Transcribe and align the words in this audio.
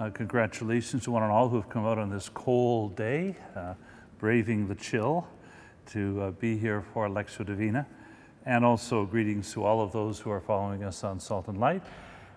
Uh, 0.00 0.08
congratulations 0.08 1.04
to 1.04 1.10
one 1.10 1.22
and 1.22 1.30
all 1.30 1.50
who 1.50 1.56
have 1.56 1.68
come 1.68 1.84
out 1.84 1.98
on 1.98 2.08
this 2.08 2.30
cold 2.30 2.96
day, 2.96 3.36
uh, 3.54 3.74
braving 4.18 4.66
the 4.66 4.74
chill, 4.74 5.28
to 5.84 6.22
uh, 6.22 6.30
be 6.30 6.56
here 6.56 6.80
for 6.80 7.06
Lectio 7.06 7.44
Divina. 7.44 7.86
And 8.46 8.64
also 8.64 9.04
greetings 9.04 9.52
to 9.52 9.62
all 9.62 9.82
of 9.82 9.92
those 9.92 10.18
who 10.18 10.30
are 10.30 10.40
following 10.40 10.84
us 10.84 11.04
on 11.04 11.20
Salt 11.20 11.48
and 11.48 11.60
Light, 11.60 11.82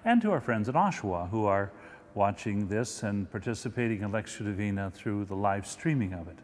and 0.04 0.21
to 0.23 0.31
our 0.31 0.41
friends 0.41 0.68
in 0.68 0.76
Oshawa 0.76 1.29
who 1.29 1.46
are 1.46 1.71
watching 2.15 2.68
this 2.68 3.02
and 3.02 3.31
participating 3.31 4.02
in 4.02 4.11
Lectio 4.11 4.43
Divina 4.43 4.91
through 4.91 5.23
the 5.23 5.36
live 5.36 5.66
streaming 5.66 6.11
of 6.11 6.27
it. 6.27 6.39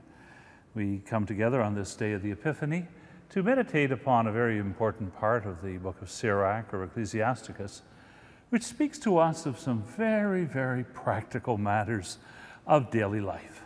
We 0.74 1.00
come 1.00 1.26
together 1.26 1.62
on 1.62 1.76
this 1.76 1.96
day 1.96 2.14
of 2.14 2.22
the 2.22 2.32
Epiphany 2.32 2.88
to 3.32 3.44
meditate 3.44 3.92
upon 3.92 4.28
a 4.28 4.32
very 4.32 4.58
important 4.58 5.14
part 5.18 5.46
of 5.46 5.62
the 5.64 5.80
book 5.80 6.02
of 6.02 6.10
Sirach 6.10 6.74
or 6.74 6.86
Ecclesiasticus, 6.86 7.82
which 8.50 8.64
speaks 8.64 8.98
to 9.00 9.18
us 9.18 9.46
of 9.46 9.60
some 9.60 9.84
very, 9.84 10.44
very 10.44 10.84
practical 10.84 11.58
matters 11.58 12.18
of 12.66 12.90
daily 12.90 13.22
life. 13.22 13.62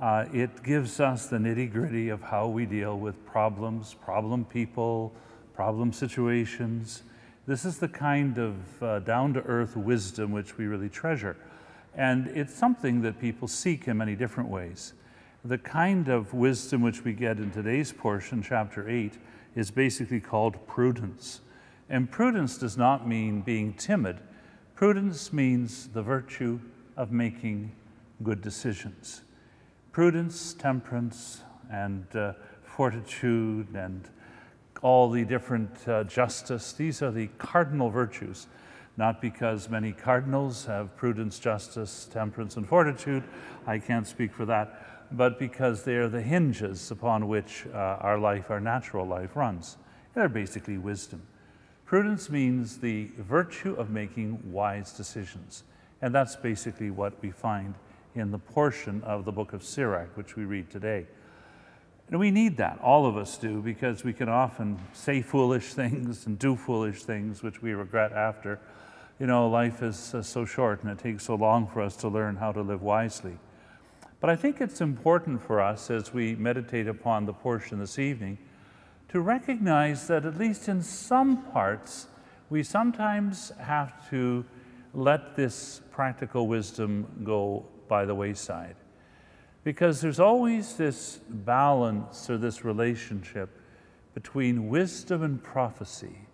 Uh, 0.00 0.24
it 0.32 0.62
gives 0.62 0.98
us 0.98 1.26
the 1.26 1.36
nitty 1.36 1.70
gritty 1.70 2.08
of 2.08 2.22
how 2.22 2.48
we 2.48 2.64
deal 2.64 2.98
with 2.98 3.24
problems, 3.26 3.94
problem 3.94 4.44
people, 4.44 5.12
problem 5.54 5.92
situations. 5.92 7.02
This 7.46 7.64
is 7.64 7.78
the 7.78 7.88
kind 7.88 8.38
of 8.38 8.82
uh, 8.82 8.98
down 9.00 9.34
to 9.34 9.40
earth 9.42 9.76
wisdom 9.76 10.32
which 10.32 10.56
we 10.56 10.66
really 10.66 10.88
treasure. 10.88 11.36
And 11.94 12.28
it's 12.28 12.54
something 12.54 13.02
that 13.02 13.20
people 13.20 13.48
seek 13.48 13.88
in 13.88 13.98
many 13.98 14.14
different 14.14 14.48
ways. 14.48 14.94
The 15.44 15.58
kind 15.58 16.08
of 16.08 16.32
wisdom 16.32 16.82
which 16.82 17.04
we 17.04 17.12
get 17.12 17.38
in 17.38 17.50
today's 17.50 17.92
portion, 17.92 18.42
chapter 18.42 18.88
8, 18.88 19.18
is 19.54 19.70
basically 19.70 20.20
called 20.20 20.66
prudence. 20.66 21.40
And 21.90 22.08
prudence 22.08 22.56
does 22.56 22.76
not 22.78 23.06
mean 23.06 23.40
being 23.40 23.74
timid. 23.74 24.20
Prudence 24.76 25.32
means 25.32 25.88
the 25.88 26.02
virtue 26.02 26.60
of 26.96 27.10
making 27.10 27.72
good 28.22 28.40
decisions. 28.40 29.22
Prudence, 29.90 30.54
temperance, 30.54 31.42
and 31.68 32.06
uh, 32.14 32.34
fortitude, 32.62 33.74
and 33.74 34.08
all 34.82 35.10
the 35.10 35.24
different 35.24 35.88
uh, 35.88 36.04
justice, 36.04 36.72
these 36.72 37.02
are 37.02 37.10
the 37.10 37.26
cardinal 37.38 37.90
virtues. 37.90 38.46
Not 38.96 39.20
because 39.20 39.68
many 39.68 39.92
cardinals 39.92 40.66
have 40.66 40.96
prudence, 40.96 41.40
justice, 41.40 42.08
temperance, 42.12 42.56
and 42.56 42.68
fortitude. 42.68 43.24
I 43.66 43.78
can't 43.78 44.06
speak 44.06 44.32
for 44.32 44.44
that. 44.46 45.08
But 45.10 45.40
because 45.40 45.82
they 45.82 45.96
are 45.96 46.08
the 46.08 46.22
hinges 46.22 46.92
upon 46.92 47.26
which 47.26 47.66
uh, 47.74 47.76
our 47.76 48.18
life, 48.18 48.48
our 48.48 48.60
natural 48.60 49.06
life, 49.06 49.34
runs. 49.34 49.76
They're 50.14 50.28
basically 50.28 50.78
wisdom. 50.78 51.22
Prudence 51.90 52.30
means 52.30 52.78
the 52.78 53.10
virtue 53.18 53.74
of 53.74 53.90
making 53.90 54.52
wise 54.52 54.92
decisions. 54.92 55.64
And 56.00 56.14
that's 56.14 56.36
basically 56.36 56.92
what 56.92 57.20
we 57.20 57.32
find 57.32 57.74
in 58.14 58.30
the 58.30 58.38
portion 58.38 59.02
of 59.02 59.24
the 59.24 59.32
book 59.32 59.52
of 59.52 59.64
Sirach, 59.64 60.16
which 60.16 60.36
we 60.36 60.44
read 60.44 60.70
today. 60.70 61.08
And 62.08 62.20
we 62.20 62.30
need 62.30 62.58
that, 62.58 62.78
all 62.80 63.06
of 63.06 63.16
us 63.16 63.36
do, 63.36 63.60
because 63.60 64.04
we 64.04 64.12
can 64.12 64.28
often 64.28 64.78
say 64.92 65.20
foolish 65.20 65.74
things 65.74 66.26
and 66.26 66.38
do 66.38 66.54
foolish 66.54 67.02
things, 67.02 67.42
which 67.42 67.60
we 67.60 67.72
regret 67.72 68.12
after. 68.12 68.60
You 69.18 69.26
know, 69.26 69.48
life 69.48 69.82
is 69.82 70.14
uh, 70.14 70.22
so 70.22 70.44
short 70.44 70.84
and 70.84 70.92
it 70.92 70.98
takes 71.00 71.24
so 71.24 71.34
long 71.34 71.66
for 71.66 71.82
us 71.82 71.96
to 71.96 72.08
learn 72.08 72.36
how 72.36 72.52
to 72.52 72.62
live 72.62 72.82
wisely. 72.82 73.36
But 74.20 74.30
I 74.30 74.36
think 74.36 74.60
it's 74.60 74.80
important 74.80 75.42
for 75.42 75.60
us 75.60 75.90
as 75.90 76.14
we 76.14 76.36
meditate 76.36 76.86
upon 76.86 77.26
the 77.26 77.32
portion 77.32 77.80
this 77.80 77.98
evening 77.98 78.38
to 79.10 79.20
recognize 79.20 80.06
that 80.06 80.24
at 80.24 80.38
least 80.38 80.68
in 80.68 80.80
some 80.82 81.42
parts, 81.50 82.06
we 82.48 82.62
sometimes 82.62 83.50
have 83.58 84.08
to 84.08 84.44
let 84.94 85.34
this 85.34 85.80
practical 85.90 86.46
wisdom 86.46 87.06
go 87.24 87.64
by 87.88 88.04
the 88.04 88.14
wayside. 88.14 88.76
Because 89.64 90.00
there's 90.00 90.20
always 90.20 90.74
this 90.74 91.18
balance 91.28 92.30
or 92.30 92.38
this 92.38 92.64
relationship 92.64 93.50
between 94.14 94.68
wisdom 94.68 95.24
and 95.24 95.42
prophecy. 95.42 96.28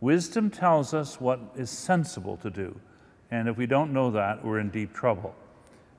Wisdom 0.00 0.48
tells 0.48 0.94
us 0.94 1.20
what 1.20 1.40
is 1.56 1.70
sensible 1.70 2.36
to 2.36 2.50
do, 2.50 2.80
and 3.32 3.48
if 3.48 3.56
we 3.56 3.66
don't 3.66 3.92
know 3.92 4.12
that, 4.12 4.44
we're 4.44 4.60
in 4.60 4.70
deep 4.70 4.92
trouble. 4.92 5.34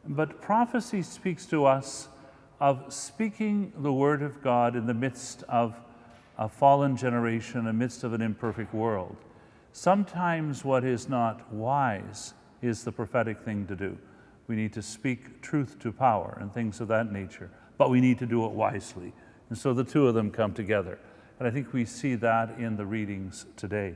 But 0.08 0.42
prophecy 0.42 1.02
speaks 1.02 1.46
to 1.48 1.66
us 1.66 2.08
of 2.62 2.94
speaking 2.94 3.74
the 3.78 3.92
word 3.92 4.22
of 4.22 4.42
God 4.42 4.78
in 4.78 4.88
the 4.88 4.94
midst 4.94 5.44
of 5.50 5.80
a 6.38 6.50
fallen 6.50 6.98
generation 6.98 7.68
amidst 7.68 8.04
of 8.04 8.14
an 8.14 8.22
imperfect 8.22 8.74
world. 8.74 9.16
Sometimes 9.72 10.64
what 10.64 10.84
is 10.84 11.10
not 11.10 11.52
wise 11.52 12.34
is 12.62 12.84
the 12.84 12.92
prophetic 12.92 13.42
thing 13.42 13.68
to 13.68 13.76
do. 13.76 13.98
We 14.48 14.56
need 14.56 14.74
to 14.74 14.82
speak 14.82 15.42
truth 15.42 15.80
to 15.80 15.92
power 15.92 16.38
and 16.40 16.54
things 16.54 16.80
of 16.82 16.88
that 16.90 17.12
nature, 17.12 17.50
but 17.78 17.90
we 17.90 18.02
need 18.02 18.20
to 18.20 18.26
do 18.26 18.46
it 18.46 18.52
wisely. 18.52 19.14
And 19.50 19.58
so 19.58 19.74
the 19.74 19.84
two 19.84 20.08
of 20.08 20.16
them 20.16 20.32
come 20.32 20.54
together. 20.54 21.00
And 21.40 21.48
I 21.48 21.52
think 21.52 21.74
we 21.74 21.86
see 21.86 22.16
that 22.16 22.58
in 22.58 22.78
the 22.78 22.86
readings 22.86 23.46
today. 23.56 23.96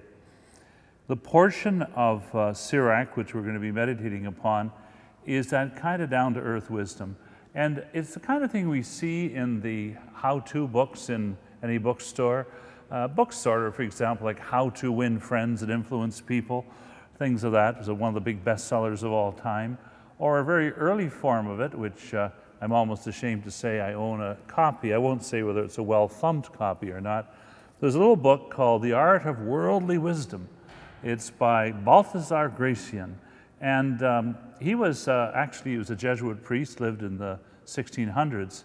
The 1.08 1.16
portion 1.16 1.84
of 1.96 2.36
uh, 2.36 2.54
Sirach, 2.54 3.16
which 3.16 3.34
we're 3.34 3.42
going 3.42 3.54
to 3.54 3.60
be 3.60 3.72
meditating 3.72 4.26
upon, 4.26 4.72
is 5.26 5.48
that 5.52 5.76
kind 5.76 6.02
of 6.02 6.10
down 6.10 6.34
to 6.34 6.40
earth 6.40 6.70
wisdom. 6.70 7.18
And 7.56 7.86
it's 7.94 8.14
the 8.14 8.20
kind 8.20 8.44
of 8.44 8.52
thing 8.52 8.70
we 8.70 8.84
see 8.84 9.34
in 9.34 9.62
the 9.62 9.96
how 10.16 10.40
to 10.42 10.68
books 10.68 11.10
in 11.10 11.38
any 11.64 11.78
bookstore. 11.78 12.48
Uh, 12.90 13.08
bookstore, 13.08 13.72
for 13.72 13.82
example, 13.82 14.26
like 14.26 14.40
How 14.40 14.70
to 14.72 14.92
Win 14.92 15.20
Friends 15.20 15.62
and 15.62 15.72
Influence 15.72 16.22
People, 16.22 16.66
things 17.18 17.44
of 17.44 17.52
that, 17.52 17.80
was 17.80 17.90
one 17.90 18.10
of 18.10 18.14
the 18.14 18.22
big 18.22 18.44
bestsellers 18.44 19.04
of 19.04 19.12
all 19.12 19.32
time. 19.32 19.78
Or 20.20 20.40
a 20.40 20.44
very 20.44 20.72
early 20.72 21.10
form 21.10 21.48
of 21.48 21.60
it, 21.60 21.76
which 21.76 22.14
uh, 22.14 22.30
I'm 22.62 22.72
almost 22.72 23.06
ashamed 23.06 23.44
to 23.44 23.52
say 23.52 23.82
I 23.82 23.94
own 23.94 24.22
a 24.22 24.36
copy. 24.48 24.94
I 24.94 24.98
won't 24.98 25.24
say 25.24 25.44
whether 25.44 25.64
it's 25.64 25.78
a 25.78 25.84
well 25.84 26.08
thumbed 26.08 26.52
copy 26.54 26.92
or 26.92 27.02
not. 27.02 27.36
There's 27.80 27.96
a 27.96 28.00
little 28.00 28.16
book 28.16 28.50
called 28.50 28.82
The 28.82 28.94
Art 28.94 29.26
of 29.26 29.40
Worldly 29.42 30.00
Wisdom. 30.00 30.48
It's 31.04 31.30
by 31.30 31.72
Balthasar 31.72 32.50
Gracian. 32.50 33.20
And 33.62 34.02
um, 34.02 34.38
he 34.60 34.74
was 34.74 35.08
uh, 35.08 35.32
actually 35.36 35.72
he 35.72 35.78
was 35.78 35.92
a 35.92 35.96
Jesuit 35.96 36.44
priest, 36.44 36.80
lived 36.80 37.04
in 37.04 37.18
the 37.18 37.40
1600s. 37.66 38.64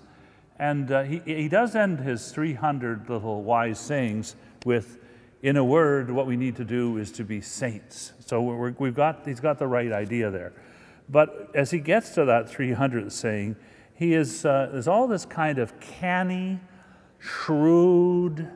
And 0.63 0.93
uh, 0.93 1.03
he, 1.03 1.21
he 1.25 1.49
does 1.49 1.75
end 1.75 1.99
his 1.99 2.31
300 2.31 3.11
little 3.11 3.43
wise 3.43 3.81
sayings 3.81 4.37
with, 4.65 5.01
in 5.43 5.57
a 5.57 5.65
word, 5.65 6.09
what 6.09 6.29
we 6.29 6.37
need 6.37 6.55
to 6.55 6.65
do 6.65 6.99
is 6.99 7.11
to 7.13 7.25
be 7.25 7.41
saints. 7.41 8.13
So 8.25 8.41
we 8.41 8.87
have 8.87 8.95
got, 8.95 9.27
he's 9.27 9.41
got 9.41 9.59
the 9.59 9.67
right 9.67 9.91
idea 9.91 10.31
there. 10.31 10.53
But 11.09 11.51
as 11.53 11.73
he 11.73 11.81
gets 11.81 12.11
to 12.11 12.25
that 12.27 12.47
300th 12.47 13.11
saying, 13.11 13.57
he 13.97 14.15
is, 14.15 14.45
uh, 14.45 14.69
there's 14.71 14.87
all 14.87 15.09
this 15.09 15.25
kind 15.25 15.59
of 15.59 15.81
canny, 15.81 16.61
shrewd, 17.19 18.49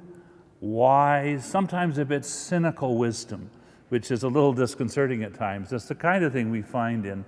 wise, 0.60 1.44
sometimes 1.44 1.98
a 1.98 2.04
bit 2.04 2.24
cynical 2.24 2.98
wisdom, 2.98 3.50
which 3.88 4.12
is 4.12 4.22
a 4.22 4.28
little 4.28 4.52
disconcerting 4.52 5.24
at 5.24 5.34
times. 5.34 5.70
That's 5.70 5.86
the 5.86 5.96
kind 5.96 6.22
of 6.22 6.32
thing 6.32 6.52
we 6.52 6.62
find 6.62 7.04
in, 7.04 7.24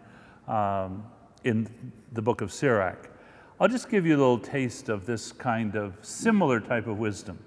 um, 0.46 1.04
in 1.42 1.68
the 2.12 2.22
book 2.22 2.42
of 2.42 2.52
Sirach. 2.52 3.10
I'll 3.60 3.69
just 3.69 3.88
give 3.88 4.06
you 4.06 4.14
a 4.14 4.19
little 4.19 4.38
taste 4.38 4.88
of 4.88 5.04
this 5.04 5.32
kind 5.32 5.74
of 5.74 5.96
similar 6.00 6.60
type 6.60 6.86
of 6.86 6.98
wisdom. 6.98 7.41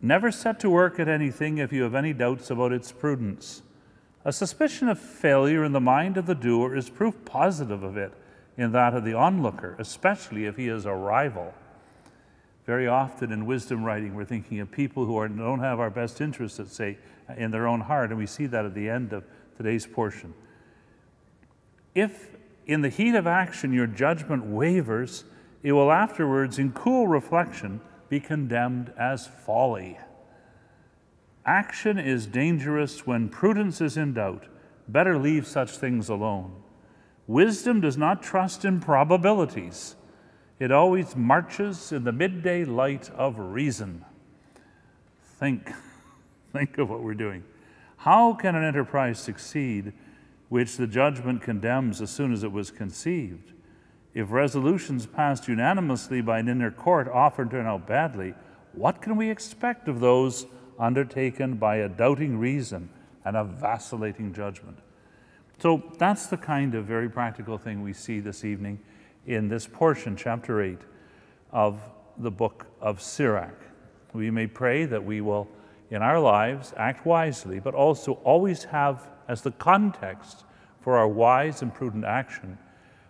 Never 0.00 0.30
set 0.30 0.60
to 0.60 0.70
work 0.70 1.00
at 1.00 1.08
anything 1.08 1.58
if 1.58 1.72
you 1.72 1.82
have 1.82 1.96
any 1.96 2.12
doubts 2.12 2.48
about 2.50 2.72
its 2.72 2.92
prudence. 2.92 3.62
A 4.24 4.32
suspicion 4.32 4.88
of 4.88 4.96
failure 4.96 5.64
in 5.64 5.72
the 5.72 5.80
mind 5.80 6.16
of 6.16 6.26
the 6.26 6.34
doer 6.36 6.76
is 6.76 6.90
proof 6.90 7.24
positive 7.24 7.82
of 7.82 7.96
it 7.96 8.12
in 8.56 8.70
that 8.70 8.94
of 8.94 9.04
the 9.04 9.14
onlooker, 9.14 9.74
especially 9.80 10.44
if 10.44 10.56
he 10.56 10.68
is 10.68 10.84
a 10.84 10.94
rival. 10.94 11.54
Very 12.64 12.86
often 12.86 13.32
in 13.32 13.46
wisdom 13.46 13.82
writing, 13.82 14.14
we're 14.14 14.24
thinking 14.24 14.60
of 14.60 14.70
people 14.70 15.06
who 15.06 15.16
are, 15.16 15.26
don't 15.26 15.58
have 15.58 15.80
our 15.80 15.90
best 15.90 16.20
interests 16.20 16.60
at 16.60 16.68
say, 16.68 16.98
in 17.36 17.50
their 17.50 17.66
own 17.66 17.80
heart, 17.80 18.10
and 18.10 18.18
we 18.18 18.26
see 18.26 18.46
that 18.46 18.64
at 18.64 18.74
the 18.74 18.88
end 18.88 19.12
of 19.12 19.24
today's 19.56 19.86
portion. 19.86 20.34
If 21.96 22.37
in 22.68 22.82
the 22.82 22.90
heat 22.90 23.14
of 23.14 23.26
action 23.26 23.72
your 23.72 23.86
judgment 23.86 24.44
wavers, 24.44 25.24
it 25.62 25.72
will 25.72 25.90
afterwards, 25.90 26.58
in 26.58 26.70
cool 26.72 27.08
reflection, 27.08 27.80
be 28.10 28.20
condemned 28.20 28.92
as 28.96 29.26
folly. 29.26 29.98
Action 31.44 31.98
is 31.98 32.26
dangerous 32.26 33.06
when 33.06 33.30
prudence 33.30 33.80
is 33.80 33.96
in 33.96 34.12
doubt. 34.12 34.44
Better 34.86 35.18
leave 35.18 35.46
such 35.46 35.78
things 35.78 36.10
alone. 36.10 36.62
Wisdom 37.26 37.80
does 37.80 37.96
not 37.96 38.22
trust 38.22 38.64
in 38.64 38.80
probabilities. 38.80 39.96
It 40.58 40.70
always 40.70 41.16
marches 41.16 41.90
in 41.90 42.04
the 42.04 42.12
midday 42.12 42.64
light 42.64 43.10
of 43.10 43.38
reason. 43.38 44.04
Think, 45.38 45.72
think 46.52 46.76
of 46.78 46.90
what 46.90 47.02
we're 47.02 47.14
doing. 47.14 47.44
How 47.96 48.34
can 48.34 48.54
an 48.54 48.64
enterprise 48.64 49.18
succeed 49.18 49.92
which 50.48 50.76
the 50.76 50.86
judgment 50.86 51.42
condemns 51.42 52.00
as 52.00 52.10
soon 52.10 52.32
as 52.32 52.42
it 52.42 52.52
was 52.52 52.70
conceived. 52.70 53.52
If 54.14 54.32
resolutions 54.32 55.06
passed 55.06 55.48
unanimously 55.48 56.22
by 56.22 56.38
an 56.38 56.48
inner 56.48 56.70
court 56.70 57.08
often 57.08 57.50
turn 57.50 57.66
out 57.66 57.86
badly, 57.86 58.34
what 58.72 59.02
can 59.02 59.16
we 59.16 59.30
expect 59.30 59.88
of 59.88 60.00
those 60.00 60.46
undertaken 60.78 61.56
by 61.56 61.76
a 61.76 61.88
doubting 61.88 62.38
reason 62.38 62.88
and 63.24 63.36
a 63.36 63.44
vacillating 63.44 64.32
judgment? 64.32 64.78
So 65.58 65.82
that's 65.98 66.26
the 66.26 66.36
kind 66.36 66.74
of 66.74 66.84
very 66.84 67.10
practical 67.10 67.58
thing 67.58 67.82
we 67.82 67.92
see 67.92 68.20
this 68.20 68.44
evening 68.44 68.78
in 69.26 69.48
this 69.48 69.66
portion, 69.66 70.16
chapter 70.16 70.62
8, 70.62 70.78
of 71.52 71.80
the 72.16 72.30
book 72.30 72.66
of 72.80 73.02
Sirach. 73.02 73.60
We 74.12 74.30
may 74.30 74.46
pray 74.46 74.84
that 74.86 75.04
we 75.04 75.20
will, 75.20 75.48
in 75.90 76.02
our 76.02 76.20
lives, 76.20 76.72
act 76.76 77.06
wisely, 77.06 77.60
but 77.60 77.74
also 77.74 78.14
always 78.24 78.64
have 78.64 79.08
as 79.26 79.42
the 79.42 79.50
context 79.52 80.44
for 80.80 80.96
our 80.96 81.08
wise 81.08 81.62
and 81.62 81.72
prudent 81.72 82.04
action 82.04 82.58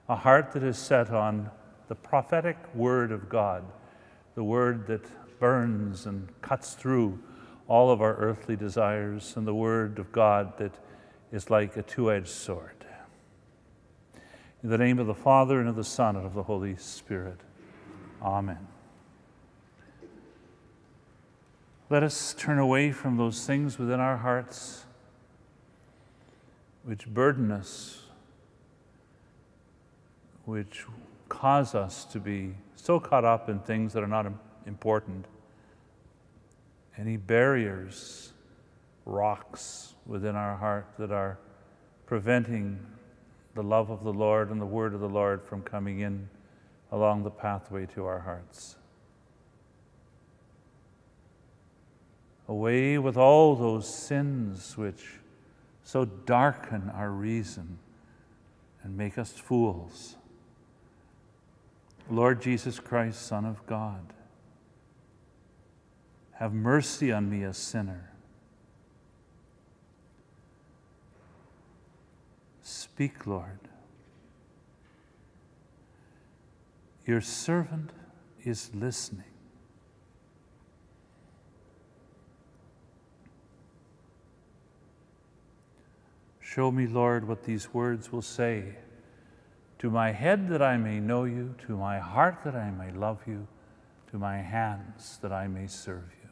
a 0.08 0.16
heart 0.16 0.52
that 0.52 0.62
is 0.62 0.78
set 0.78 1.10
on 1.10 1.50
the 1.88 1.94
prophetic 1.94 2.56
word 2.74 3.12
of 3.12 3.28
God, 3.28 3.64
the 4.34 4.44
word 4.44 4.86
that 4.86 5.04
burns 5.38 6.06
and 6.06 6.28
cuts 6.40 6.74
through 6.74 7.18
all 7.66 7.90
of 7.90 8.00
our 8.00 8.14
earthly 8.16 8.56
desires, 8.56 9.34
and 9.36 9.46
the 9.46 9.54
word 9.54 9.98
of 9.98 10.10
God 10.10 10.56
that 10.56 10.72
is 11.30 11.50
like 11.50 11.76
a 11.76 11.82
two 11.82 12.10
edged 12.10 12.28
sword. 12.28 12.86
In 14.62 14.70
the 14.70 14.78
name 14.78 14.98
of 14.98 15.06
the 15.06 15.14
Father, 15.14 15.60
and 15.60 15.68
of 15.68 15.76
the 15.76 15.84
Son, 15.84 16.16
and 16.16 16.24
of 16.24 16.32
the 16.32 16.42
Holy 16.42 16.76
Spirit. 16.76 17.40
Amen. 18.22 18.66
Let 21.90 22.02
us 22.02 22.34
turn 22.36 22.58
away 22.58 22.92
from 22.92 23.16
those 23.16 23.46
things 23.46 23.78
within 23.78 23.98
our 23.98 24.18
hearts 24.18 24.84
which 26.84 27.06
burden 27.06 27.50
us, 27.50 28.02
which 30.44 30.84
cause 31.30 31.74
us 31.74 32.04
to 32.06 32.20
be 32.20 32.54
so 32.76 33.00
caught 33.00 33.24
up 33.24 33.48
in 33.48 33.58
things 33.60 33.94
that 33.94 34.02
are 34.02 34.08
not 34.08 34.26
important. 34.66 35.26
Any 36.98 37.16
barriers, 37.16 38.32
rocks 39.06 39.94
within 40.06 40.36
our 40.36 40.56
heart 40.56 40.86
that 40.98 41.10
are 41.10 41.38
preventing 42.04 42.78
the 43.54 43.62
love 43.62 43.90
of 43.90 44.04
the 44.04 44.12
Lord 44.12 44.50
and 44.50 44.60
the 44.60 44.66
word 44.66 44.92
of 44.92 45.00
the 45.00 45.08
Lord 45.08 45.42
from 45.42 45.62
coming 45.62 46.00
in 46.00 46.28
along 46.92 47.22
the 47.22 47.30
pathway 47.30 47.86
to 47.94 48.04
our 48.04 48.20
hearts. 48.20 48.77
Away 52.48 52.96
with 52.98 53.16
all 53.16 53.54
those 53.54 53.92
sins 53.92 54.76
which 54.76 55.04
so 55.84 56.04
darken 56.04 56.90
our 56.94 57.10
reason 57.10 57.78
and 58.82 58.96
make 58.96 59.18
us 59.18 59.32
fools. 59.32 60.16
Lord 62.10 62.40
Jesus 62.40 62.80
Christ, 62.80 63.26
Son 63.26 63.44
of 63.44 63.64
God, 63.66 64.12
have 66.32 66.54
mercy 66.54 67.12
on 67.12 67.28
me, 67.28 67.42
a 67.42 67.52
sinner. 67.52 68.12
Speak, 72.62 73.26
Lord. 73.26 73.58
Your 77.06 77.20
servant 77.20 77.90
is 78.44 78.70
listening. 78.74 79.24
Show 86.48 86.70
me, 86.70 86.86
Lord, 86.86 87.28
what 87.28 87.44
these 87.44 87.74
words 87.74 88.10
will 88.10 88.22
say 88.22 88.76
to 89.80 89.90
my 89.90 90.12
head 90.12 90.48
that 90.48 90.62
I 90.62 90.78
may 90.78 90.98
know 90.98 91.24
you, 91.24 91.54
to 91.66 91.76
my 91.76 91.98
heart 91.98 92.38
that 92.42 92.54
I 92.56 92.70
may 92.70 92.90
love 92.90 93.20
you, 93.26 93.46
to 94.10 94.18
my 94.18 94.38
hands 94.38 95.18
that 95.20 95.30
I 95.30 95.46
may 95.46 95.66
serve 95.66 96.10
you. 96.22 96.30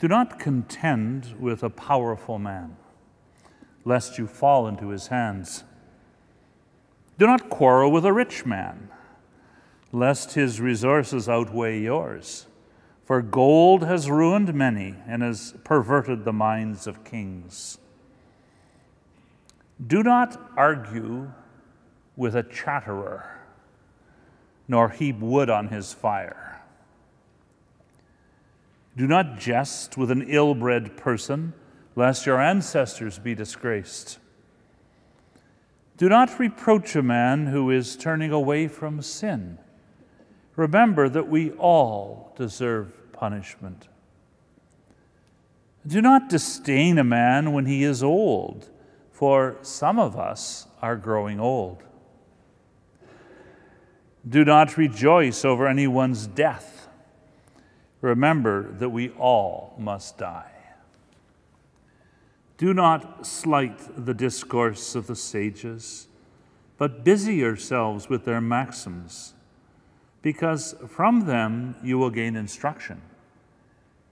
Do 0.00 0.08
not 0.08 0.40
contend 0.40 1.36
with 1.38 1.62
a 1.62 1.70
powerful 1.70 2.40
man, 2.40 2.76
lest 3.84 4.18
you 4.18 4.26
fall 4.26 4.66
into 4.66 4.88
his 4.88 5.06
hands. 5.06 5.62
Do 7.18 7.28
not 7.28 7.50
quarrel 7.50 7.92
with 7.92 8.04
a 8.04 8.12
rich 8.12 8.44
man, 8.44 8.88
lest 9.92 10.32
his 10.32 10.60
resources 10.60 11.28
outweigh 11.28 11.78
yours. 11.78 12.45
For 13.06 13.22
gold 13.22 13.84
has 13.84 14.10
ruined 14.10 14.52
many 14.52 14.96
and 15.06 15.22
has 15.22 15.54
perverted 15.62 16.24
the 16.24 16.32
minds 16.32 16.88
of 16.88 17.04
kings. 17.04 17.78
Do 19.84 20.02
not 20.02 20.50
argue 20.56 21.30
with 22.16 22.34
a 22.34 22.42
chatterer, 22.42 23.42
nor 24.66 24.88
heap 24.88 25.20
wood 25.20 25.48
on 25.48 25.68
his 25.68 25.92
fire. 25.92 26.60
Do 28.96 29.06
not 29.06 29.38
jest 29.38 29.96
with 29.96 30.10
an 30.10 30.22
ill 30.28 30.56
bred 30.56 30.96
person, 30.96 31.52
lest 31.94 32.26
your 32.26 32.40
ancestors 32.40 33.20
be 33.20 33.36
disgraced. 33.36 34.18
Do 35.96 36.08
not 36.08 36.40
reproach 36.40 36.96
a 36.96 37.02
man 37.04 37.46
who 37.46 37.70
is 37.70 37.96
turning 37.96 38.32
away 38.32 38.66
from 38.66 39.00
sin 39.00 39.58
remember 40.56 41.08
that 41.08 41.28
we 41.28 41.52
all 41.52 42.32
deserve 42.36 43.12
punishment. 43.12 43.88
Do 45.86 46.02
not 46.02 46.28
disdain 46.28 46.98
a 46.98 47.04
man 47.04 47.52
when 47.52 47.66
he 47.66 47.84
is 47.84 48.02
old, 48.02 48.68
for 49.12 49.56
some 49.62 49.98
of 49.98 50.16
us 50.16 50.66
are 50.82 50.96
growing 50.96 51.38
old. 51.38 51.84
Do 54.28 54.44
not 54.44 54.76
rejoice 54.76 55.44
over 55.44 55.68
anyone's 55.68 56.26
death. 56.26 56.88
Remember 58.00 58.72
that 58.72 58.88
we 58.88 59.10
all 59.10 59.74
must 59.78 60.18
die. 60.18 60.50
Do 62.58 62.74
not 62.74 63.26
slight 63.26 63.78
the 64.04 64.14
discourse 64.14 64.94
of 64.94 65.06
the 65.06 65.14
sages, 65.14 66.08
but 66.78 67.04
busy 67.04 67.36
yourselves 67.36 68.08
with 68.08 68.24
their 68.24 68.40
maxims 68.40 69.34
because 70.22 70.74
from 70.88 71.26
them 71.26 71.76
you 71.82 71.98
will 71.98 72.10
gain 72.10 72.36
instruction 72.36 73.00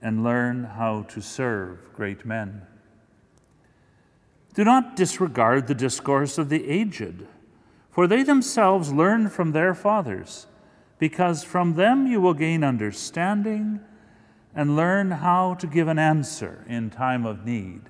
and 0.01 0.23
learn 0.23 0.63
how 0.63 1.03
to 1.03 1.21
serve 1.21 1.93
great 1.93 2.25
men. 2.25 2.61
Do 4.53 4.63
not 4.63 4.95
disregard 4.95 5.67
the 5.67 5.75
discourse 5.75 6.37
of 6.37 6.49
the 6.49 6.69
aged, 6.69 7.27
for 7.89 8.07
they 8.07 8.23
themselves 8.23 8.93
learn 8.93 9.29
from 9.29 9.51
their 9.51 9.73
fathers, 9.73 10.47
because 10.97 11.43
from 11.43 11.73
them 11.73 12.07
you 12.07 12.21
will 12.21 12.33
gain 12.33 12.63
understanding 12.63 13.81
and 14.53 14.77
learn 14.77 15.11
how 15.11 15.55
to 15.55 15.67
give 15.67 15.89
an 15.89 15.99
answer 15.99 16.63
in 16.69 16.89
time 16.89 17.25
of 17.25 17.45
need. 17.45 17.81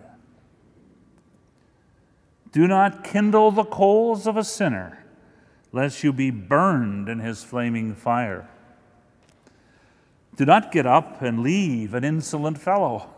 Do 2.51 2.67
not 2.67 3.03
kindle 3.03 3.51
the 3.51 3.65
coals 3.65 4.25
of 4.25 4.37
a 4.37 4.43
sinner 4.43 5.04
lest 5.75 6.05
you 6.05 6.13
be 6.13 6.31
burned 6.31 7.09
in 7.09 7.19
his 7.19 7.43
flaming 7.43 7.93
fire. 7.93 8.47
Do 10.37 10.45
not 10.45 10.71
get 10.71 10.85
up 10.85 11.21
and 11.21 11.41
leave 11.41 11.93
an 11.93 12.05
insolent 12.05 12.57
fellow, 12.57 13.09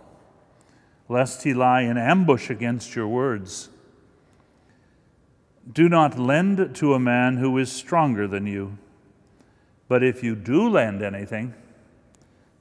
lest 1.08 1.44
he 1.44 1.54
lie 1.54 1.82
in 1.82 2.00
ambush 2.00 2.50
against 2.50 2.96
your 2.96 3.08
words. 3.08 3.70
Do 5.72 5.88
not 5.88 6.18
lend 6.18 6.76
to 6.78 6.96
a 6.96 7.00
man 7.00 7.38
who 7.38 7.56
is 7.60 7.72
stronger 7.72 8.28
than 8.28 8.48
you, 8.48 8.80
but 9.88 10.02
if 10.02 10.24
you 10.24 10.36
do 10.36 10.68
lend 10.68 11.04
anything, 11.04 11.54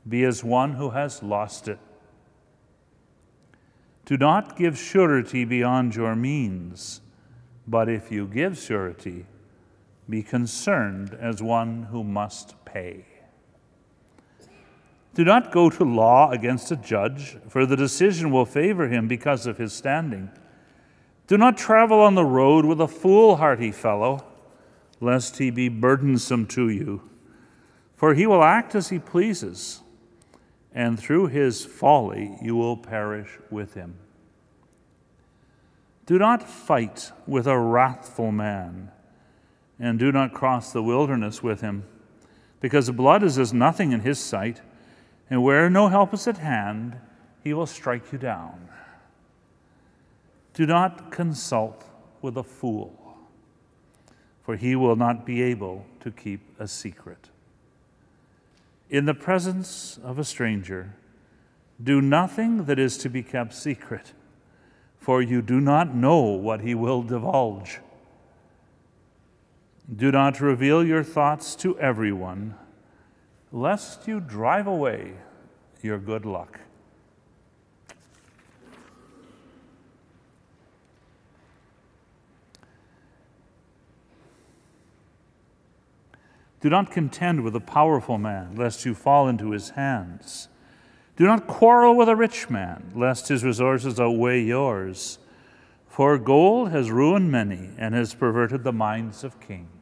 be 0.07 0.25
as 0.25 0.45
one 0.45 0.75
who 0.75 0.91
has 0.91 1.23
lost 1.23 1.69
it. 1.69 1.79
Do 4.05 4.19
not 4.19 4.59
give 4.59 4.77
surety 4.77 5.47
beyond 5.47 5.97
your 5.97 6.15
means, 6.15 7.01
but 7.67 7.89
if 7.89 8.13
you 8.13 8.27
give 8.27 8.59
surety, 8.59 9.25
be 10.09 10.23
concerned 10.23 11.17
as 11.21 11.43
one 11.43 11.85
who 11.85 12.05
must 12.05 12.55
pay. 12.65 13.05
Do 15.15 15.25
not 15.25 15.51
go 15.51 15.71
to 15.71 15.85
law 15.85 16.31
against 16.31 16.71
a 16.71 16.77
judge, 16.77 17.39
for 17.49 17.65
the 17.65 17.77
decision 17.77 18.31
will 18.31 18.45
favor 18.45 18.89
him 18.89 19.09
because 19.09 19.47
of 19.47 19.57
his 19.57 19.73
standing. 19.73 20.31
Do 21.27 21.39
not 21.39 21.57
travel 21.57 22.01
on 22.01 22.15
the 22.15 22.25
road 22.25 22.65
with 22.65 22.81
a 22.81 22.87
foolhardy 22.87 23.73
fellow, 23.73 24.25
lest 25.01 25.39
he 25.39 25.51
be 25.51 25.69
burdensome 25.69 26.47
to 26.49 26.69
you, 26.69 27.09
for 27.97 28.15
he 28.15 28.27
will 28.27 28.45
act 28.45 28.75
as 28.75 28.91
he 28.91 28.99
pleases, 28.99 29.81
and 30.73 30.99
through 31.01 31.29
his 31.29 31.65
folly 31.65 32.37
you 32.43 32.55
will 32.55 32.77
perish 32.77 33.39
with 33.51 33.75
him. 33.75 33.97
Do 36.05 36.19
not 36.19 36.49
fight 36.49 37.11
with 37.27 37.47
a 37.47 37.59
wrathful 37.59 38.31
man 38.31 38.93
and 39.79 39.99
do 39.99 40.11
not 40.11 40.33
cross 40.33 40.73
the 40.73 40.83
wilderness 40.83 41.43
with 41.43 41.61
him, 41.61 41.85
because 42.61 42.91
blood 42.91 43.23
is 43.23 43.39
as 43.39 43.53
nothing 43.53 43.93
in 43.93 44.01
his 44.01 44.19
sight, 44.19 44.63
and 45.29 45.43
where 45.43 45.69
no 45.69 45.89
help 45.89 46.15
is 46.15 46.27
at 46.27 46.39
hand, 46.39 46.97
he 47.43 47.53
will 47.53 47.67
strike 47.67 48.13
you 48.13 48.19
down. 48.19 48.69
Do 50.55 50.67
not 50.67 51.11
consult 51.11 51.85
with 52.23 52.37
a 52.37 52.43
fool, 52.43 53.17
for 54.43 54.57
he 54.57 54.75
will 54.75 54.97
not 54.97 55.27
be 55.27 55.43
able 55.43 55.85
to 56.01 56.11
keep 56.11 56.41
a 56.59 56.67
secret. 56.67 57.29
In 58.89 59.05
the 59.05 59.15
presence 59.15 59.99
of 60.03 60.19
a 60.19 60.25
stranger, 60.25 60.95
Do 61.83 62.01
nothing 62.01 62.65
that 62.65 62.79
is 62.79 62.97
to 62.99 63.11
be 63.11 63.23
kept 63.23 63.53
secret, 63.53 64.13
for 64.99 65.21
you 65.21 65.43
do 65.43 65.61
not 65.61 65.95
know 65.95 66.21
what 66.21 66.63
he 66.63 66.75
will 66.75 67.03
divulge. 67.03 67.81
Do 69.95 70.11
not 70.11 70.41
reveal 70.41 70.85
your 70.85 71.05
thoughts 71.05 71.55
to 71.57 71.79
everyone, 71.79 72.57
lest 73.53 74.09
you 74.09 74.19
drive 74.19 74.67
away 74.67 75.13
your 75.81 75.99
good 75.99 76.27
luck. 76.27 76.59
Do 86.61 86.71
not 86.71 86.91
contend 86.91 87.45
with 87.45 87.55
a 87.55 87.61
powerful 87.61 88.19
man, 88.19 88.57
lest 88.57 88.85
you 88.85 88.93
fall 88.93 89.29
into 89.29 89.53
his 89.53 89.71
hands. 89.71 90.49
Do 91.15 91.25
not 91.25 91.47
quarrel 91.47 91.95
with 91.97 92.09
a 92.09 92.17
rich 92.17 92.51
man, 92.51 92.91
lest 92.93 93.29
his 93.29 93.45
resources 93.45 94.01
outweigh 94.01 94.43
yours. 94.43 95.21
For 95.87 96.19
gold 96.19 96.73
has 96.73 96.91
ruined 96.91 97.31
many 97.31 97.71
and 97.79 97.95
has 97.95 98.15
perverted 98.15 98.65
the 98.65 98.73
minds 98.73 99.23
of 99.23 99.39
kings. 99.39 99.76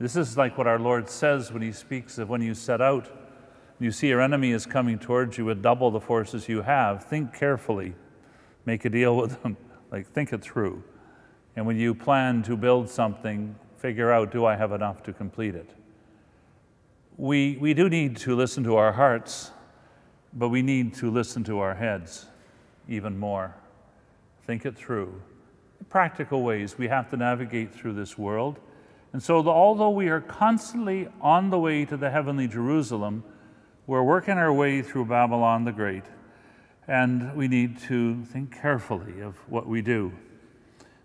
This 0.00 0.16
is 0.16 0.34
like 0.34 0.56
what 0.56 0.66
our 0.66 0.78
Lord 0.78 1.10
says 1.10 1.52
when 1.52 1.60
he 1.60 1.72
speaks 1.72 2.16
of 2.16 2.30
when 2.30 2.40
you 2.40 2.54
set 2.54 2.80
out, 2.80 3.10
you 3.78 3.92
see 3.92 4.08
your 4.08 4.22
enemy 4.22 4.50
is 4.50 4.64
coming 4.64 4.98
towards 4.98 5.36
you 5.36 5.44
with 5.44 5.60
double 5.60 5.90
the 5.90 6.00
forces 6.00 6.48
you 6.48 6.62
have. 6.62 7.04
Think 7.04 7.34
carefully, 7.34 7.94
make 8.64 8.86
a 8.86 8.88
deal 8.88 9.14
with 9.14 9.42
them, 9.42 9.58
like 9.90 10.10
think 10.10 10.32
it 10.32 10.40
through. 10.40 10.82
And 11.54 11.66
when 11.66 11.76
you 11.76 11.94
plan 11.94 12.42
to 12.44 12.56
build 12.56 12.88
something, 12.88 13.54
figure 13.76 14.10
out 14.10 14.32
do 14.32 14.46
I 14.46 14.56
have 14.56 14.72
enough 14.72 15.02
to 15.02 15.12
complete 15.12 15.54
it? 15.54 15.68
We, 17.18 17.58
we 17.58 17.74
do 17.74 17.90
need 17.90 18.16
to 18.18 18.34
listen 18.34 18.64
to 18.64 18.76
our 18.76 18.92
hearts, 18.92 19.50
but 20.32 20.48
we 20.48 20.62
need 20.62 20.94
to 20.94 21.10
listen 21.10 21.44
to 21.44 21.58
our 21.58 21.74
heads 21.74 22.24
even 22.88 23.18
more. 23.18 23.54
Think 24.46 24.64
it 24.64 24.78
through. 24.78 25.20
Practical 25.90 26.42
ways 26.42 26.78
we 26.78 26.88
have 26.88 27.10
to 27.10 27.18
navigate 27.18 27.74
through 27.74 27.92
this 27.92 28.16
world. 28.16 28.60
And 29.12 29.22
so, 29.22 29.46
although 29.48 29.90
we 29.90 30.08
are 30.08 30.20
constantly 30.20 31.08
on 31.20 31.50
the 31.50 31.58
way 31.58 31.84
to 31.84 31.96
the 31.96 32.10
heavenly 32.10 32.46
Jerusalem, 32.46 33.24
we're 33.86 34.04
working 34.04 34.34
our 34.34 34.52
way 34.52 34.82
through 34.82 35.06
Babylon 35.06 35.64
the 35.64 35.72
Great, 35.72 36.04
and 36.86 37.34
we 37.34 37.48
need 37.48 37.78
to 37.80 38.24
think 38.24 38.56
carefully 38.56 39.20
of 39.20 39.36
what 39.48 39.66
we 39.66 39.82
do. 39.82 40.12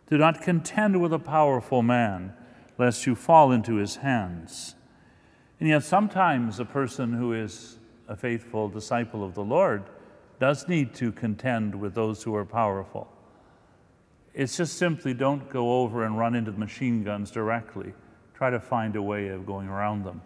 Do 0.07 0.19
not 0.19 0.43
contend 0.43 1.01
with 1.01 1.13
a 1.13 1.19
powerful 1.19 1.81
man 1.81 2.33
lest 2.77 3.07
you 3.07 3.15
fall 3.15 3.51
into 3.51 3.75
his 3.75 3.97
hands. 3.97 4.75
And 5.59 5.67
yet, 5.67 5.83
sometimes 5.83 6.59
a 6.59 6.65
person 6.65 7.13
who 7.13 7.33
is 7.33 7.79
a 8.07 8.15
faithful 8.15 8.69
disciple 8.69 9.23
of 9.23 9.33
the 9.33 9.43
Lord 9.43 9.83
does 10.39 10.67
need 10.67 10.93
to 10.95 11.11
contend 11.11 11.73
with 11.73 11.95
those 11.95 12.21
who 12.21 12.35
are 12.35 12.45
powerful. 12.45 13.07
It's 14.35 14.57
just 14.57 14.77
simply 14.77 15.13
don't 15.13 15.49
go 15.49 15.81
over 15.81 16.03
and 16.03 16.19
run 16.19 16.35
into 16.35 16.51
the 16.51 16.59
machine 16.59 17.05
guns 17.05 17.31
directly. 17.31 17.93
Try 18.33 18.49
to 18.49 18.59
find 18.59 18.97
a 18.97 19.01
way 19.01 19.29
of 19.29 19.45
going 19.45 19.69
around 19.69 20.03
them. 20.03 20.21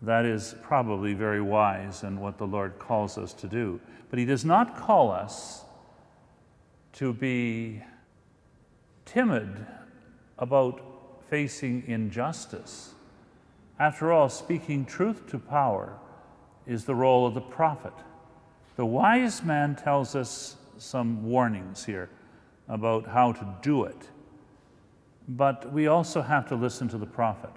That 0.00 0.24
is 0.24 0.54
probably 0.62 1.12
very 1.12 1.42
wise 1.42 2.04
and 2.04 2.22
what 2.22 2.38
the 2.38 2.46
Lord 2.46 2.78
calls 2.78 3.18
us 3.18 3.34
to 3.34 3.46
do. 3.46 3.80
But 4.08 4.18
He 4.18 4.24
does 4.24 4.46
not 4.46 4.78
call 4.78 5.10
us 5.12 5.64
to 6.94 7.12
be 7.12 7.82
timid 9.04 9.66
about 10.38 10.80
facing 11.28 11.84
injustice. 11.86 12.94
After 13.78 14.10
all, 14.10 14.30
speaking 14.30 14.86
truth 14.86 15.26
to 15.28 15.38
power 15.38 15.98
is 16.66 16.86
the 16.86 16.94
role 16.94 17.26
of 17.26 17.34
the 17.34 17.42
prophet. 17.42 17.92
The 18.76 18.86
wise 18.86 19.42
man 19.42 19.76
tells 19.76 20.16
us 20.16 20.56
some 20.78 21.24
warnings 21.24 21.84
here 21.84 22.08
about 22.68 23.06
how 23.06 23.32
to 23.32 23.56
do 23.62 23.84
it. 23.84 24.08
But 25.28 25.72
we 25.72 25.86
also 25.86 26.22
have 26.22 26.48
to 26.48 26.54
listen 26.54 26.88
to 26.88 26.98
the 26.98 27.06
prophet. 27.06 27.50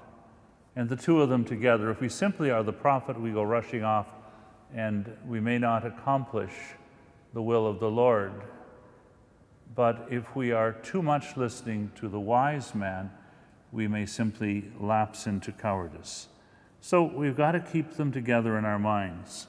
And 0.75 0.87
the 0.87 0.95
two 0.95 1.21
of 1.21 1.29
them 1.29 1.43
together, 1.43 1.89
if 1.89 2.01
we 2.01 2.09
simply 2.09 2.49
are 2.49 2.63
the 2.63 2.73
prophet, 2.73 3.19
we 3.19 3.31
go 3.31 3.43
rushing 3.43 3.83
off 3.83 4.07
and 4.73 5.17
we 5.27 5.39
may 5.39 5.57
not 5.57 5.85
accomplish 5.85 6.53
the 7.33 7.41
will 7.41 7.67
of 7.67 7.79
the 7.79 7.89
Lord. 7.89 8.31
But 9.75 10.07
if 10.09 10.35
we 10.35 10.51
are 10.51 10.73
too 10.73 11.01
much 11.01 11.37
listening 11.37 11.91
to 11.95 12.07
the 12.07 12.19
wise 12.19 12.73
man, 12.75 13.11
we 13.71 13.87
may 13.87 14.05
simply 14.05 14.65
lapse 14.79 15.27
into 15.27 15.51
cowardice. 15.51 16.27
So 16.81 17.03
we've 17.03 17.37
got 17.37 17.51
to 17.51 17.59
keep 17.59 17.93
them 17.93 18.11
together 18.11 18.57
in 18.57 18.65
our 18.65 18.79
minds. 18.79 19.47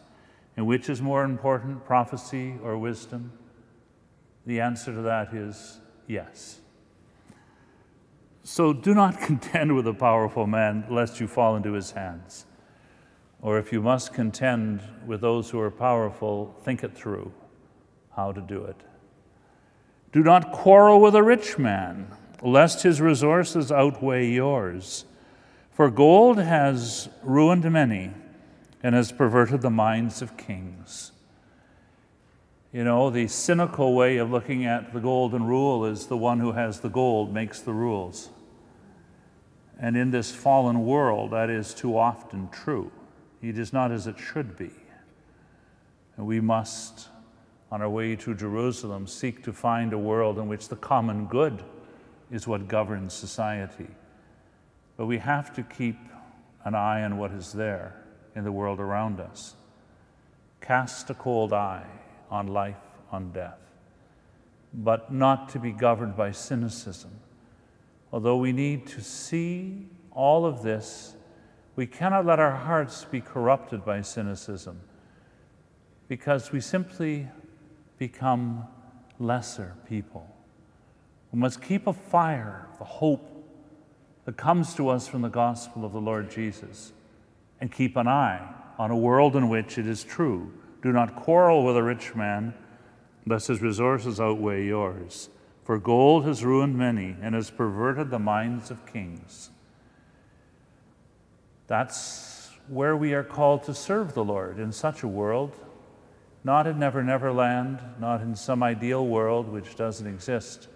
And 0.57 0.67
which 0.67 0.89
is 0.89 1.01
more 1.01 1.25
important, 1.25 1.85
prophecy 1.85 2.55
or 2.63 2.77
wisdom? 2.77 3.33
The 4.47 4.61
answer 4.61 4.95
to 4.95 5.03
that 5.03 5.33
is 5.33 5.81
yes. 6.07 6.61
So 8.43 8.73
do 8.73 8.95
not 8.95 9.21
contend 9.21 9.75
with 9.75 9.87
a 9.87 9.95
powerful 9.95 10.47
man, 10.47 10.85
lest 10.91 11.21
you 11.21 11.27
fall 11.27 11.57
into 11.57 11.73
his 11.73 11.93
hands. 11.93 12.47
Or 13.41 13.59
if 13.59 13.73
you 13.73 13.81
must 13.81 14.15
contend 14.15 14.83
with 15.07 15.21
those 15.21 15.51
who 15.51 15.59
are 15.61 15.71
powerful, 15.71 16.55
think 16.63 16.85
it 16.85 16.95
through 16.95 17.33
how 18.15 18.33
to 18.33 18.41
do 18.41 18.65
it. 18.65 18.77
Do 20.13 20.23
not 20.23 20.53
quarrel 20.53 21.01
with 21.01 21.15
a 21.15 21.23
rich 21.23 21.59
man 21.59 22.07
lest 22.43 22.83
his 22.83 23.01
resources 23.01 23.71
outweigh 23.71 24.29
yours. 24.29 25.05
For 25.71 25.91
gold 25.91 26.39
has 26.39 27.09
ruined 27.23 27.71
many 27.71 28.11
and 28.83 28.95
has 28.95 29.13
perverted 29.13 29.63
the 29.63 29.71
minds 29.71 30.21
of 30.21 30.37
kings. 30.37 31.12
You 32.73 32.85
know, 32.85 33.11
the 33.11 33.29
cynical 33.29 33.95
way 33.95 34.17
of 34.17 34.31
looking 34.31 34.65
at 34.65 34.95
the 34.95 35.01
golden 35.01 35.45
rule 35.45 35.85
is 35.85 36.07
the 36.07 36.17
one 36.17 36.41
who 36.41 36.53
has 36.53 36.81
the 36.81 36.89
gold 36.89 37.33
makes 37.33 37.61
the 37.61 37.75
rules. 37.75 38.31
And 39.79 39.95
in 39.95 40.11
this 40.11 40.33
fallen 40.35 40.87
world, 40.87 41.33
that 41.33 41.51
is 41.51 41.75
too 41.75 41.99
often 41.99 42.49
true. 42.49 42.91
It 43.43 43.59
is 43.59 43.75
not 43.75 43.93
as 43.93 44.07
it 44.07 44.19
should 44.19 44.57
be. 44.57 44.71
And 46.17 46.27
we 46.27 46.41
must, 46.41 47.09
on 47.71 47.83
our 47.83 47.91
way 47.91 48.17
to 48.17 48.35
Jerusalem, 48.35 49.07
seek 49.07 49.43
to 49.45 49.53
find 49.53 49.93
a 49.93 49.99
world 49.99 50.39
in 50.39 50.49
which 50.49 50.69
the 50.69 50.77
common 50.77 51.27
good 51.27 51.63
is 52.31 52.49
what 52.49 52.69
governs 52.69 53.13
society. 53.13 53.89
But 54.97 55.07
we 55.07 55.19
have 55.19 55.55
to 55.57 55.63
keep 55.63 55.99
an 56.65 56.75
eye 56.75 57.03
on 57.03 57.19
what 57.19 57.33
is 57.33 57.53
there 57.53 58.03
in 58.35 58.45
the 58.45 58.53
world 58.53 58.81
around 58.81 59.21
us. 59.21 59.57
Cast 60.63 61.11
a 61.11 61.15
cold 61.15 61.53
eye 61.53 61.85
on 62.33 62.47
life, 62.49 62.81
on 63.13 63.31
death, 63.31 63.59
but 64.73 65.13
not 65.13 65.51
to 65.51 65.59
be 65.59 65.71
governed 65.71 66.17
by 66.17 66.33
cynicism. 66.33 67.11
Although 68.11 68.39
we 68.39 68.53
need 68.53 68.87
to 68.89 69.03
see 69.03 69.87
all 70.11 70.47
of 70.47 70.63
this, 70.63 71.15
we 71.77 71.87
cannot 71.87 72.25
let 72.25 72.39
our 72.39 72.57
hearts 72.57 73.05
be 73.05 73.21
corrupted 73.21 73.85
by 73.85 74.01
cynicism 74.01 74.81
because 76.09 76.53
we 76.53 76.61
simply 76.61 77.29
become 77.99 78.67
lesser 79.19 79.75
people. 79.87 80.27
We 81.33 81.39
must 81.39 81.63
keep 81.63 81.87
a 81.87 81.93
fire, 81.93 82.67
the 82.79 82.85
hope 82.85 83.29
that 84.25 84.39
comes 84.39 84.75
to 84.75 84.89
us 84.89 85.07
from 85.07 85.21
the 85.21 85.29
gospel 85.29 85.85
of 85.85 85.93
the 85.93 86.01
Lord 86.01 86.31
Jesus, 86.31 86.93
and 87.61 87.71
keep 87.71 87.97
an 87.97 88.09
eye 88.09 88.55
on 88.79 88.91
a 88.91 88.97
world 88.97 89.37
in 89.37 89.49
which 89.51 89.77
it 89.77 89.87
is 89.87 90.03
true. 90.03 90.53
Do 90.83 90.93
not 90.93 91.17
quarrel 91.17 91.65
with 91.65 91.77
a 91.77 91.83
rich 91.83 92.15
man, 92.15 92.55
lest 93.27 93.49
his 93.49 93.63
resources 93.63 94.21
outweigh 94.21 94.67
yours. 94.67 95.31
For 95.63 95.79
gold 95.79 96.25
has 96.27 96.45
ruined 96.45 96.77
many 96.77 97.17
and 97.23 97.35
has 97.35 97.51
perverted 97.51 98.11
the 98.11 98.19
minds 98.19 98.71
of 98.71 98.85
kings. 98.85 99.51
That's 101.69 102.51
where 102.69 102.97
we 102.97 103.15
are 103.15 103.23
called 103.23 103.63
to 103.65 103.75
serve 103.75 104.15
the 104.15 104.25
Lord 104.25 104.59
in 104.59 104.73
such 104.73 105.03
a 105.03 105.09
world, 105.09 105.57
not 106.43 106.67
in 106.67 106.79
Never 106.79 107.03
Never 107.03 107.33
Land, 107.33 107.79
not 108.01 108.21
in 108.21 108.35
some 108.35 108.63
ideal 108.63 109.07
world 109.07 109.49
which 109.49 109.77
doesn't 109.77 110.07
exist 110.07 110.69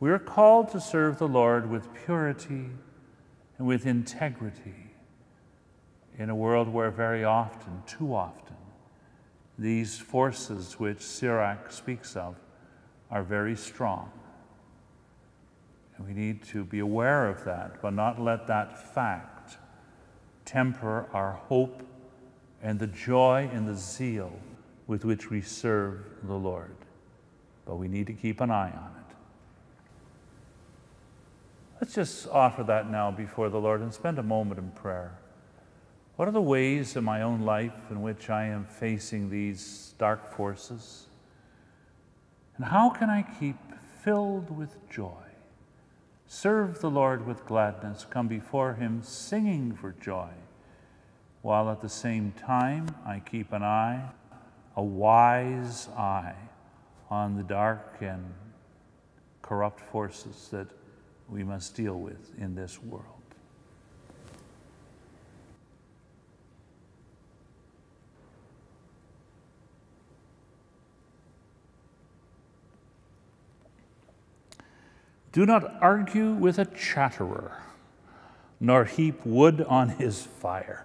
we 0.00 0.10
are 0.10 0.18
called 0.18 0.70
to 0.70 0.80
serve 0.80 1.18
the 1.18 1.28
Lord 1.28 1.68
with 1.68 1.92
purity 2.04 2.66
and 3.58 3.66
with 3.66 3.86
integrity 3.86 4.92
in 6.16 6.30
a 6.30 6.36
world 6.36 6.68
where 6.68 6.90
very 6.90 7.24
often, 7.24 7.82
too 7.86 8.14
often, 8.14 8.56
these 9.58 9.98
forces 9.98 10.78
which 10.78 11.00
Sirach 11.00 11.72
speaks 11.72 12.14
of 12.14 12.36
are 13.10 13.22
very 13.22 13.56
strong. 13.56 14.10
And 15.96 16.06
we 16.06 16.14
need 16.14 16.44
to 16.44 16.64
be 16.64 16.78
aware 16.78 17.26
of 17.28 17.44
that, 17.44 17.82
but 17.82 17.92
not 17.92 18.20
let 18.20 18.46
that 18.46 18.94
fact 18.94 19.58
temper 20.44 21.06
our 21.12 21.32
hope 21.32 21.82
and 22.62 22.78
the 22.78 22.86
joy 22.86 23.50
and 23.52 23.68
the 23.68 23.74
zeal 23.74 24.32
with 24.86 25.04
which 25.04 25.28
we 25.28 25.40
serve 25.40 26.04
the 26.22 26.34
Lord. 26.34 26.76
But 27.66 27.76
we 27.76 27.88
need 27.88 28.06
to 28.06 28.12
keep 28.12 28.40
an 28.40 28.50
eye 28.50 28.70
on 28.70 28.94
it. 28.96 29.16
Let's 31.80 31.94
just 31.94 32.28
offer 32.28 32.62
that 32.64 32.90
now 32.90 33.10
before 33.10 33.48
the 33.50 33.60
Lord 33.60 33.80
and 33.80 33.92
spend 33.92 34.18
a 34.18 34.22
moment 34.22 34.58
in 34.58 34.70
prayer. 34.70 35.18
What 36.18 36.26
are 36.26 36.32
the 36.32 36.42
ways 36.42 36.96
in 36.96 37.04
my 37.04 37.22
own 37.22 37.42
life 37.42 37.92
in 37.92 38.02
which 38.02 38.28
I 38.28 38.46
am 38.46 38.64
facing 38.64 39.30
these 39.30 39.94
dark 39.98 40.34
forces? 40.34 41.06
And 42.56 42.66
how 42.66 42.90
can 42.90 43.08
I 43.08 43.22
keep 43.22 43.54
filled 44.02 44.50
with 44.50 44.74
joy? 44.90 45.22
Serve 46.26 46.80
the 46.80 46.90
Lord 46.90 47.24
with 47.24 47.46
gladness, 47.46 48.04
come 48.10 48.26
before 48.26 48.74
Him 48.74 49.00
singing 49.04 49.76
for 49.76 49.92
joy, 49.92 50.30
while 51.42 51.70
at 51.70 51.80
the 51.80 51.88
same 51.88 52.32
time 52.32 52.92
I 53.06 53.20
keep 53.20 53.52
an 53.52 53.62
eye, 53.62 54.10
a 54.74 54.82
wise 54.82 55.86
eye, 55.96 56.34
on 57.10 57.36
the 57.36 57.44
dark 57.44 57.98
and 58.00 58.34
corrupt 59.40 59.78
forces 59.78 60.48
that 60.50 60.66
we 61.28 61.44
must 61.44 61.76
deal 61.76 62.00
with 62.00 62.36
in 62.40 62.56
this 62.56 62.82
world. 62.82 63.27
Do 75.38 75.46
not 75.46 75.80
argue 75.80 76.32
with 76.32 76.58
a 76.58 76.64
chatterer, 76.64 77.62
nor 78.58 78.84
heap 78.84 79.24
wood 79.24 79.62
on 79.62 79.90
his 79.90 80.26
fire. 80.26 80.84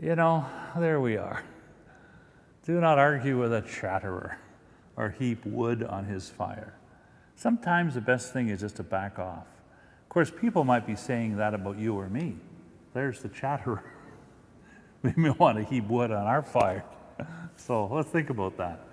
You 0.00 0.16
know, 0.16 0.46
there 0.76 1.00
we 1.00 1.16
are. 1.16 1.44
Do 2.64 2.80
not 2.80 2.98
argue 2.98 3.38
with 3.38 3.52
a 3.52 3.62
chatterer, 3.62 4.38
or 4.96 5.10
heap 5.10 5.46
wood 5.46 5.84
on 5.84 6.06
his 6.06 6.28
fire. 6.28 6.74
Sometimes 7.36 7.94
the 7.94 8.00
best 8.00 8.32
thing 8.32 8.48
is 8.48 8.58
just 8.58 8.74
to 8.78 8.82
back 8.82 9.20
off. 9.20 9.46
Of 10.02 10.08
course, 10.08 10.32
people 10.32 10.64
might 10.64 10.88
be 10.88 10.96
saying 10.96 11.36
that 11.36 11.54
about 11.54 11.78
you 11.78 11.94
or 11.94 12.08
me. 12.08 12.34
There's 12.94 13.22
the 13.22 13.28
chatterer. 13.28 13.84
we 15.04 15.12
may 15.16 15.30
want 15.30 15.58
to 15.58 15.62
heap 15.62 15.86
wood 15.86 16.10
on 16.10 16.26
our 16.26 16.42
fire. 16.42 16.82
so 17.56 17.86
let's 17.86 18.08
think 18.08 18.30
about 18.30 18.56
that. 18.56 18.85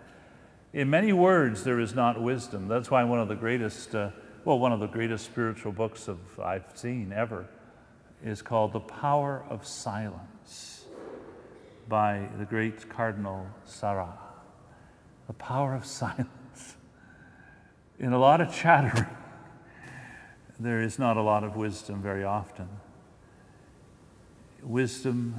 In 0.73 0.89
many 0.89 1.13
words, 1.13 1.63
there 1.63 1.79
is 1.79 1.93
not 1.93 2.19
wisdom. 2.19 2.67
That's 2.67 2.89
why 2.89 3.03
one 3.03 3.19
of 3.19 3.27
the 3.27 3.35
greatest, 3.35 3.93
uh, 3.93 4.09
well, 4.43 4.57
one 4.57 4.71
of 4.71 4.79
the 4.79 4.87
greatest 4.87 5.23
spiritual 5.23 5.71
books 5.71 6.07
of 6.07 6.17
I've 6.39 6.65
seen 6.73 7.13
ever 7.13 7.45
is 8.23 8.41
called 8.41 8.73
The 8.73 8.79
Power 8.79 9.45
of 9.51 9.67
Silence 9.67 10.85
by 11.87 12.27
the 12.39 12.45
great 12.45 12.89
Cardinal 12.89 13.45
Sarah. 13.65 14.17
The 15.27 15.33
power 15.33 15.75
of 15.75 15.85
silence. 15.85 16.75
In 17.99 18.11
a 18.11 18.17
lot 18.17 18.41
of 18.41 18.51
chattering, 18.51 19.05
there 20.59 20.81
is 20.81 20.97
not 20.97 21.17
a 21.17 21.21
lot 21.21 21.43
of 21.43 21.55
wisdom 21.55 22.01
very 22.01 22.23
often. 22.23 22.67
Wisdom 24.63 25.35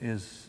is 0.00 0.48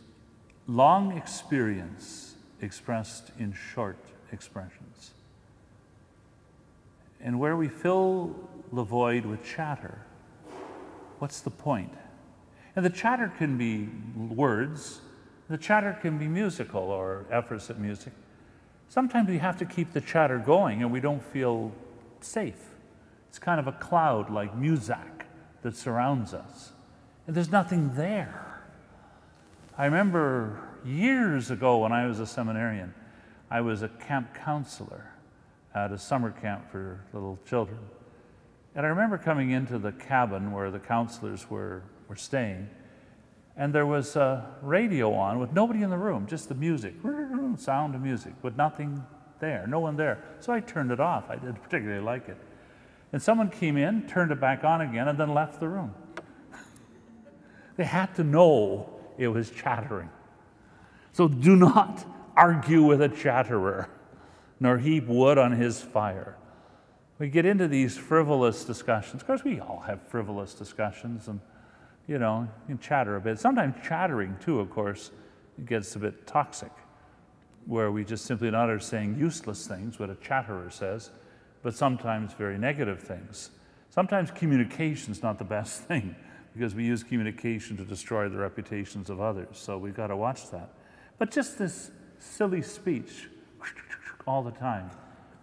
long 0.66 1.16
experience 1.16 2.33
expressed 2.64 3.32
in 3.38 3.54
short 3.54 3.98
expressions. 4.32 5.12
And 7.22 7.40
where 7.40 7.56
we 7.56 7.68
fill 7.68 8.36
the 8.72 8.84
void 8.84 9.26
with 9.26 9.46
chatter, 9.46 10.02
what's 11.20 11.42
the 11.42 11.50
point? 11.50 11.94
And 12.76 12.84
the 12.84 12.90
chatter 12.90 13.32
can 13.38 13.58
be 13.58 13.90
words, 14.18 15.02
the 15.50 15.58
chatter 15.58 15.98
can 16.02 16.18
be 16.18 16.28
musical 16.28 16.82
or 16.82 17.26
efforts 17.30 17.70
at 17.70 17.80
music. 17.80 18.14
Sometimes 18.90 19.30
we 19.30 19.38
have 19.38 19.58
to 19.60 19.66
keep 19.66 19.94
the 19.94 20.02
chatter 20.02 20.38
going 20.38 20.82
and 20.82 20.92
we 20.92 21.00
don't 21.00 21.24
feel 21.24 21.72
safe. 22.22 22.72
It's 23.30 23.40
kind 23.40 23.60
of 23.60 23.68
a 23.68 23.72
cloud 23.72 24.30
like 24.30 24.56
Muzak 24.56 25.26
that 25.62 25.76
surrounds 25.76 26.34
us. 26.34 26.72
And 27.26 27.36
there's 27.36 27.52
nothing 27.52 27.96
there. 27.96 28.62
I 29.78 29.86
remember 29.86 30.60
years 30.86 31.52
ago 31.52 31.80
when 31.80 31.92
I 31.92 32.08
was 32.08 32.20
a 32.20 32.28
seminarian, 32.28 32.94
I 33.50 33.62
was 33.62 33.82
a 33.82 33.90
camp 33.90 34.34
counselor 34.34 35.12
at 35.76 35.92
a 35.92 35.98
summer 35.98 36.32
camp 36.32 36.72
for 36.72 37.02
little 37.14 37.40
children. 37.48 37.80
And 38.76 38.86
I 38.86 38.90
remember 38.90 39.18
coming 39.18 39.52
into 39.52 39.78
the 39.78 39.92
cabin 39.92 40.52
where 40.52 40.72
the 40.72 40.80
counselors 40.80 41.50
were, 41.50 41.84
were 42.08 42.16
staying, 42.16 42.70
and 43.56 43.74
there 43.74 43.86
was 43.86 44.16
a 44.16 44.46
radio 44.62 45.14
on 45.14 45.40
with 45.40 45.54
nobody 45.54 45.84
in 45.84 45.90
the 45.90 45.98
room, 45.98 46.26
just 46.26 46.50
the 46.50 46.56
music, 46.56 46.96
sound 47.58 47.94
of 47.94 48.02
music, 48.02 48.34
with 48.42 48.58
nothing 48.58 49.04
there, 49.40 49.68
no 49.68 49.80
one 49.80 49.96
there. 49.96 50.24
So 50.40 50.54
I 50.54 50.60
turned 50.60 50.92
it 50.92 51.00
off. 51.00 51.26
I 51.30 51.36
didn't 51.36 51.62
particularly 51.62 52.04
like 52.04 52.30
it. 52.30 52.38
And 53.12 53.22
someone 53.22 53.50
came 53.50 53.78
in, 53.78 54.08
turned 54.08 54.32
it 54.32 54.40
back 54.40 54.64
on 54.64 54.82
again, 54.82 55.08
and 55.08 55.20
then 55.20 55.34
left 55.36 55.60
the 55.60 55.68
room. 55.68 55.94
they 57.78 57.84
had 57.84 58.16
to 58.16 58.24
know 58.24 58.90
it 59.20 59.28
was 59.28 59.52
chattering. 59.52 60.10
So 61.14 61.28
do 61.28 61.56
not 61.56 62.06
argue 62.36 62.84
with 62.84 63.02
a 63.02 63.10
chatterer, 63.10 63.88
nor 64.60 64.80
heap 64.80 65.08
wood 65.08 65.38
on 65.38 65.54
his 65.54 65.82
fire. 65.82 66.36
We 67.20 67.30
get 67.30 67.46
into 67.46 67.68
these 67.68 67.98
frivolous 67.98 68.66
discussions. 68.66 69.22
Of 69.22 69.28
course, 69.28 69.44
we 69.44 69.60
all 69.60 69.84
have 69.88 70.02
frivolous 70.02 70.54
discussions, 70.54 71.28
and 71.28 71.40
you 72.08 72.18
know, 72.18 72.50
you 72.68 72.78
chatter 72.78 73.16
a 73.16 73.22
bit. 73.22 73.40
Sometimes 73.40 73.76
chattering, 73.88 74.36
too, 74.44 74.60
of 74.60 74.70
course, 74.70 75.12
gets 75.66 75.96
a 75.96 76.00
bit 76.00 76.28
toxic, 76.28 76.72
where 77.66 77.92
we 77.92 78.04
just 78.04 78.26
simply 78.26 78.52
not 78.52 78.70
are 78.70 78.80
saying 78.80 79.18
useless 79.18 79.68
things, 79.68 80.00
what 80.00 80.10
a 80.10 80.16
chatterer 80.16 80.70
says, 80.70 81.12
but 81.62 81.76
sometimes 81.76 82.34
very 82.34 82.58
negative 82.58 83.00
things. 83.00 83.52
Sometimes 83.90 84.32
communication 84.32 85.12
is 85.12 85.22
not 85.22 85.38
the 85.38 85.46
best 85.46 85.84
thing 85.88 86.16
because 86.54 86.76
we 86.76 86.84
use 86.84 87.04
communication 87.04 87.78
to 87.78 87.86
destroy 87.86 88.28
the 88.28 88.38
reputations 88.38 89.10
of 89.10 89.22
others. 89.22 89.50
So 89.54 89.78
we've 89.78 89.96
got 89.96 90.08
to 90.08 90.18
watch 90.18 90.50
that. 90.52 90.70
But 91.18 91.32
just 91.32 91.58
this 91.58 91.92
silly 92.20 92.62
speech 92.62 93.30
all 94.26 94.44
the 94.44 94.52
time, 94.52 94.90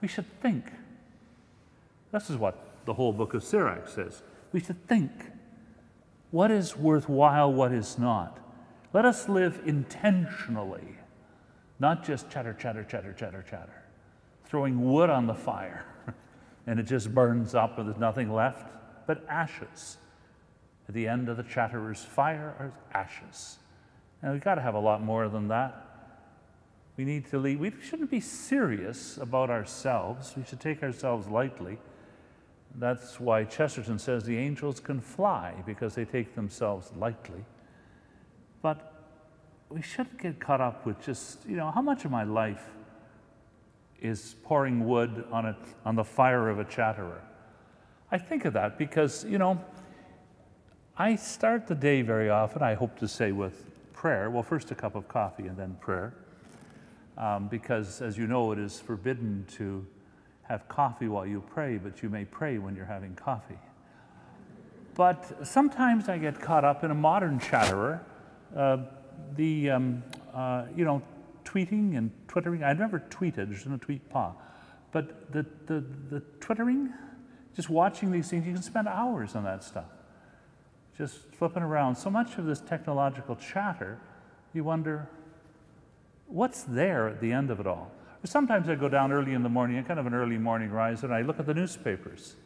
we 0.00 0.08
should 0.08 0.26
think. 0.40 0.64
This 2.12 2.30
is 2.30 2.36
what 2.36 2.58
the 2.86 2.94
whole 2.94 3.12
book 3.12 3.34
of 3.34 3.44
Sirach 3.44 3.88
says. 3.88 4.22
We 4.52 4.60
should 4.60 4.86
think. 4.88 5.10
What 6.30 6.50
is 6.50 6.76
worthwhile, 6.76 7.52
what 7.52 7.72
is 7.72 7.98
not? 7.98 8.38
Let 8.92 9.04
us 9.04 9.28
live 9.28 9.60
intentionally, 9.64 10.96
not 11.78 12.04
just 12.04 12.30
chatter, 12.30 12.54
chatter, 12.54 12.84
chatter, 12.84 13.12
chatter, 13.12 13.44
chatter, 13.48 13.82
throwing 14.44 14.92
wood 14.92 15.10
on 15.10 15.26
the 15.26 15.34
fire 15.34 15.84
and 16.66 16.80
it 16.80 16.84
just 16.84 17.14
burns 17.14 17.54
up 17.54 17.78
and 17.78 17.88
there's 17.88 18.00
nothing 18.00 18.32
left 18.32 18.66
but 19.06 19.24
ashes. 19.28 19.98
At 20.88 20.94
the 20.94 21.06
end 21.06 21.28
of 21.28 21.36
the 21.36 21.42
chatterer's 21.42 22.02
fire 22.04 22.54
are 22.58 22.72
ashes. 22.92 23.58
And 24.22 24.32
we've 24.32 24.42
got 24.42 24.56
to 24.56 24.60
have 24.60 24.74
a 24.74 24.80
lot 24.80 25.02
more 25.02 25.28
than 25.28 25.48
that. 25.48 25.86
We 26.96 27.04
need 27.04 27.30
to 27.30 27.38
lead. 27.38 27.58
We 27.58 27.72
shouldn't 27.82 28.10
be 28.10 28.20
serious 28.20 29.16
about 29.16 29.48
ourselves. 29.48 30.34
We 30.36 30.44
should 30.44 30.60
take 30.60 30.82
ourselves 30.82 31.26
lightly. 31.28 31.78
That's 32.74 33.18
why 33.18 33.44
Chesterton 33.44 33.98
says 33.98 34.24
the 34.24 34.36
angels 34.36 34.80
can 34.80 35.00
fly 35.00 35.54
because 35.64 35.94
they 35.94 36.04
take 36.04 36.34
themselves 36.34 36.92
lightly. 36.98 37.44
But 38.62 38.92
we 39.70 39.80
shouldn't 39.82 40.18
get 40.18 40.38
caught 40.38 40.60
up 40.60 40.84
with 40.84 41.00
just, 41.04 41.46
you 41.46 41.56
know, 41.56 41.70
how 41.70 41.80
much 41.80 42.04
of 42.04 42.10
my 42.10 42.24
life 42.24 42.64
is 44.00 44.36
pouring 44.44 44.86
wood 44.86 45.24
on, 45.30 45.46
a, 45.46 45.56
on 45.84 45.96
the 45.96 46.04
fire 46.04 46.48
of 46.48 46.58
a 46.58 46.64
chatterer? 46.64 47.22
I 48.12 48.18
think 48.18 48.44
of 48.44 48.52
that 48.52 48.76
because, 48.76 49.24
you 49.24 49.38
know, 49.38 49.64
I 50.98 51.16
start 51.16 51.66
the 51.66 51.74
day 51.74 52.02
very 52.02 52.28
often, 52.28 52.62
I 52.62 52.74
hope 52.74 52.98
to 52.98 53.08
say 53.08 53.32
with 53.32 53.69
prayer. 54.00 54.30
Well, 54.30 54.42
first 54.42 54.70
a 54.70 54.74
cup 54.74 54.94
of 54.94 55.08
coffee 55.08 55.46
and 55.46 55.58
then 55.58 55.76
prayer. 55.78 56.14
Um, 57.18 57.48
because, 57.48 58.00
as 58.00 58.16
you 58.16 58.26
know, 58.26 58.50
it 58.50 58.58
is 58.58 58.80
forbidden 58.80 59.44
to 59.58 59.86
have 60.44 60.66
coffee 60.68 61.06
while 61.06 61.26
you 61.26 61.44
pray, 61.52 61.76
but 61.76 62.02
you 62.02 62.08
may 62.08 62.24
pray 62.24 62.56
when 62.56 62.74
you're 62.74 62.86
having 62.86 63.14
coffee. 63.14 63.58
But 64.94 65.46
sometimes 65.46 66.08
I 66.08 66.16
get 66.16 66.40
caught 66.40 66.64
up 66.64 66.82
in 66.82 66.90
a 66.90 66.94
modern 66.94 67.38
chatterer, 67.38 68.02
uh, 68.56 68.78
the, 69.36 69.68
um, 69.68 70.02
uh, 70.32 70.64
you 70.74 70.86
know, 70.86 71.02
tweeting 71.44 71.98
and 71.98 72.10
twittering. 72.26 72.64
I 72.64 72.72
never 72.72 73.00
tweeted, 73.00 73.50
there's 73.50 73.66
no 73.66 73.76
tweet 73.76 74.08
pa. 74.08 74.32
But 74.92 75.30
the, 75.30 75.44
the, 75.66 75.84
the 76.08 76.20
twittering, 76.40 76.90
just 77.54 77.68
watching 77.68 78.10
these 78.10 78.30
things, 78.30 78.46
you 78.46 78.54
can 78.54 78.62
spend 78.62 78.88
hours 78.88 79.34
on 79.34 79.44
that 79.44 79.62
stuff 79.62 79.90
just 80.96 81.18
flipping 81.32 81.62
around. 81.62 81.96
So 81.96 82.10
much 82.10 82.38
of 82.38 82.46
this 82.46 82.60
technological 82.60 83.36
chatter, 83.36 83.98
you 84.52 84.64
wonder, 84.64 85.08
what's 86.26 86.62
there 86.62 87.08
at 87.08 87.20
the 87.20 87.32
end 87.32 87.50
of 87.50 87.60
it 87.60 87.66
all? 87.66 87.90
Sometimes 88.24 88.68
I 88.68 88.74
go 88.74 88.88
down 88.88 89.12
early 89.12 89.32
in 89.32 89.42
the 89.42 89.48
morning, 89.48 89.82
kind 89.84 89.98
of 89.98 90.06
an 90.06 90.12
early 90.12 90.36
morning 90.36 90.70
rise, 90.70 91.04
and 91.04 91.12
I 91.12 91.22
look 91.22 91.38
at 91.38 91.46
the 91.46 91.54
newspapers. 91.54 92.36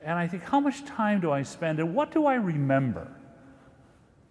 And 0.00 0.18
I 0.18 0.28
think, 0.28 0.44
how 0.44 0.60
much 0.60 0.84
time 0.84 1.20
do 1.20 1.30
I 1.32 1.42
spend 1.42 1.78
and 1.78 1.94
what 1.94 2.12
do 2.12 2.26
I 2.26 2.34
remember 2.34 3.08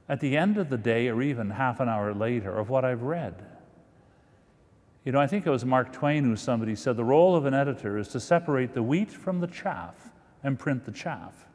at 0.08 0.20
the 0.20 0.38
end 0.38 0.58
of 0.58 0.70
the 0.70 0.78
day 0.78 1.08
or 1.08 1.22
even 1.22 1.52
half 1.52 1.80
an 1.80 1.90
hour 1.90 2.14
later 2.14 2.58
of 2.58 2.70
what 2.70 2.86
I've 2.86 3.02
read? 3.02 3.46
You 5.04 5.12
know, 5.12 5.20
I 5.20 5.28
think 5.28 5.48
it 5.48 5.50
was 5.50 5.66
Mark 5.66 5.92
Twain 5.92 6.24
who 6.24 6.36
somebody 6.36 6.76
said 6.76 6.96
the 6.96 7.04
role 7.04 7.36
of 7.36 7.46
an 7.46 7.54
editor 7.54 7.98
is 7.98 8.08
to 8.10 8.20
separate 8.20 8.74
the 8.74 8.84
wheat 8.84 9.12
from 9.12 9.40
the 9.40 9.48
chaff 9.48 10.12
and 10.44 10.60
print 10.60 10.86
the 10.86 10.92
chaff. 10.92 11.48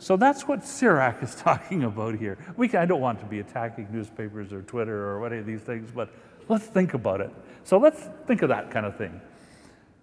So 0.00 0.16
that's 0.16 0.48
what 0.48 0.64
Sirach 0.64 1.22
is 1.22 1.34
talking 1.36 1.84
about 1.84 2.16
here. 2.16 2.38
We, 2.56 2.72
I 2.74 2.86
don't 2.86 3.02
want 3.02 3.20
to 3.20 3.26
be 3.26 3.40
attacking 3.40 3.88
newspapers 3.92 4.50
or 4.50 4.62
Twitter 4.62 5.06
or 5.10 5.24
any 5.26 5.38
of 5.38 5.46
these 5.46 5.60
things, 5.60 5.90
but 5.94 6.10
let's 6.48 6.64
think 6.64 6.94
about 6.94 7.20
it. 7.20 7.30
So 7.64 7.76
let's 7.76 8.08
think 8.26 8.40
of 8.40 8.48
that 8.48 8.70
kind 8.70 8.86
of 8.86 8.96
thing. 8.96 9.20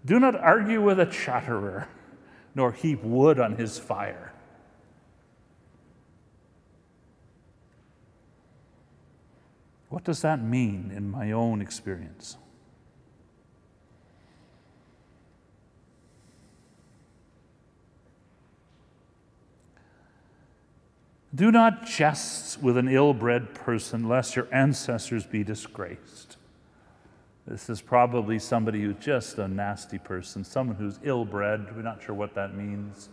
Do 0.05 0.19
not 0.19 0.36
argue 0.36 0.83
with 0.83 0.99
a 0.99 1.07
chatterer, 1.07 1.88
nor 2.55 2.71
heap 2.71 3.03
wood 3.03 3.39
on 3.39 3.55
his 3.55 3.79
fire. 3.79 4.33
What 9.89 10.03
does 10.03 10.21
that 10.21 10.43
mean 10.43 10.91
in 10.95 11.10
my 11.10 11.31
own 11.31 11.60
experience? 11.60 12.38
Do 21.38 21.52
not 21.52 21.86
jest 21.86 22.63
with 22.63 22.78
an 22.78 22.88
ill 22.88 23.13
bred 23.13 23.54
person, 23.54 24.10
lest 24.10 24.36
your 24.36 24.47
ancestors 24.52 25.28
be 25.28 25.43
disgraced. 25.43 26.36
This 27.45 27.69
is 27.69 27.80
probably 27.80 28.39
somebody 28.39 28.82
who's 28.82 28.95
just 29.00 29.38
a 29.38 29.47
nasty 29.47 30.00
person, 30.00 30.43
someone 30.43 30.78
who's 30.78 30.97
ill 31.04 31.26
bred. 31.26 31.76
We're 31.76 31.84
not 31.84 32.02
sure 32.02 32.15
what 32.15 32.34
that 32.34 32.56
means. 32.56 33.10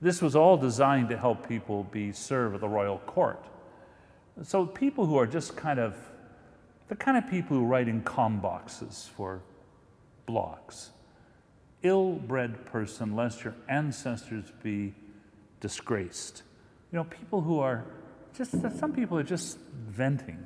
This 0.00 0.22
was 0.22 0.34
all 0.34 0.56
designed 0.56 1.10
to 1.10 1.18
help 1.18 1.46
people 1.46 1.84
be 1.84 2.12
served 2.12 2.54
at 2.54 2.62
the 2.62 2.68
royal 2.68 3.00
court. 3.00 3.44
So, 4.42 4.64
people 4.64 5.04
who 5.04 5.18
are 5.18 5.26
just 5.26 5.54
kind 5.54 5.78
of 5.78 5.94
the 6.88 6.96
kind 6.96 7.18
of 7.18 7.30
people 7.30 7.58
who 7.58 7.66
write 7.66 7.88
in 7.88 8.00
com 8.00 8.40
boxes 8.40 9.10
for 9.14 9.42
blogs. 10.26 10.88
Ill 11.82 12.12
bred 12.12 12.64
person, 12.64 13.14
lest 13.14 13.44
your 13.44 13.54
ancestors 13.68 14.46
be 14.62 14.94
disgraced. 15.60 16.42
You 16.92 16.98
know, 16.98 17.04
people 17.04 17.40
who 17.40 17.60
are 17.60 17.84
just, 18.36 18.50
some 18.78 18.92
people 18.92 19.18
are 19.18 19.22
just 19.22 19.58
venting, 19.58 20.44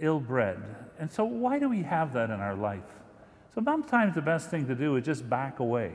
ill 0.00 0.20
bred. 0.20 0.62
And 0.98 1.10
so, 1.10 1.24
why 1.24 1.58
do 1.58 1.68
we 1.68 1.82
have 1.82 2.12
that 2.14 2.30
in 2.30 2.40
our 2.40 2.54
life? 2.54 2.84
So, 3.54 3.62
sometimes 3.64 4.14
the 4.14 4.22
best 4.22 4.50
thing 4.50 4.66
to 4.68 4.74
do 4.74 4.96
is 4.96 5.04
just 5.04 5.28
back 5.28 5.58
away. 5.58 5.94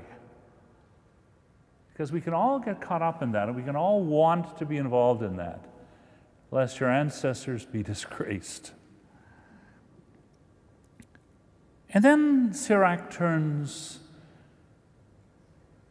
Because 1.94 2.12
we 2.12 2.22
can 2.22 2.34
all 2.34 2.60
get 2.60 2.82
caught 2.82 3.02
up 3.02 3.22
in 3.22 3.32
that, 3.34 3.48
and 3.48 3.56
we 3.56 3.64
can 3.64 3.76
all 3.76 4.04
want 4.04 4.58
to 4.58 4.66
be 4.66 4.78
involved 4.78 5.24
in 5.24 5.38
that, 5.38 5.64
lest 6.50 6.80
your 6.80 6.90
ancestors 6.90 7.66
be 7.66 7.84
disgraced. 7.84 8.74
And 11.94 12.04
then 12.04 12.54
Sirach 12.54 13.12
turns 13.12 14.00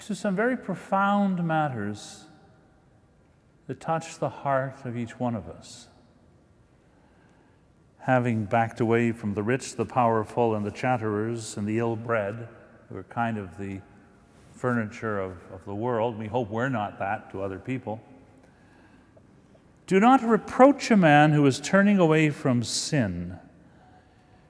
to 0.01 0.15
some 0.15 0.35
very 0.35 0.57
profound 0.57 1.47
matters 1.47 2.25
that 3.71 3.79
touch 3.79 4.19
the 4.19 4.29
heart 4.29 4.85
of 4.85 4.97
each 4.97 5.21
one 5.21 5.37
of 5.37 5.49
us. 5.49 5.87
Having 7.99 8.47
backed 8.47 8.81
away 8.81 9.13
from 9.13 9.35
the 9.35 9.45
rich, 9.45 9.77
the 9.77 9.85
powerful, 9.85 10.57
and 10.57 10.67
the 10.67 10.73
chatterers, 10.73 11.57
and 11.57 11.69
the 11.69 11.79
ill 11.79 11.95
bred, 11.95 12.49
who 12.89 12.97
are 12.97 13.05
kind 13.05 13.39
of 13.39 13.59
the 13.59 13.81
furniture 14.51 15.21
of, 15.21 15.37
of 15.53 15.65
the 15.67 15.75
world, 15.77 16.19
we 16.19 16.27
hope 16.27 16.51
we're 16.51 16.69
not 16.69 16.99
that 16.99 17.31
to 17.31 17.43
other 17.43 17.61
people. 17.61 18.01
Do 19.87 20.01
not 20.01 20.21
reproach 20.25 20.91
a 20.91 20.97
man 20.97 21.31
who 21.31 21.47
is 21.47 21.61
turning 21.61 21.99
away 21.99 22.31
from 22.31 22.65
sin. 22.65 23.39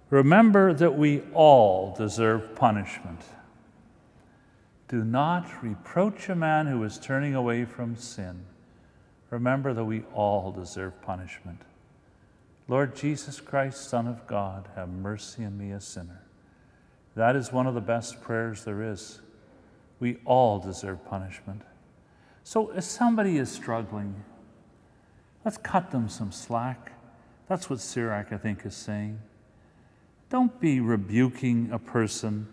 Remember 0.09 0.73
that 0.73 0.97
we 0.97 1.21
all 1.35 1.95
deserve 1.95 2.55
punishment. 2.57 3.21
Do 4.89 5.05
not 5.05 5.63
reproach 5.63 6.31
a 6.31 6.35
man 6.35 6.67
who 6.67 6.83
is 6.85 6.97
turning 6.97 7.35
away 7.35 7.67
from 7.67 7.97
sin. 7.97 8.47
Remember 9.31 9.73
that 9.73 9.85
we 9.85 10.03
all 10.13 10.51
deserve 10.51 11.01
punishment. 11.03 11.63
Lord 12.69 12.95
Jesus 12.95 13.41
Christ, 13.41 13.89
Son 13.89 14.07
of 14.07 14.27
God, 14.27 14.69
have 14.77 14.89
mercy 14.89 15.45
on 15.45 15.57
me, 15.57 15.73
a 15.73 15.81
sinner. 15.81 16.23
That 17.17 17.37
is 17.37 17.53
one 17.53 17.67
of 17.67 17.75
the 17.75 17.81
best 17.81 18.21
prayers 18.21 18.65
there 18.65 18.83
is. 18.83 19.21
We 19.99 20.19
all 20.25 20.59
deserve 20.59 21.05
punishment. 21.05 21.63
So 22.45 22.71
if 22.71 22.85
somebody 22.85 23.39
is 23.39 23.51
struggling, 23.51 24.25
let's 25.45 25.59
cut 25.59 25.91
them 25.91 26.09
some 26.09 26.33
slack. 26.33 26.93
That's 27.49 27.69
what 27.69 27.81
Sirach, 27.81 28.33
I 28.33 28.37
think, 28.37 28.65
is 28.65 28.77
saying. 28.77 29.21
Don't 30.29 30.61
be 30.61 30.81
rebuking 30.81 31.71
a 31.73 31.79
person, 31.79 32.47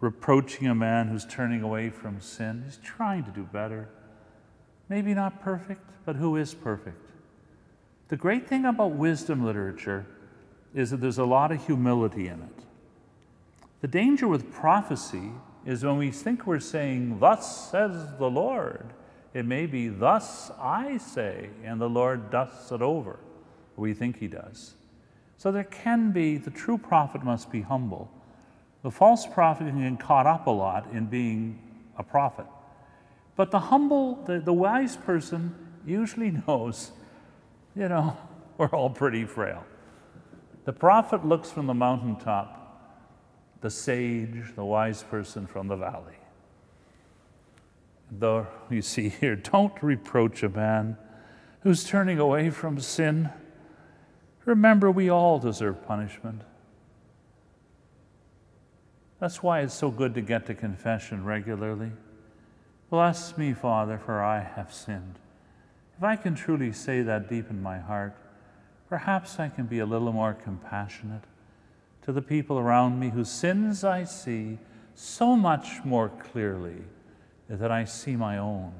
reproaching 0.00 0.68
a 0.68 0.74
man 0.74 1.08
who's 1.08 1.26
turning 1.26 1.62
away 1.62 1.90
from 1.90 2.20
sin. 2.20 2.62
He's 2.64 2.78
trying 2.78 3.24
to 3.24 3.30
do 3.32 3.42
better. 3.42 3.88
Maybe 4.88 5.14
not 5.14 5.40
perfect, 5.40 5.88
but 6.04 6.16
who 6.16 6.36
is 6.36 6.54
perfect? 6.54 7.10
The 8.08 8.16
great 8.16 8.46
thing 8.46 8.64
about 8.64 8.92
wisdom 8.92 9.44
literature 9.44 10.06
is 10.74 10.90
that 10.90 11.00
there's 11.00 11.18
a 11.18 11.24
lot 11.24 11.50
of 11.50 11.64
humility 11.66 12.28
in 12.28 12.42
it. 12.42 12.64
The 13.80 13.88
danger 13.88 14.28
with 14.28 14.52
prophecy 14.52 15.32
is 15.64 15.84
when 15.84 15.98
we 15.98 16.10
think 16.10 16.46
we're 16.46 16.60
saying, 16.60 17.18
Thus 17.18 17.70
says 17.70 18.16
the 18.18 18.30
Lord. 18.30 18.92
It 19.34 19.44
may 19.44 19.66
be, 19.66 19.88
Thus 19.88 20.50
I 20.58 20.98
say, 20.98 21.50
and 21.64 21.80
the 21.80 21.88
Lord 21.88 22.30
dusts 22.30 22.70
it 22.70 22.80
over. 22.80 23.18
We 23.76 23.92
think 23.92 24.18
he 24.18 24.28
does. 24.28 24.74
So 25.36 25.52
there 25.52 25.64
can 25.64 26.12
be, 26.12 26.38
the 26.38 26.50
true 26.50 26.78
prophet 26.78 27.22
must 27.22 27.50
be 27.50 27.60
humble. 27.60 28.10
The 28.82 28.90
false 28.90 29.26
prophet 29.26 29.66
can 29.68 29.96
get 29.96 30.00
caught 30.00 30.26
up 30.26 30.46
a 30.46 30.50
lot 30.50 30.86
in 30.92 31.06
being 31.06 31.58
a 31.98 32.02
prophet. 32.02 32.46
But 33.36 33.50
the 33.50 33.60
humble, 33.60 34.24
the, 34.24 34.40
the 34.40 34.52
wise 34.52 34.96
person 34.96 35.54
usually 35.86 36.30
knows, 36.48 36.90
you 37.76 37.88
know, 37.88 38.16
we're 38.58 38.68
all 38.68 38.90
pretty 38.90 39.24
frail. 39.24 39.64
The 40.64 40.72
prophet 40.72 41.24
looks 41.24 41.50
from 41.50 41.66
the 41.66 41.74
mountaintop, 41.74 42.62
the 43.60 43.70
sage, 43.70 44.54
the 44.56 44.64
wise 44.64 45.02
person 45.02 45.46
from 45.46 45.68
the 45.68 45.76
valley. 45.76 46.16
Though 48.10 48.46
you 48.70 48.82
see 48.82 49.08
here, 49.08 49.36
don't 49.36 49.80
reproach 49.82 50.42
a 50.42 50.48
man 50.48 50.96
who's 51.60 51.84
turning 51.84 52.18
away 52.18 52.50
from 52.50 52.80
sin. 52.80 53.30
Remember, 54.44 54.90
we 54.90 55.08
all 55.08 55.38
deserve 55.38 55.86
punishment. 55.86 56.42
That's 59.18 59.42
why 59.42 59.60
it's 59.60 59.74
so 59.74 59.90
good 59.90 60.14
to 60.14 60.20
get 60.20 60.46
to 60.46 60.54
confession 60.54 61.24
regularly. 61.24 61.90
Bless 62.88 63.36
me, 63.36 63.52
Father, 63.52 63.98
for 63.98 64.22
I 64.22 64.40
have 64.40 64.72
sinned. 64.72 65.18
If 65.96 66.04
I 66.04 66.16
can 66.16 66.34
truly 66.34 66.72
say 66.72 67.02
that 67.02 67.28
deep 67.28 67.50
in 67.50 67.62
my 67.62 67.78
heart, 67.78 68.14
perhaps 68.88 69.40
I 69.40 69.48
can 69.48 69.66
be 69.66 69.78
a 69.80 69.86
little 69.86 70.12
more 70.12 70.34
compassionate 70.34 71.24
to 72.02 72.12
the 72.12 72.22
people 72.22 72.58
around 72.58 73.00
me 73.00 73.10
whose 73.10 73.30
sins 73.30 73.82
I 73.82 74.04
see 74.04 74.58
so 74.94 75.36
much 75.36 75.84
more 75.84 76.08
clearly 76.08 76.84
than 77.48 77.70
I 77.72 77.84
see 77.84 78.14
my 78.14 78.38
own. 78.38 78.72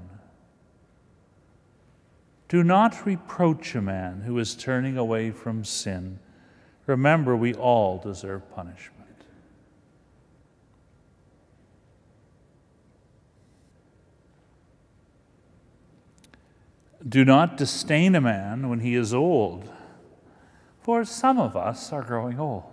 Do 2.48 2.62
not 2.62 3.04
reproach 3.04 3.74
a 3.74 3.82
man 3.82 4.20
who 4.20 4.38
is 4.38 4.54
turning 4.54 4.96
away 4.96 5.32
from 5.32 5.64
sin. 5.64 6.20
Remember, 6.86 7.36
we 7.36 7.54
all 7.54 7.98
deserve 7.98 8.48
punishment. 8.54 8.95
Do 17.06 17.24
not 17.24 17.56
disdain 17.56 18.14
a 18.14 18.20
man 18.20 18.68
when 18.68 18.80
he 18.80 18.94
is 18.94 19.14
old, 19.14 19.70
for 20.80 21.04
some 21.04 21.38
of 21.38 21.56
us 21.56 21.92
are 21.92 22.02
growing 22.02 22.40
old. 22.40 22.64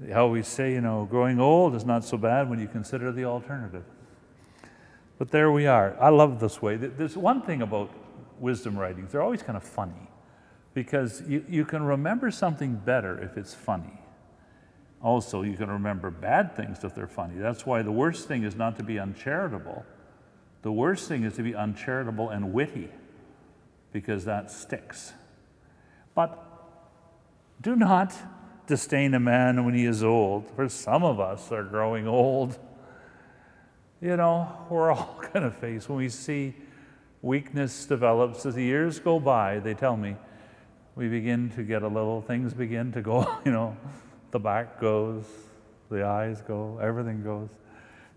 They 0.00 0.12
always 0.12 0.46
say, 0.46 0.72
you 0.72 0.80
know, 0.80 1.06
growing 1.10 1.40
old 1.40 1.74
is 1.74 1.84
not 1.84 2.04
so 2.04 2.16
bad 2.16 2.48
when 2.48 2.60
you 2.60 2.68
consider 2.68 3.10
the 3.12 3.24
alternative. 3.24 3.84
But 5.18 5.30
there 5.30 5.50
we 5.50 5.66
are. 5.66 5.96
I 6.00 6.10
love 6.10 6.38
this 6.38 6.62
way. 6.62 6.76
There's 6.76 7.16
one 7.16 7.42
thing 7.42 7.62
about 7.62 7.90
wisdom 8.38 8.78
writings, 8.78 9.10
they're 9.10 9.22
always 9.22 9.42
kind 9.42 9.56
of 9.56 9.64
funny 9.64 10.08
because 10.72 11.22
you, 11.26 11.44
you 11.48 11.64
can 11.64 11.82
remember 11.82 12.30
something 12.30 12.76
better 12.76 13.18
if 13.20 13.36
it's 13.36 13.52
funny. 13.52 14.00
Also, 15.02 15.42
you 15.42 15.56
can 15.56 15.68
remember 15.68 16.10
bad 16.10 16.54
things 16.54 16.84
if 16.84 16.94
they're 16.94 17.08
funny. 17.08 17.34
That's 17.36 17.66
why 17.66 17.82
the 17.82 17.90
worst 17.90 18.28
thing 18.28 18.44
is 18.44 18.54
not 18.54 18.76
to 18.76 18.84
be 18.84 18.98
uncharitable 18.98 19.84
the 20.62 20.72
worst 20.72 21.08
thing 21.08 21.24
is 21.24 21.34
to 21.34 21.42
be 21.42 21.54
uncharitable 21.54 22.30
and 22.30 22.52
witty, 22.52 22.90
because 23.92 24.24
that 24.24 24.50
sticks. 24.50 25.12
But 26.14 26.44
do 27.60 27.76
not 27.76 28.14
disdain 28.66 29.14
a 29.14 29.20
man 29.20 29.64
when 29.64 29.74
he 29.74 29.84
is 29.84 30.04
old, 30.04 30.50
for 30.54 30.68
some 30.68 31.02
of 31.02 31.20
us 31.20 31.50
are 31.50 31.64
growing 31.64 32.06
old. 32.06 32.58
You 34.00 34.16
know, 34.16 34.66
we're 34.68 34.92
all 34.92 35.20
going 35.32 35.44
to 35.44 35.50
face 35.50 35.88
when 35.88 35.98
we 35.98 36.08
see 36.08 36.54
weakness 37.22 37.86
develops 37.86 38.46
as 38.46 38.54
the 38.54 38.62
years 38.62 39.00
go 39.00 39.18
by, 39.18 39.58
they 39.58 39.74
tell 39.74 39.96
me, 39.96 40.16
we 40.94 41.08
begin 41.08 41.50
to 41.50 41.62
get 41.62 41.82
a 41.82 41.88
little, 41.88 42.20
things 42.20 42.54
begin 42.54 42.92
to 42.92 43.00
go, 43.00 43.38
you 43.44 43.52
know, 43.52 43.76
the 44.30 44.38
back 44.38 44.80
goes, 44.80 45.24
the 45.90 46.04
eyes 46.04 46.42
go, 46.42 46.78
everything 46.80 47.22
goes. 47.22 47.48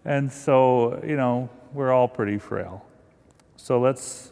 And 0.06 0.32
so, 0.32 1.02
you 1.06 1.16
know, 1.16 1.50
we're 1.74 1.92
all 1.92 2.08
pretty 2.08 2.38
frail. 2.40 2.86
So 3.56 3.80
let's, 3.80 4.32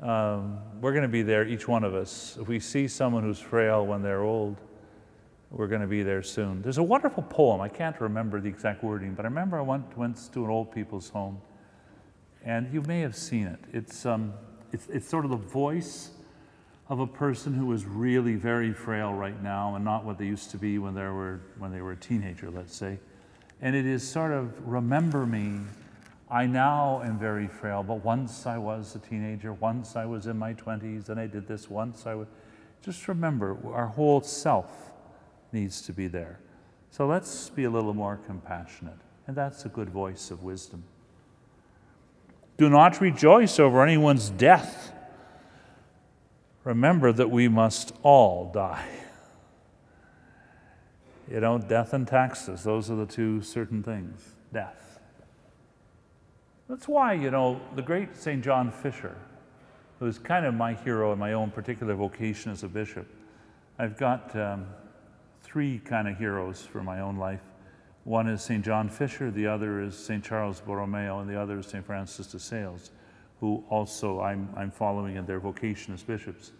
um, 0.00 0.58
we're 0.80 0.92
going 0.92 1.02
to 1.02 1.08
be 1.08 1.22
there, 1.22 1.46
each 1.46 1.68
one 1.68 1.84
of 1.84 1.94
us. 1.94 2.36
If 2.40 2.48
we 2.48 2.58
see 2.58 2.88
someone 2.88 3.22
who's 3.22 3.38
frail 3.38 3.86
when 3.86 4.02
they're 4.02 4.22
old, 4.22 4.56
we're 5.50 5.68
going 5.68 5.82
to 5.82 5.86
be 5.86 6.02
there 6.02 6.22
soon. 6.22 6.62
There's 6.62 6.78
a 6.78 6.82
wonderful 6.82 7.22
poem. 7.24 7.60
I 7.60 7.68
can't 7.68 8.00
remember 8.00 8.40
the 8.40 8.48
exact 8.48 8.82
wording, 8.82 9.14
but 9.14 9.24
I 9.24 9.28
remember 9.28 9.58
I 9.58 9.62
went, 9.62 9.96
went 9.96 10.32
to 10.32 10.44
an 10.44 10.50
old 10.50 10.72
people's 10.72 11.10
home, 11.10 11.40
and 12.44 12.72
you 12.72 12.80
may 12.82 13.00
have 13.00 13.14
seen 13.14 13.46
it. 13.46 13.60
It's, 13.72 14.04
um, 14.06 14.32
it's, 14.72 14.88
it's 14.88 15.08
sort 15.08 15.24
of 15.24 15.30
the 15.30 15.36
voice 15.36 16.10
of 16.88 17.00
a 17.00 17.06
person 17.06 17.54
who 17.54 17.70
is 17.72 17.84
really 17.84 18.34
very 18.34 18.72
frail 18.72 19.12
right 19.12 19.40
now 19.42 19.76
and 19.76 19.84
not 19.84 20.04
what 20.04 20.18
they 20.18 20.26
used 20.26 20.50
to 20.50 20.58
be 20.58 20.78
when 20.78 20.94
they 20.94 21.02
were, 21.02 21.40
when 21.58 21.70
they 21.70 21.80
were 21.80 21.92
a 21.92 21.96
teenager, 21.96 22.50
let's 22.50 22.74
say. 22.74 22.98
And 23.62 23.76
it 23.76 23.86
is 23.86 24.06
sort 24.06 24.32
of, 24.32 24.66
remember 24.66 25.24
me, 25.24 25.60
I 26.28 26.46
now 26.46 27.00
am 27.04 27.18
very 27.18 27.46
frail, 27.46 27.84
but 27.84 28.04
once 28.04 28.44
I 28.44 28.58
was 28.58 28.96
a 28.96 28.98
teenager, 28.98 29.52
once 29.52 29.94
I 29.94 30.04
was 30.04 30.26
in 30.26 30.36
my 30.36 30.52
20s, 30.52 31.08
and 31.08 31.20
I 31.20 31.28
did 31.28 31.46
this 31.46 31.70
once 31.70 32.04
I 32.04 32.14
was. 32.14 32.26
Just 32.82 33.06
remember, 33.06 33.56
our 33.72 33.86
whole 33.86 34.20
self 34.20 34.92
needs 35.52 35.80
to 35.82 35.92
be 35.92 36.08
there. 36.08 36.40
So 36.90 37.06
let's 37.06 37.50
be 37.50 37.64
a 37.64 37.70
little 37.70 37.94
more 37.94 38.18
compassionate. 38.26 38.98
And 39.28 39.36
that's 39.36 39.64
a 39.64 39.68
good 39.68 39.88
voice 39.88 40.32
of 40.32 40.42
wisdom. 40.42 40.82
Do 42.56 42.68
not 42.68 43.00
rejoice 43.00 43.60
over 43.60 43.82
anyone's 43.82 44.30
death. 44.30 44.92
Remember 46.64 47.12
that 47.12 47.30
we 47.30 47.46
must 47.46 47.92
all 48.02 48.50
die. 48.52 49.01
You 51.32 51.40
know, 51.40 51.56
death 51.56 51.94
and 51.94 52.06
taxes, 52.06 52.62
those 52.62 52.90
are 52.90 52.94
the 52.94 53.06
two 53.06 53.40
certain 53.40 53.82
things. 53.82 54.34
Death. 54.52 55.00
That's 56.68 56.86
why, 56.86 57.14
you 57.14 57.30
know, 57.30 57.58
the 57.74 57.80
great 57.80 58.14
St. 58.14 58.44
John 58.44 58.70
Fisher, 58.70 59.16
who's 59.98 60.18
kind 60.18 60.44
of 60.44 60.52
my 60.52 60.74
hero 60.74 61.10
in 61.14 61.18
my 61.18 61.32
own 61.32 61.50
particular 61.50 61.94
vocation 61.94 62.52
as 62.52 62.64
a 62.64 62.68
bishop, 62.68 63.06
I've 63.78 63.96
got 63.96 64.36
um, 64.36 64.66
three 65.40 65.78
kind 65.78 66.06
of 66.06 66.18
heroes 66.18 66.60
for 66.60 66.82
my 66.82 67.00
own 67.00 67.16
life. 67.16 67.40
One 68.04 68.28
is 68.28 68.42
St. 68.42 68.62
John 68.62 68.90
Fisher, 68.90 69.30
the 69.30 69.46
other 69.46 69.80
is 69.80 69.96
St. 69.96 70.22
Charles 70.22 70.60
Borromeo, 70.60 71.20
and 71.20 71.30
the 71.30 71.40
other 71.40 71.60
is 71.60 71.66
St. 71.66 71.86
Francis 71.86 72.26
de 72.26 72.38
Sales, 72.38 72.90
who 73.40 73.64
also 73.70 74.20
I'm, 74.20 74.50
I'm 74.54 74.70
following 74.70 75.16
in 75.16 75.24
their 75.24 75.40
vocation 75.40 75.94
as 75.94 76.02
bishops. 76.02 76.52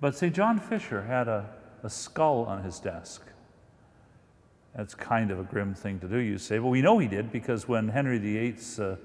But 0.00 0.16
St. 0.16 0.34
John 0.34 0.58
Fisher 0.58 1.02
had 1.02 1.28
a, 1.28 1.46
a 1.82 1.90
skull 1.90 2.46
on 2.46 2.64
his 2.64 2.80
desk. 2.80 3.22
That's 4.76 4.94
kind 4.94 5.30
of 5.30 5.38
a 5.38 5.44
grim 5.44 5.74
thing 5.74 6.00
to 6.00 6.08
do, 6.08 6.18
you 6.18 6.38
say. 6.38 6.58
Well, 6.58 6.70
we 6.70 6.80
know 6.80 6.98
he 6.98 7.08
did 7.08 7.30
because 7.30 7.68
when 7.68 7.88
Henry 7.88 8.18
VIII's 8.18 8.80
uh, 8.80 8.96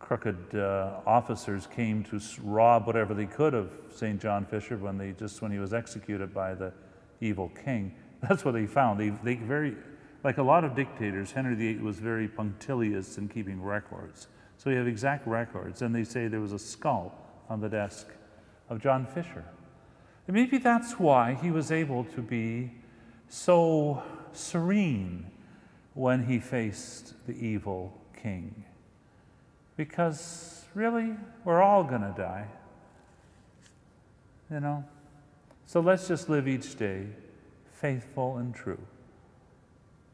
crooked 0.00 0.54
uh, 0.54 1.00
officers 1.06 1.66
came 1.66 2.02
to 2.04 2.20
rob 2.42 2.86
whatever 2.86 3.14
they 3.14 3.26
could 3.26 3.54
of 3.54 3.70
St. 3.94 4.20
John 4.20 4.44
Fisher 4.44 4.76
when 4.76 4.98
they 4.98 5.12
just 5.12 5.40
when 5.42 5.52
he 5.52 5.58
was 5.58 5.72
executed 5.72 6.34
by 6.34 6.54
the 6.54 6.72
evil 7.20 7.52
king, 7.64 7.94
that's 8.28 8.44
what 8.44 8.54
they 8.54 8.66
found. 8.66 8.98
They, 8.98 9.10
they 9.10 9.36
very, 9.36 9.76
like 10.24 10.38
a 10.38 10.42
lot 10.42 10.64
of 10.64 10.74
dictators, 10.74 11.32
Henry 11.32 11.54
VIII 11.54 11.78
was 11.78 11.98
very 11.98 12.26
punctilious 12.26 13.16
in 13.16 13.28
keeping 13.28 13.62
records. 13.62 14.26
So 14.58 14.70
you 14.70 14.76
have 14.76 14.88
exact 14.88 15.26
records, 15.26 15.82
and 15.82 15.94
they 15.94 16.04
say 16.04 16.28
there 16.28 16.40
was 16.40 16.52
a 16.52 16.58
skull 16.58 17.14
on 17.48 17.60
the 17.60 17.68
desk 17.68 18.08
of 18.68 18.80
John 18.80 19.06
Fisher. 19.06 19.44
And 20.26 20.34
maybe 20.34 20.58
that's 20.58 20.98
why 20.98 21.34
he 21.40 21.50
was 21.50 21.70
able 21.70 22.04
to 22.04 22.22
be 22.22 22.72
so 23.28 24.02
serene 24.36 25.26
when 25.94 26.24
he 26.26 26.38
faced 26.38 27.14
the 27.26 27.32
evil 27.32 27.92
king. 28.22 28.64
Because 29.76 30.64
really, 30.74 31.14
we're 31.44 31.62
all 31.62 31.84
going 31.84 32.02
to 32.02 32.14
die. 32.16 32.46
You 34.50 34.60
know? 34.60 34.84
So 35.66 35.80
let's 35.80 36.06
just 36.06 36.28
live 36.28 36.46
each 36.46 36.76
day 36.76 37.06
faithful 37.72 38.38
and 38.38 38.54
true. 38.54 38.78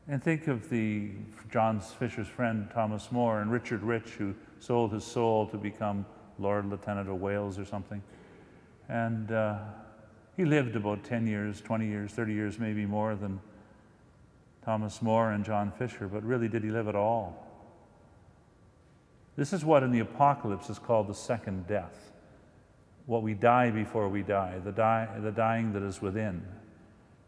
And 0.09 0.23
think 0.23 0.49
of 0.49 0.69
the 0.69 1.11
John 1.51 1.81
Fisher's 1.81 2.27
friend 2.27 2.69
Thomas 2.75 3.13
More 3.13 3.41
and 3.41 3.53
Richard 3.53 3.83
Rich, 3.83 4.11
who 4.19 4.35
sold 4.59 4.93
his 4.93 5.05
soul 5.05 5.47
to 5.49 5.57
become 5.57 6.05
Lord 6.39 6.67
Lieutenant 6.67 7.09
of 7.09 7.21
Wales 7.21 7.59
or 7.59 7.65
something. 7.65 8.03
And 8.89 9.31
uh, 9.31 9.59
he 10.37 10.45
lived 10.45 10.75
about 10.75 11.05
10 11.05 11.27
years, 11.27 11.61
20 11.61 11.87
years, 11.87 12.11
30 12.11 12.33
years, 12.33 12.59
maybe 12.59 12.85
more 12.85 13.15
than 13.15 13.41
Thomas 14.65 15.03
More 15.03 15.33
and 15.33 15.45
John 15.45 15.73
Fisher, 15.73 16.07
but 16.07 16.23
really, 16.23 16.49
did 16.49 16.63
he 16.63 16.71
live 16.71 16.89
at 16.89 16.95
all? 16.95 17.47
This 19.37 19.53
is 19.53 19.65
what 19.65 19.83
in 19.83 19.91
the 19.91 20.01
apocalypse 20.01 20.71
is 20.71 20.79
called 20.79 21.09
the 21.09 21.15
second 21.15 21.67
death. 21.67 22.13
What 23.07 23.23
we 23.23 23.35
die 23.35 23.71
before 23.71 24.09
we 24.09 24.23
die, 24.23 24.59
the, 24.63 24.73
die, 24.73 25.09
the 25.19 25.33
dying 25.33 25.73
that 25.73 25.83
is 25.83 26.01
within. 26.01 26.43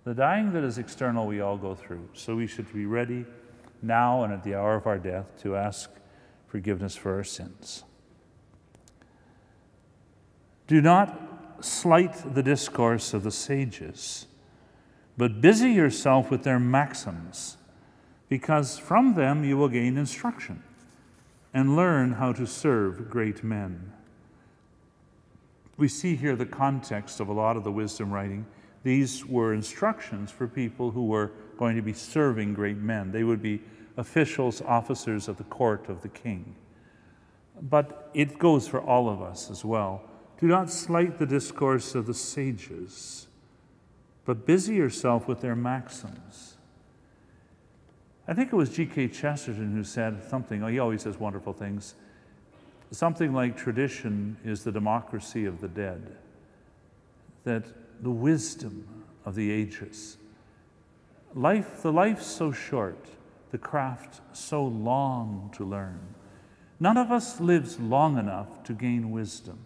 The 0.05 0.15
dying 0.15 0.53
that 0.53 0.63
is 0.63 0.79
external, 0.79 1.27
we 1.27 1.41
all 1.41 1.57
go 1.57 1.75
through. 1.75 2.09
So 2.13 2.37
we 2.37 2.47
should 2.47 2.73
be 2.73 2.87
ready 2.87 3.25
now 3.83 4.23
and 4.23 4.33
at 4.33 4.45
the 4.45 4.55
hour 4.55 4.77
of 4.77 4.87
our 4.87 4.99
death 4.99 5.27
to 5.43 5.57
ask 5.57 5.91
forgiveness 6.47 6.95
for 6.95 7.17
our 7.17 7.25
sins. 7.25 7.85
Do 10.67 10.81
not 10.81 11.65
slight 11.65 12.35
the 12.35 12.43
discourse 12.43 13.15
of 13.15 13.23
the 13.23 13.31
sages, 13.31 14.27
but 15.17 15.41
busy 15.41 15.71
yourself 15.71 16.31
with 16.31 16.43
their 16.43 16.59
maxims, 16.59 17.57
because 18.29 18.79
from 18.79 19.15
them 19.15 19.45
you 19.45 19.57
will 19.57 19.69
gain 19.69 19.97
instruction 19.97 20.63
and 21.53 21.77
learn 21.77 22.13
how 22.13 22.33
to 22.33 22.47
serve 22.47 23.09
great 23.09 23.45
men. 23.45 23.93
We 25.77 25.89
see 25.89 26.17
here 26.17 26.37
the 26.37 26.47
context 26.47 27.21
of 27.21 27.29
a 27.29 27.33
lot 27.33 27.57
of 27.57 27.65
the 27.65 27.73
wisdom 27.73 28.13
writing 28.13 28.47
these 28.85 29.25
were 29.25 29.55
instructions 29.55 30.31
for 30.31 30.47
people 30.47 30.91
who 30.91 31.07
were 31.07 31.33
going 31.57 31.75
to 31.75 31.83
be 31.83 31.95
serving 31.95 32.53
great 32.53 32.77
men. 32.77 33.11
They 33.11 33.25
would 33.25 33.43
be 33.43 33.63
officials, 33.97 34.61
officers 34.61 35.27
of 35.27 35.39
the 35.39 35.45
court 35.45 35.89
of 35.89 36.03
the 36.03 36.09
king. 36.09 36.55
But 37.63 38.11
it 38.13 38.39
goes 38.39 38.69
for 38.69 38.81
all 38.81 39.09
of 39.09 39.23
us 39.23 39.51
as 39.51 39.65
well. 39.65 40.03
Do 40.39 40.47
not 40.47 40.71
slight 40.71 41.19
the 41.19 41.27
discourse 41.27 41.95
of 41.95 42.07
the 42.07 42.15
sages, 42.15 43.27
but 44.25 44.47
busy 44.47 44.75
yourself 44.75 45.29
with 45.29 45.41
their 45.41 45.57
maxims. 45.57 46.57
I 48.27 48.33
think 48.33 48.53
it 48.53 48.57
was 48.57 48.71
G.K. 48.71 49.09
Chesterton 49.09 49.73
who 49.75 49.85
said 49.85 50.29
something, 50.29 50.67
he 50.69 50.79
always 50.79 51.03
says 51.03 51.19
wonderful 51.19 51.53
things. 51.53 51.95
Something 52.91 53.35
like 53.35 53.57
tradition 53.57 54.37
is 54.45 54.65
the 54.65 54.73
democracy 54.73 55.45
of 55.45 55.61
the 55.61 55.69
dead. 55.69 56.17
That 57.45 57.65
the 58.03 58.11
wisdom 58.11 58.87
of 59.25 59.35
the 59.35 59.51
ages. 59.51 60.17
Life, 61.35 61.83
the 61.83 61.93
life 61.93 62.23
so 62.23 62.53
short, 62.53 63.07
the 63.51 63.59
craft 63.59 64.21
so 64.33 64.65
long 64.65 65.51
to 65.57 65.65
learn. 65.65 66.01
None 66.81 66.97
of 66.97 67.11
us 67.11 67.41
lives 67.41 67.79
long 67.79 68.19
enough 68.19 68.63
to 68.65 68.73
gain 68.73 69.11
wisdom. 69.11 69.59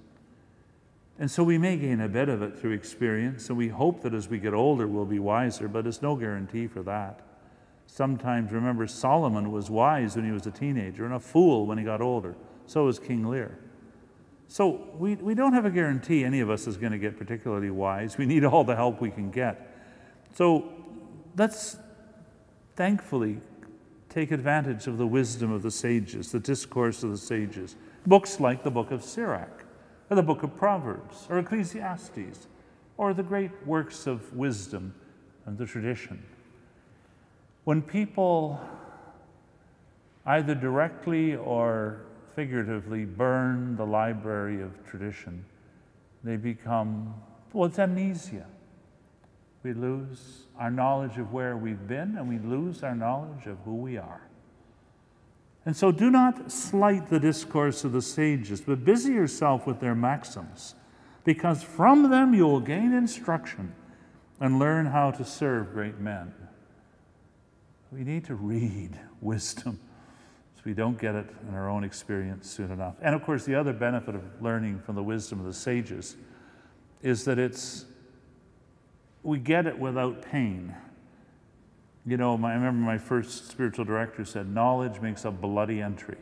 And 1.18 1.31
so 1.31 1.42
we 1.42 1.59
may 1.59 1.76
gain 1.76 2.00
a 2.00 2.09
bit 2.09 2.28
of 2.28 2.42
it 2.42 2.59
through 2.59 2.72
experience, 2.72 3.48
and 3.48 3.59
we 3.59 3.68
hope 3.68 4.02
that 4.02 4.14
as 4.14 4.28
we 4.28 4.38
get 4.38 4.54
older 4.54 4.87
we'll 4.87 5.04
be 5.04 5.18
wiser, 5.18 5.66
but 5.66 5.87
it's 5.87 6.00
no 6.00 6.14
guarantee 6.14 6.66
for 6.68 6.83
that. 6.85 7.20
Sometimes, 7.87 8.52
remember, 8.52 8.87
Solomon 8.87 9.50
was 9.50 9.70
wise 9.70 10.14
when 10.14 10.24
he 10.24 10.31
was 10.31 10.46
a 10.46 10.50
teenager 10.50 11.04
and 11.04 11.14
a 11.14 11.20
fool 11.20 11.66
when 11.66 11.78
he 11.78 11.85
got 11.85 12.00
older. 12.00 12.37
So 12.66 12.85
was 12.85 12.98
King 12.98 13.26
Lear. 13.26 13.59
So 14.46 14.88
we, 14.96 15.16
we 15.16 15.35
don't 15.35 15.54
have 15.54 15.64
a 15.64 15.70
guarantee 15.70 16.24
any 16.24 16.40
of 16.40 16.50
us 16.50 16.66
is 16.66 16.76
going 16.76 16.92
to 16.92 16.98
get 16.98 17.18
particularly 17.18 17.70
wise. 17.70 18.16
We 18.16 18.26
need 18.26 18.44
all 18.44 18.62
the 18.62 18.76
help 18.76 19.00
we 19.00 19.11
can 19.11 19.31
get. 19.31 19.74
So 20.35 20.70
let's 21.37 21.78
thankfully 22.76 23.40
take 24.09 24.31
advantage 24.31 24.87
of 24.87 24.98
the 24.98 25.07
wisdom 25.07 25.50
of 25.50 25.62
the 25.62 25.70
sages, 25.70 26.33
the 26.33 26.40
discourse 26.40 27.02
of 27.02 27.11
the 27.11 27.18
sages. 27.18 27.76
Books 28.07 28.38
like 28.38 28.64
the 28.64 28.70
book 28.70 28.90
of 28.90 29.02
Sirach, 29.02 29.64
or 30.11 30.16
the 30.16 30.23
book 30.23 30.42
of 30.42 30.57
Proverbs, 30.57 31.27
or 31.29 31.38
Ecclesiastes, 31.38 32.47
or 32.97 33.14
the 33.14 33.23
great 33.23 33.51
works 33.66 34.07
of 34.07 34.35
wisdom 34.35 34.94
and 35.47 35.59
the 35.59 35.66
tradition. 35.66 36.23
When 37.64 37.83
people 37.83 38.61
either 40.27 40.55
directly 40.55 41.37
or 41.37 42.03
figuratively 42.35 43.05
burn 43.05 43.77
the 43.77 43.85
library 43.85 44.62
of 44.62 44.71
tradition, 44.87 45.44
they 46.25 46.37
become, 46.37 47.14
well, 47.53 47.66
it's 47.66 47.79
amnesia. 47.79 48.47
We 49.62 49.73
lose 49.73 50.44
our 50.59 50.71
knowledge 50.71 51.18
of 51.18 51.33
where 51.33 51.57
we've 51.57 51.88
been 51.88 52.16
and 52.16 52.29
we 52.29 52.38
lose 52.38 52.83
our 52.83 52.94
knowledge 52.94 53.47
of 53.47 53.59
who 53.64 53.75
we 53.75 53.97
are. 53.97 54.28
And 55.68 55.76
so 55.76 55.92
do 55.92 56.11
not 56.11 56.50
slight 56.50 57.11
the 57.11 57.20
discourse 57.20 57.85
of 57.85 57.92
the 57.92 58.00
sages, 58.00 58.62
but 58.62 58.87
busy 58.87 59.12
yourself 59.12 59.66
with 59.66 59.81
their 59.81 59.94
maxims, 59.94 60.74
because 61.24 61.62
from 61.62 62.09
them 62.09 62.33
you 62.33 62.46
will 62.46 62.61
gain 62.61 62.94
instruction 62.94 63.74
and 64.40 64.59
learn 64.59 64.87
how 64.87 65.11
to 65.11 65.26
serve 65.26 65.74
great 65.74 65.98
men. 65.98 66.33
We 67.92 68.02
need 68.02 68.24
to 68.24 68.35
read 68.35 68.98
wisdom 69.20 69.78
So 70.57 70.62
we 70.64 70.72
don't 70.72 70.98
get 70.98 71.14
it 71.14 71.26
in 71.46 71.54
our 71.54 71.68
own 71.68 71.85
experience 71.85 72.48
soon 72.48 72.70
enough. 72.70 72.94
And 73.02 73.14
of 73.14 73.22
course, 73.22 73.44
the 73.44 73.54
other 73.54 73.74
benefit 73.74 74.14
of 74.14 74.22
learning 74.40 74.81
from 74.87 74.94
the 74.94 75.02
wisdom 75.02 75.38
of 75.38 75.44
the 75.44 75.52
sages 75.52 76.16
is 77.02 77.26
that 77.26 77.38
it's 77.38 77.85
we 79.22 79.38
get 79.38 79.66
it 79.66 79.78
without 79.78 80.22
pain. 80.22 80.74
You 82.09 82.16
know, 82.16 82.38
my, 82.38 82.53
I 82.53 82.55
remember 82.55 82.81
my 82.81 82.97
first 82.97 83.51
spiritual 83.51 83.85
director 83.85 84.25
said, 84.25 84.49
knowledge 84.49 84.99
makes 85.03 85.27
a 85.27 85.31
bloody 85.31 85.83
entry. 85.83 86.16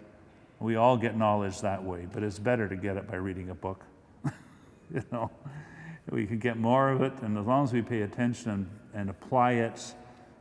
We 0.59 0.75
all 0.75 0.97
get 0.97 1.17
knowledge 1.17 1.61
that 1.61 1.85
way, 1.85 2.09
but 2.13 2.25
it's 2.25 2.41
better 2.41 2.69
to 2.69 2.75
get 2.75 2.97
it 2.97 3.09
by 3.09 3.19
reading 3.19 3.51
a 3.51 3.55
book. 3.55 3.85
you 4.93 5.05
know, 5.13 5.31
we 6.11 6.27
can 6.27 6.41
get 6.41 6.57
more 6.57 6.91
of 6.91 7.03
it, 7.03 7.13
and 7.23 7.39
as 7.39 7.47
long 7.47 7.63
as 7.63 7.73
we 7.73 7.83
pay 7.83 8.03
attention 8.03 8.51
and, 8.51 8.71
and 8.95 9.11
apply 9.11 9.53
it, 9.53 9.95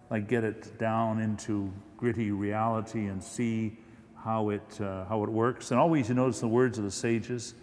like 0.10 0.27
get 0.27 0.43
it 0.43 0.79
down 0.79 1.21
into 1.21 1.71
gritty 1.95 2.31
reality 2.31 3.05
and 3.05 3.23
see 3.23 3.77
how 4.15 4.49
it, 4.49 4.81
uh, 4.81 5.05
how 5.05 5.23
it 5.23 5.29
works. 5.29 5.69
And 5.69 5.79
always 5.79 6.10
you 6.10 6.15
notice 6.15 6.39
the 6.39 6.47
words 6.47 6.79
of 6.79 6.86
the 6.86 6.91
sages, 6.91 7.53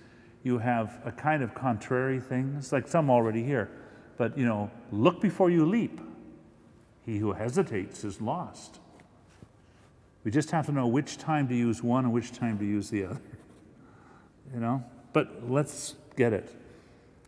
you 0.45 0.59
have 0.59 1.01
a 1.05 1.11
kind 1.11 1.42
of 1.42 1.53
contrary 1.53 2.21
things, 2.21 2.71
like 2.71 2.87
some 2.87 3.11
already 3.11 3.42
here. 3.42 3.71
But, 4.18 4.38
you 4.38 4.45
know, 4.45 4.71
look 4.92 5.21
before 5.21 5.51
you 5.51 5.66
leap. 5.66 6.01
He 7.05 7.19
who 7.19 7.33
hesitates 7.33 8.05
is 8.05 8.21
lost. 8.21 8.79
We 10.25 10.31
just 10.31 10.51
have 10.53 10.67
to 10.67 10.73
know 10.73 10.87
which 10.87 11.19
time 11.19 11.49
to 11.49 11.55
use 11.55 11.83
one 11.83 12.05
and 12.05 12.12
which 12.12 12.33
time 12.33 12.59
to 12.59 12.65
use 12.65 12.91
the 12.91 13.05
other. 13.07 13.21
You 14.53 14.61
know? 14.61 14.85
But 15.15 15.49
let's 15.49 15.95
get 16.15 16.35
it 16.35 16.55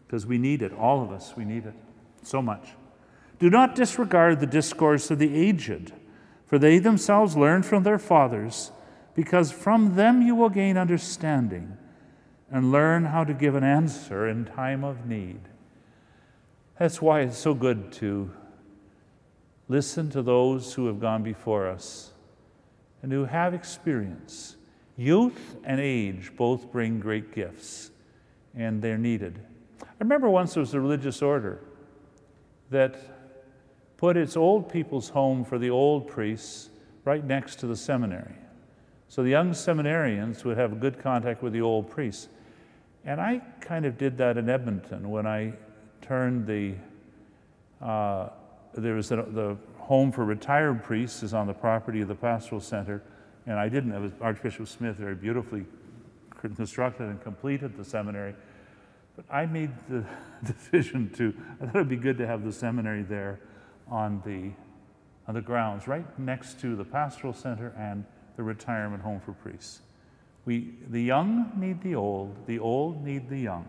because 0.06 0.26
we 0.26 0.36
need 0.36 0.60
it. 0.60 0.74
All 0.74 1.02
of 1.02 1.10
us, 1.10 1.32
we 1.36 1.44
need 1.46 1.64
it 1.64 1.72
so 2.22 2.42
much. 2.42 2.68
Do 3.38 3.48
not 3.48 3.74
disregard 3.74 4.40
the 4.40 4.46
discourse 4.46 5.10
of 5.10 5.18
the 5.18 5.34
aged, 5.34 5.92
for 6.46 6.58
they 6.58 6.78
themselves 6.78 7.36
learned 7.36 7.66
from 7.66 7.82
their 7.82 7.98
fathers, 7.98 8.72
because 9.14 9.50
from 9.50 9.96
them 9.96 10.22
you 10.22 10.34
will 10.34 10.50
gain 10.50 10.76
understanding 10.76 11.76
and 12.50 12.70
learn 12.70 13.06
how 13.06 13.24
to 13.24 13.34
give 13.34 13.54
an 13.54 13.64
answer 13.64 14.28
in 14.28 14.44
time 14.44 14.84
of 14.84 15.06
need. 15.06 15.40
That's 16.78 17.00
why 17.00 17.20
it's 17.20 17.38
so 17.38 17.54
good 17.54 17.90
to 17.94 18.30
listen 19.68 20.10
to 20.10 20.22
those 20.22 20.74
who 20.74 20.86
have 20.86 21.00
gone 21.00 21.22
before 21.22 21.68
us 21.68 22.12
and 23.02 23.12
who 23.12 23.24
have 23.24 23.54
experience. 23.54 24.56
Youth 24.96 25.56
and 25.64 25.80
age 25.80 26.32
both 26.36 26.70
bring 26.70 27.00
great 27.00 27.34
gifts, 27.34 27.90
and 28.54 28.80
they're 28.80 28.98
needed. 28.98 29.40
I 29.82 29.86
remember 29.98 30.30
once 30.30 30.54
there 30.54 30.60
was 30.60 30.74
a 30.74 30.80
religious 30.80 31.20
order 31.20 31.60
that 32.70 32.96
put 33.96 34.16
its 34.16 34.36
old 34.36 34.72
people's 34.72 35.08
home 35.08 35.44
for 35.44 35.58
the 35.58 35.70
old 35.70 36.08
priests 36.08 36.70
right 37.04 37.24
next 37.24 37.56
to 37.56 37.66
the 37.66 37.76
seminary. 37.76 38.34
So 39.08 39.22
the 39.22 39.30
young 39.30 39.50
seminarians 39.50 40.44
would 40.44 40.56
have 40.56 40.80
good 40.80 40.98
contact 40.98 41.42
with 41.42 41.52
the 41.52 41.60
old 41.60 41.90
priests. 41.90 42.28
And 43.04 43.20
I 43.20 43.42
kind 43.60 43.84
of 43.84 43.98
did 43.98 44.16
that 44.18 44.38
in 44.38 44.48
Edmonton 44.48 45.10
when 45.10 45.26
I 45.26 45.52
turned 46.00 46.46
the, 46.46 46.74
uh, 47.80 48.30
there 48.82 48.94
was 48.94 49.10
a, 49.12 49.16
the 49.16 49.56
home 49.78 50.10
for 50.10 50.24
retired 50.24 50.82
priests 50.82 51.22
is 51.22 51.34
on 51.34 51.46
the 51.46 51.52
property 51.52 52.00
of 52.00 52.08
the 52.08 52.14
pastoral 52.14 52.60
center. 52.60 53.02
And 53.46 53.58
I 53.58 53.68
didn't, 53.68 53.92
it 53.92 54.00
was 54.00 54.12
Archbishop 54.20 54.68
Smith 54.68 54.96
very 54.96 55.14
beautifully 55.14 55.66
constructed 56.40 57.04
and 57.08 57.22
completed 57.22 57.76
the 57.76 57.84
seminary. 57.84 58.34
But 59.16 59.26
I 59.30 59.46
made 59.46 59.70
the 59.88 60.04
decision 60.44 61.10
to, 61.16 61.34
I 61.60 61.66
thought 61.66 61.76
it'd 61.76 61.88
be 61.88 61.96
good 61.96 62.18
to 62.18 62.26
have 62.26 62.44
the 62.44 62.52
seminary 62.52 63.02
there 63.02 63.40
on 63.88 64.22
the, 64.24 64.52
on 65.28 65.34
the 65.34 65.42
grounds, 65.42 65.86
right 65.86 66.06
next 66.18 66.58
to 66.60 66.74
the 66.74 66.84
pastoral 66.84 67.32
center 67.32 67.74
and 67.78 68.04
the 68.36 68.42
retirement 68.42 69.02
home 69.02 69.20
for 69.20 69.32
priests. 69.32 69.80
We, 70.46 70.74
the 70.88 71.02
young 71.02 71.52
need 71.56 71.82
the 71.82 71.94
old, 71.94 72.46
the 72.46 72.58
old 72.58 73.04
need 73.04 73.28
the 73.28 73.38
young. 73.38 73.66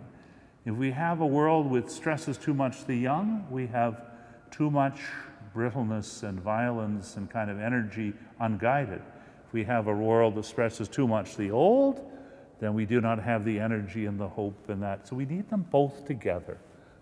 If 0.65 0.75
we 0.75 0.91
have 0.91 1.21
a 1.21 1.25
world 1.25 1.69
which 1.69 1.89
stresses 1.89 2.37
too 2.37 2.53
much 2.53 2.85
the 2.85 2.95
young, 2.95 3.45
we 3.51 3.67
have 3.67 4.01
too 4.55 4.71
much 4.71 5.01
brittleness 5.53 6.23
and 6.23 6.39
violence 6.39 7.17
and 7.17 7.29
kind 7.29 7.49
of 7.49 7.59
energy 7.59 8.13
unguided. 8.39 9.01
If 9.45 9.53
we 9.53 9.63
have 9.65 9.87
a 9.87 9.93
world 9.93 10.35
that 10.35 10.45
stresses 10.45 10.87
too 10.87 11.07
much 11.07 11.35
the 11.35 11.51
old, 11.51 12.09
then 12.59 12.73
we 12.73 12.85
do 12.85 13.01
not 13.01 13.21
have 13.21 13.43
the 13.43 13.59
energy 13.59 14.05
and 14.05 14.17
the 14.19 14.27
hope 14.27 14.69
and 14.69 14.81
that. 14.81 15.07
So 15.07 15.15
we 15.15 15.25
need 15.25 15.49
them 15.49 15.65
both 15.71 16.05
together. 16.05 16.57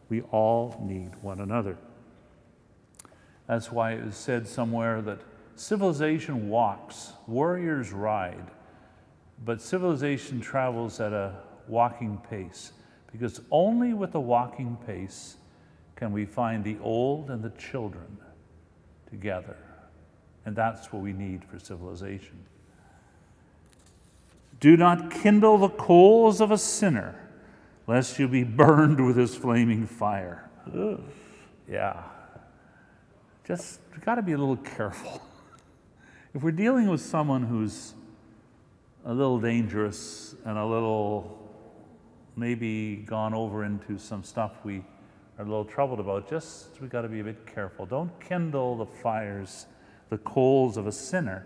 We 0.10 0.22
all 0.32 0.80
need 0.84 1.12
one 1.22 1.42
another. 1.42 1.78
That's 3.48 3.72
why 3.72 3.94
it 3.94 4.00
is 4.00 4.16
said 4.16 4.48
somewhere 4.48 5.02
that 5.04 5.20
civilization 5.56 6.50
walks, 6.50 7.14
warriors 7.28 7.92
ride, 7.92 8.50
but 9.46 9.62
civilization 9.62 10.42
travels 10.42 11.00
at 11.00 11.14
a 11.14 11.36
walking 11.68 12.20
pace 12.30 12.72
because 13.12 13.42
only 13.52 13.94
with 13.94 14.16
a 14.16 14.20
walking 14.20 14.76
pace 14.88 15.36
can 15.96 16.12
we 16.12 16.26
find 16.26 16.64
the 16.64 16.78
old 16.82 17.30
and 17.30 17.44
the 17.44 17.52
children 17.52 18.18
together. 19.10 19.58
And 20.46 20.56
that's 20.56 20.92
what 20.92 21.02
we 21.02 21.14
need 21.14 21.44
for 21.46 21.60
civilization. 21.60 22.46
Do 24.60 24.76
not 24.76 25.12
kindle 25.12 25.58
the 25.58 25.70
coals 25.70 26.42
of 26.42 26.52
a 26.52 26.58
sinner, 26.58 27.16
lest 27.86 28.18
you 28.18 28.28
be 28.28 28.44
burned 28.44 29.06
with 29.06 29.18
his 29.18 29.36
flaming 29.36 29.86
fire. 29.86 30.50
Ugh. 30.74 31.02
Yeah. 31.70 32.04
Just, 33.46 33.80
got 34.02 34.16
to 34.16 34.22
be 34.22 34.32
a 34.32 34.38
little 34.38 34.58
careful. 34.58 35.22
if 36.34 36.42
we're 36.42 36.52
dealing 36.52 36.88
with 36.88 37.02
someone 37.02 37.44
who's 37.44 37.94
a 39.06 39.14
little 39.14 39.40
dangerous 39.40 40.36
and 40.46 40.58
a 40.58 40.66
little 40.66 41.40
maybe 42.36 43.04
gone 43.06 43.34
over 43.34 43.64
into 43.64 44.00
some 44.00 44.24
stuff 44.24 44.54
we 44.64 44.84
are 45.38 45.46
a 45.46 45.48
little 45.48 45.66
troubled 45.66 46.00
about, 46.00 46.30
just 46.30 46.80
we 46.82 46.88
got 46.88 47.02
to 47.02 47.10
be 47.10 47.20
a 47.20 47.24
bit 47.24 47.46
careful. 47.46 47.86
Don't 47.86 48.12
kindle 48.20 48.78
the 48.78 48.86
fires, 48.86 49.66
the 50.10 50.18
coals 50.20 50.78
of 50.78 50.88
a 50.88 50.92
sinner, 50.92 51.46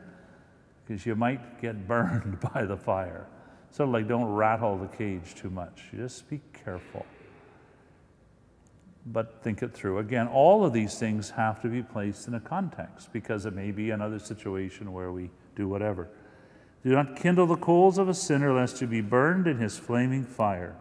because 0.86 1.06
you 1.06 1.16
might 1.16 1.62
get 1.62 1.88
burned 1.88 2.40
by 2.40 2.66
the 2.66 2.78
fire. 2.78 3.28
Sort 3.72 3.90
of 3.90 3.94
like 3.94 4.08
don't 4.08 4.26
rattle 4.26 4.78
the 4.78 4.88
cage 4.88 5.36
too 5.36 5.50
much. 5.50 5.84
You 5.92 6.00
just 6.00 6.30
be 6.30 6.42
careful. 6.54 7.06
But 9.06 9.42
think 9.42 9.62
it 9.64 9.74
through. 9.74 10.00
Again, 10.00 10.28
all 10.28 10.66
of 10.66 10.74
these 10.74 11.00
things 11.00 11.30
have 11.32 11.62
to 11.62 11.70
be 11.70 11.82
placed 11.82 12.28
in 12.28 12.34
a 12.34 12.40
context 12.40 13.14
because 13.14 13.46
it 13.46 13.54
may 13.54 13.72
be 13.72 13.92
another 13.92 14.20
situation 14.20 14.92
where 14.92 15.12
we 15.12 15.30
do 15.56 15.68
whatever. 15.68 16.10
Do 16.84 16.90
not 16.90 17.16
kindle 17.16 17.48
the 17.48 17.56
coals 17.56 17.98
of 17.98 18.10
a 18.10 18.14
sinner, 18.14 18.54
lest 18.54 18.82
you 18.82 18.88
be 18.88 19.02
burned 19.02 19.48
in 19.48 19.58
his 19.58 19.78
flaming 19.78 20.24
fire. 20.24 20.76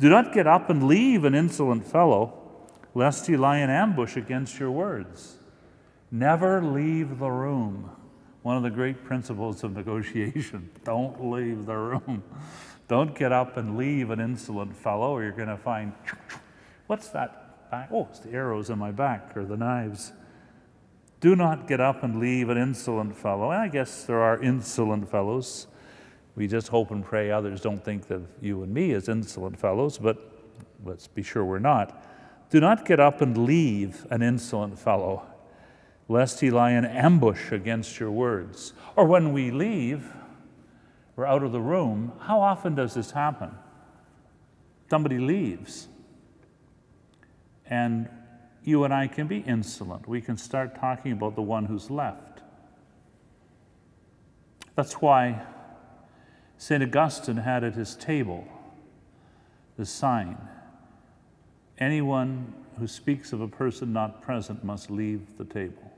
Do 0.00 0.08
not 0.08 0.32
get 0.32 0.46
up 0.46 0.70
and 0.70 0.86
leave 0.86 1.24
an 1.24 1.34
insolent 1.34 1.86
fellow, 1.86 2.38
lest 2.94 3.26
he 3.26 3.36
lie 3.36 3.58
in 3.58 3.70
ambush 3.70 4.16
against 4.16 4.58
your 4.58 4.70
words. 4.70 5.36
Never 6.10 6.62
leave 6.62 7.18
the 7.18 7.30
room. 7.30 7.90
One 8.42 8.56
of 8.56 8.62
the 8.62 8.70
great 8.70 9.04
principles 9.04 9.62
of 9.62 9.72
negotiation 9.72 10.70
don't 10.84 11.30
leave 11.30 11.66
the 11.66 11.76
room. 11.76 12.22
Don't 12.88 13.14
get 13.14 13.32
up 13.32 13.56
and 13.56 13.76
leave 13.76 14.10
an 14.10 14.20
insolent 14.20 14.76
fellow, 14.76 15.16
or 15.16 15.22
you're 15.22 15.32
going 15.32 15.48
to 15.48 15.56
find, 15.56 15.92
what's 16.88 17.08
that 17.10 17.70
back? 17.70 17.88
Oh, 17.92 18.08
it's 18.10 18.18
the 18.18 18.32
arrows 18.32 18.68
in 18.68 18.78
my 18.78 18.90
back, 18.90 19.36
or 19.36 19.44
the 19.44 19.56
knives. 19.56 20.12
Do 21.20 21.36
not 21.36 21.68
get 21.68 21.80
up 21.80 22.02
and 22.02 22.18
leave 22.18 22.48
an 22.48 22.58
insolent 22.58 23.16
fellow. 23.16 23.52
And 23.52 23.60
I 23.60 23.68
guess 23.68 24.04
there 24.04 24.20
are 24.20 24.42
insolent 24.42 25.08
fellows. 25.08 25.68
We 26.34 26.46
just 26.46 26.68
hope 26.68 26.90
and 26.90 27.04
pray 27.04 27.30
others 27.30 27.60
don't 27.60 27.84
think 27.84 28.10
of 28.10 28.26
you 28.40 28.62
and 28.62 28.72
me 28.72 28.92
as 28.92 29.08
insolent 29.08 29.58
fellows, 29.58 29.98
but 29.98 30.42
let's 30.84 31.06
be 31.06 31.22
sure 31.22 31.44
we're 31.44 31.58
not. 31.58 32.04
Do 32.50 32.60
not 32.60 32.86
get 32.86 33.00
up 33.00 33.20
and 33.20 33.36
leave 33.36 34.06
an 34.10 34.22
insolent 34.22 34.78
fellow, 34.78 35.26
lest 36.08 36.40
he 36.40 36.50
lie 36.50 36.72
in 36.72 36.84
ambush 36.84 37.52
against 37.52 38.00
your 38.00 38.10
words. 38.10 38.72
Or 38.96 39.06
when 39.06 39.32
we 39.32 39.50
leave, 39.50 40.12
we're 41.16 41.26
out 41.26 41.42
of 41.42 41.52
the 41.52 41.60
room, 41.60 42.12
how 42.20 42.40
often 42.40 42.74
does 42.74 42.94
this 42.94 43.10
happen? 43.10 43.50
Somebody 44.88 45.18
leaves, 45.18 45.88
and 47.66 48.08
you 48.64 48.84
and 48.84 48.92
I 48.92 49.06
can 49.06 49.26
be 49.26 49.38
insolent. 49.38 50.06
We 50.06 50.20
can 50.20 50.36
start 50.36 50.78
talking 50.78 51.12
about 51.12 51.34
the 51.34 51.42
one 51.42 51.64
who's 51.64 51.90
left. 51.90 52.40
That's 54.74 54.94
why 54.94 55.42
St. 56.62 56.80
Augustine 56.80 57.38
had 57.38 57.64
at 57.64 57.74
his 57.74 57.96
table 57.96 58.46
the 59.76 59.84
sign 59.84 60.38
anyone 61.78 62.54
who 62.78 62.86
speaks 62.86 63.32
of 63.32 63.40
a 63.40 63.48
person 63.48 63.92
not 63.92 64.22
present 64.22 64.62
must 64.62 64.88
leave 64.88 65.36
the 65.38 65.44
table. 65.44 65.92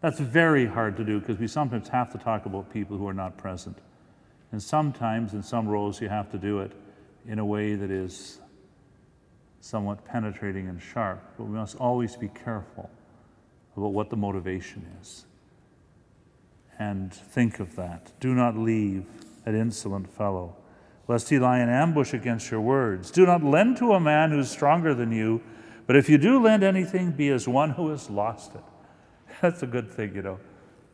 That's 0.00 0.18
very 0.18 0.64
hard 0.64 0.96
to 0.96 1.04
do 1.04 1.20
because 1.20 1.36
we 1.36 1.48
sometimes 1.48 1.88
have 1.88 2.10
to 2.12 2.18
talk 2.18 2.46
about 2.46 2.72
people 2.72 2.96
who 2.96 3.06
are 3.06 3.12
not 3.12 3.36
present. 3.36 3.76
And 4.52 4.62
sometimes, 4.62 5.34
in 5.34 5.42
some 5.42 5.68
roles, 5.68 6.00
you 6.00 6.08
have 6.08 6.30
to 6.30 6.38
do 6.38 6.60
it 6.60 6.72
in 7.28 7.38
a 7.38 7.44
way 7.44 7.74
that 7.74 7.90
is 7.90 8.40
somewhat 9.60 10.02
penetrating 10.06 10.66
and 10.68 10.80
sharp, 10.80 11.22
but 11.36 11.44
we 11.44 11.58
must 11.58 11.76
always 11.76 12.16
be 12.16 12.28
careful 12.28 12.88
about 13.76 13.92
what 13.92 14.08
the 14.08 14.16
motivation 14.16 14.86
is. 15.02 15.26
and 16.78 17.12
think 17.12 17.60
of 17.60 17.76
that. 17.76 18.12
Do 18.18 18.34
not 18.34 18.56
leave 18.56 19.04
an 19.44 19.54
insolent 19.54 20.12
fellow, 20.12 20.56
lest 21.08 21.28
he 21.28 21.38
lie 21.38 21.60
in 21.60 21.68
ambush 21.68 22.14
against 22.14 22.50
your 22.50 22.60
words. 22.60 23.10
Do 23.10 23.26
not 23.26 23.42
lend 23.42 23.76
to 23.78 23.92
a 23.92 24.00
man 24.00 24.30
who's 24.30 24.50
stronger 24.50 24.94
than 24.94 25.12
you, 25.12 25.40
but 25.86 25.96
if 25.96 26.08
you 26.08 26.18
do 26.18 26.42
lend 26.42 26.62
anything, 26.62 27.12
be 27.12 27.28
as 27.28 27.48
one 27.48 27.70
who 27.70 27.88
has 27.90 28.08
lost 28.08 28.54
it. 28.54 28.62
That's 29.40 29.62
a 29.62 29.66
good 29.66 29.90
thing, 29.90 30.14
you 30.14 30.22
know. 30.22 30.38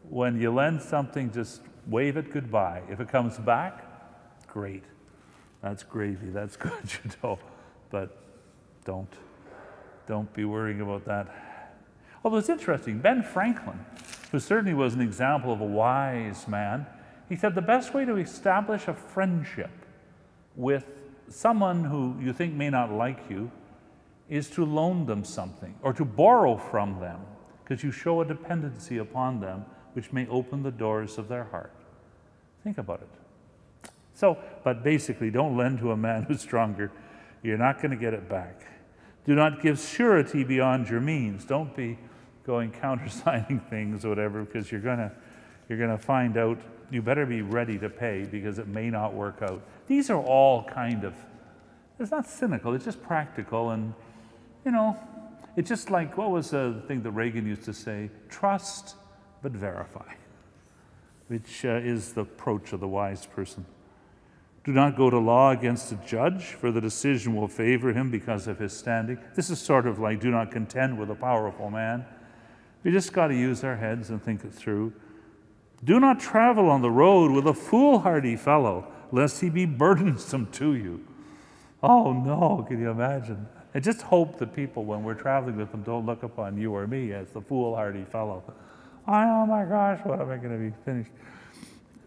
When 0.08 0.40
you 0.40 0.50
lend 0.50 0.80
something, 0.80 1.30
just 1.30 1.60
wave 1.86 2.16
it 2.16 2.32
goodbye. 2.32 2.82
If 2.88 3.00
it 3.00 3.08
comes 3.08 3.38
back, 3.38 3.84
great. 4.46 4.84
That's 5.62 5.82
gravy. 5.82 6.30
That's 6.30 6.56
good, 6.58 6.72
you 7.04 7.10
know. 7.22 7.38
But 7.90 8.16
don't, 8.84 9.12
don't 10.06 10.32
be 10.32 10.44
worrying 10.44 10.80
about 10.80 11.04
that. 11.04 11.74
Although 12.24 12.38
it's 12.38 12.48
interesting, 12.48 12.98
Ben 12.98 13.22
Franklin, 13.22 13.78
who 14.32 14.38
certainly 14.38 14.74
was 14.74 14.94
an 14.94 15.00
example 15.00 15.52
of 15.52 15.60
a 15.60 15.66
wise 15.66 16.48
man, 16.48 16.86
he 17.28 17.36
said 17.36 17.54
the 17.54 17.62
best 17.62 17.94
way 17.94 18.04
to 18.04 18.16
establish 18.16 18.88
a 18.88 18.94
friendship 18.94 19.70
with 20.56 20.84
someone 21.28 21.84
who 21.84 22.16
you 22.20 22.32
think 22.32 22.54
may 22.54 22.70
not 22.70 22.90
like 22.92 23.18
you 23.28 23.50
is 24.28 24.50
to 24.50 24.64
loan 24.64 25.06
them 25.06 25.24
something 25.24 25.74
or 25.82 25.92
to 25.92 26.04
borrow 26.04 26.56
from 26.56 27.00
them 27.00 27.20
because 27.62 27.82
you 27.84 27.90
show 27.90 28.20
a 28.20 28.24
dependency 28.24 28.98
upon 28.98 29.40
them 29.40 29.64
which 29.92 30.12
may 30.12 30.26
open 30.28 30.62
the 30.62 30.70
doors 30.70 31.18
of 31.18 31.28
their 31.28 31.44
heart. 31.44 31.72
Think 32.64 32.78
about 32.78 33.00
it. 33.00 33.90
So, 34.14 34.38
but 34.64 34.82
basically, 34.82 35.30
don't 35.30 35.56
lend 35.56 35.78
to 35.80 35.92
a 35.92 35.96
man 35.96 36.22
who's 36.28 36.40
stronger. 36.40 36.90
You're 37.42 37.58
not 37.58 37.76
going 37.76 37.90
to 37.90 37.96
get 37.96 38.14
it 38.14 38.28
back. 38.28 38.62
Do 39.24 39.34
not 39.34 39.62
give 39.62 39.78
surety 39.78 40.44
beyond 40.44 40.88
your 40.88 41.00
means. 41.00 41.44
Don't 41.44 41.74
be 41.76 41.98
going 42.44 42.70
countersigning 42.80 43.60
things 43.60 44.04
or 44.04 44.08
whatever 44.08 44.44
because 44.44 44.72
you're 44.72 44.80
going 44.80 44.98
to 44.98 45.12
you're 45.68 45.78
going 45.78 45.90
to 45.90 46.02
find 46.02 46.38
out 46.38 46.58
you 46.90 47.02
better 47.02 47.26
be 47.26 47.42
ready 47.42 47.78
to 47.78 47.88
pay 47.88 48.24
because 48.24 48.58
it 48.58 48.68
may 48.68 48.90
not 48.90 49.14
work 49.14 49.42
out. 49.42 49.62
These 49.86 50.10
are 50.10 50.20
all 50.20 50.64
kind 50.64 51.04
of 51.04 51.14
it's 51.98 52.10
not 52.12 52.28
cynical, 52.28 52.74
it's 52.74 52.84
just 52.84 53.02
practical 53.02 53.70
and 53.70 53.92
you 54.64 54.70
know, 54.70 54.96
it's 55.56 55.68
just 55.68 55.90
like 55.90 56.16
what 56.16 56.30
was 56.30 56.50
the 56.50 56.82
thing 56.86 57.02
that 57.02 57.10
Reagan 57.10 57.46
used 57.46 57.64
to 57.64 57.72
say, 57.72 58.10
trust 58.28 58.94
but 59.42 59.52
verify, 59.52 60.12
which 61.28 61.64
uh, 61.64 61.80
is 61.82 62.12
the 62.12 62.22
approach 62.22 62.72
of 62.72 62.80
the 62.80 62.88
wise 62.88 63.26
person. 63.26 63.64
Do 64.64 64.72
not 64.72 64.96
go 64.96 65.08
to 65.08 65.18
law 65.18 65.50
against 65.50 65.90
a 65.92 65.96
judge, 66.06 66.44
for 66.44 66.70
the 66.70 66.80
decision 66.80 67.34
will 67.34 67.48
favor 67.48 67.92
him 67.92 68.10
because 68.10 68.46
of 68.46 68.58
his 68.58 68.76
standing. 68.76 69.18
This 69.34 69.50
is 69.50 69.58
sort 69.58 69.86
of 69.86 69.98
like 69.98 70.20
do 70.20 70.30
not 70.30 70.50
contend 70.50 70.98
with 70.98 71.10
a 71.10 71.14
powerful 71.14 71.70
man. 71.70 72.04
We 72.84 72.92
just 72.92 73.12
got 73.12 73.28
to 73.28 73.34
use 73.34 73.64
our 73.64 73.76
heads 73.76 74.10
and 74.10 74.22
think 74.22 74.44
it 74.44 74.52
through. 74.52 74.92
Do 75.84 76.00
not 76.00 76.18
travel 76.20 76.68
on 76.68 76.82
the 76.82 76.90
road 76.90 77.30
with 77.30 77.46
a 77.46 77.54
foolhardy 77.54 78.36
fellow, 78.36 78.90
lest 79.12 79.40
he 79.40 79.48
be 79.48 79.64
burdensome 79.64 80.46
to 80.52 80.74
you. 80.74 81.04
Oh 81.82 82.12
no, 82.12 82.64
can 82.68 82.80
you 82.80 82.90
imagine? 82.90 83.46
And 83.74 83.84
just 83.84 84.02
hope 84.02 84.38
that 84.38 84.54
people, 84.54 84.84
when 84.84 85.04
we're 85.04 85.14
traveling 85.14 85.56
with 85.56 85.70
them, 85.70 85.82
don't 85.82 86.06
look 86.06 86.22
upon 86.22 86.58
you 86.58 86.74
or 86.74 86.86
me 86.86 87.12
as 87.12 87.28
the 87.30 87.40
foolhardy 87.40 88.04
fellow. 88.04 88.42
Oh 89.06 89.46
my 89.46 89.64
gosh, 89.64 90.00
what 90.04 90.20
am 90.20 90.30
I 90.30 90.36
going 90.36 90.52
to 90.52 90.58
be 90.58 90.74
finished? 90.84 91.10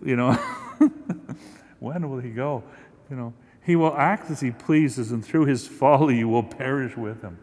You 0.04 0.16
know, 0.16 0.34
when 1.80 2.10
will 2.10 2.20
he 2.20 2.32
go? 2.32 2.64
You 3.10 3.16
know, 3.16 3.34
he 3.64 3.76
will 3.76 3.96
act 3.96 4.30
as 4.32 4.40
he 4.40 4.52
pleases, 4.52 5.12
and 5.12 5.24
through 5.24 5.46
his 5.46 5.68
folly 5.68 6.18
you 6.18 6.28
will 6.28 6.44
perish 6.44 6.98
with 6.98 7.22
him. 7.22 7.38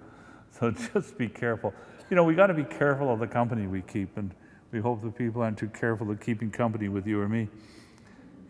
So 0.51 0.71
just 0.93 1.17
be 1.17 1.29
careful. 1.29 1.73
You 2.11 2.17
know, 2.17 2.25
we 2.25 2.35
got 2.35 2.49
to 2.49 2.55
be 2.55 2.65
careful 2.65 3.13
of 3.13 3.21
the 3.21 3.27
company 3.27 3.67
we 3.67 3.83
keep, 3.83 4.17
and 4.17 4.33
we 4.71 4.81
hope 4.81 5.03
the 5.03 5.11
people 5.11 5.43
aren't 5.43 5.59
too 5.59 5.69
careful 5.69 6.11
of 6.11 6.21
keeping 6.21 6.51
company 6.51 6.89
with 6.89 7.07
you 7.07 7.21
or 7.21 7.29
me. 7.29 7.49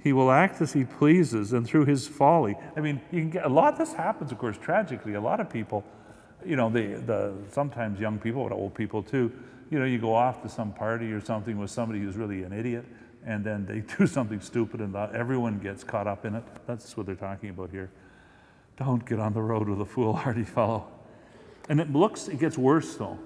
He 0.02 0.12
will 0.12 0.30
act 0.30 0.60
as 0.60 0.72
he 0.72 0.84
pleases, 0.84 1.52
and 1.52 1.66
through 1.66 1.86
his 1.86 2.06
folly. 2.06 2.56
I 2.76 2.80
mean, 2.80 3.00
you 3.10 3.20
can 3.20 3.30
get 3.30 3.44
a 3.44 3.48
lot. 3.48 3.74
Of 3.74 3.78
this 3.80 3.92
happens, 3.92 4.32
of 4.32 4.38
course, 4.38 4.56
tragically. 4.56 5.14
A 5.14 5.20
lot 5.20 5.40
of 5.40 5.50
people, 5.50 5.84
you 6.44 6.56
know, 6.56 6.70
the, 6.70 7.02
the 7.04 7.34
sometimes 7.50 7.98
young 7.98 8.18
people, 8.18 8.44
but 8.44 8.54
old 8.54 8.74
people 8.74 9.02
too 9.02 9.32
you 9.70 9.78
know, 9.78 9.84
you 9.84 9.98
go 9.98 10.14
off 10.14 10.42
to 10.42 10.48
some 10.48 10.72
party 10.72 11.12
or 11.12 11.20
something 11.20 11.58
with 11.58 11.70
somebody 11.70 12.00
who's 12.00 12.16
really 12.16 12.42
an 12.42 12.52
idiot, 12.52 12.84
and 13.24 13.44
then 13.44 13.66
they 13.66 13.80
do 13.98 14.06
something 14.06 14.40
stupid, 14.40 14.80
and 14.80 14.94
everyone 15.14 15.58
gets 15.58 15.84
caught 15.84 16.06
up 16.06 16.24
in 16.24 16.34
it. 16.34 16.44
That's 16.66 16.96
what 16.96 17.06
they're 17.06 17.14
talking 17.14 17.50
about 17.50 17.70
here. 17.70 17.90
Don't 18.76 19.04
get 19.04 19.18
on 19.18 19.32
the 19.32 19.42
road 19.42 19.68
with 19.68 19.80
a 19.80 19.84
foolhardy 19.84 20.44
fellow. 20.54 20.86
And 21.68 21.80
it 21.80 21.92
looks, 21.92 22.28
it 22.28 22.38
gets 22.38 22.56
worse 22.56 22.94
though. 22.94 23.18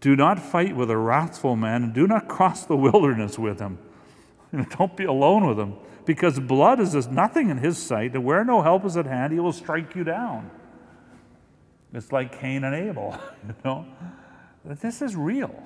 Do 0.00 0.16
not 0.16 0.38
fight 0.38 0.76
with 0.76 0.90
a 0.90 0.96
wrathful 0.96 1.56
man, 1.56 1.82
and 1.84 1.94
do 1.94 2.06
not 2.06 2.28
cross 2.28 2.64
the 2.64 2.76
wilderness 2.76 3.38
with 3.38 3.60
him. 3.60 3.78
Don't 4.78 4.96
be 4.96 5.04
alone 5.04 5.46
with 5.46 5.58
him, 5.58 5.76
because 6.04 6.38
blood 6.40 6.80
is 6.80 6.94
as 6.94 7.08
nothing 7.08 7.48
in 7.50 7.58
his 7.58 7.78
sight, 7.78 8.14
and 8.14 8.24
where 8.24 8.44
no 8.44 8.62
help 8.62 8.84
is 8.84 8.96
at 8.96 9.06
hand, 9.06 9.32
he 9.32 9.40
will 9.40 9.52
strike 9.52 9.94
you 9.94 10.04
down. 10.04 10.50
It's 11.92 12.12
like 12.12 12.38
Cain 12.40 12.64
and 12.64 12.74
Abel, 12.74 13.18
you 13.46 13.54
know 13.64 13.86
this 14.64 15.02
is 15.02 15.14
real. 15.14 15.62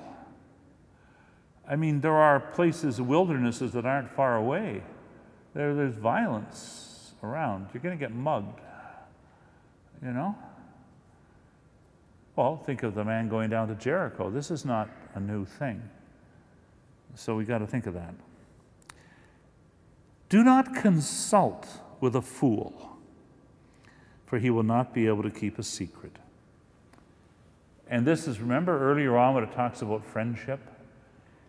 I 1.68 1.76
mean, 1.76 2.00
there 2.00 2.16
are 2.16 2.40
places, 2.40 3.00
wildernesses 3.00 3.72
that 3.72 3.84
aren't 3.84 4.10
far 4.10 4.36
away. 4.36 4.82
There, 5.54 5.74
there's 5.74 5.96
violence 5.96 7.12
around. 7.22 7.68
You're 7.72 7.82
going 7.82 7.96
to 7.96 8.02
get 8.02 8.14
mugged, 8.14 8.60
you 10.02 10.10
know? 10.10 10.36
Well, 12.39 12.57
think 12.57 12.84
of 12.84 12.95
the 12.95 13.05
man 13.05 13.28
going 13.28 13.51
down 13.51 13.66
to 13.66 13.74
Jericho. 13.74 14.30
This 14.30 14.53
is 14.53 14.64
not 14.64 14.89
a 15.16 15.18
new 15.18 15.45
thing. 15.45 15.82
So 17.16 17.34
we 17.34 17.45
got 17.45 17.59
to 17.59 17.66
think 17.66 17.86
of 17.86 17.95
that. 17.95 18.14
Do 20.28 20.45
not 20.45 20.72
consult 20.76 21.66
with 22.01 22.14
a 22.14 22.22
fool, 22.22 22.97
for 24.24 24.39
he 24.39 24.51
will 24.51 24.62
not 24.62 24.95
be 24.95 25.09
able 25.09 25.24
to 25.24 25.32
keep 25.32 25.59
a 25.59 25.64
secret. 25.64 26.12
And 27.89 28.07
this 28.07 28.28
is, 28.28 28.39
remember 28.39 28.89
earlier 28.89 29.16
on 29.16 29.34
when 29.34 29.43
it 29.43 29.51
talks 29.51 29.82
about 29.82 30.05
friendship 30.05 30.61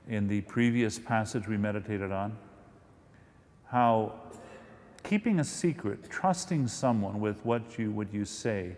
in 0.07 0.27
the 0.27 0.41
previous 0.41 0.97
passage 0.97 1.47
we 1.47 1.55
meditated 1.55 2.11
on? 2.11 2.35
How 3.67 4.15
keeping 5.03 5.39
a 5.39 5.43
secret, 5.43 6.09
trusting 6.09 6.67
someone 6.67 7.19
with 7.19 7.45
what 7.45 7.77
you, 7.77 7.91
would 7.91 8.11
you 8.11 8.25
say, 8.25 8.75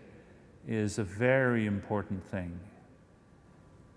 is 0.66 0.98
a 0.98 1.04
very 1.04 1.66
important 1.66 2.24
thing. 2.24 2.58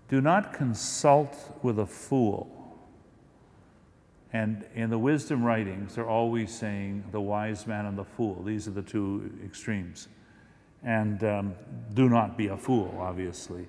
Do 0.08 0.20
not 0.20 0.52
consult 0.52 1.58
with 1.62 1.78
a 1.78 1.86
fool. 1.86 2.52
And 4.32 4.64
in 4.74 4.90
the 4.90 4.98
wisdom 4.98 5.42
writings, 5.42 5.94
they're 5.94 6.08
always 6.08 6.54
saying 6.54 7.04
the 7.10 7.20
wise 7.20 7.66
man 7.66 7.86
and 7.86 7.96
the 7.96 8.04
fool. 8.04 8.42
These 8.42 8.68
are 8.68 8.72
the 8.72 8.82
two 8.82 9.32
extremes. 9.44 10.08
And 10.82 11.22
um, 11.24 11.54
do 11.94 12.08
not 12.08 12.36
be 12.36 12.48
a 12.48 12.56
fool, 12.56 12.96
obviously. 13.00 13.66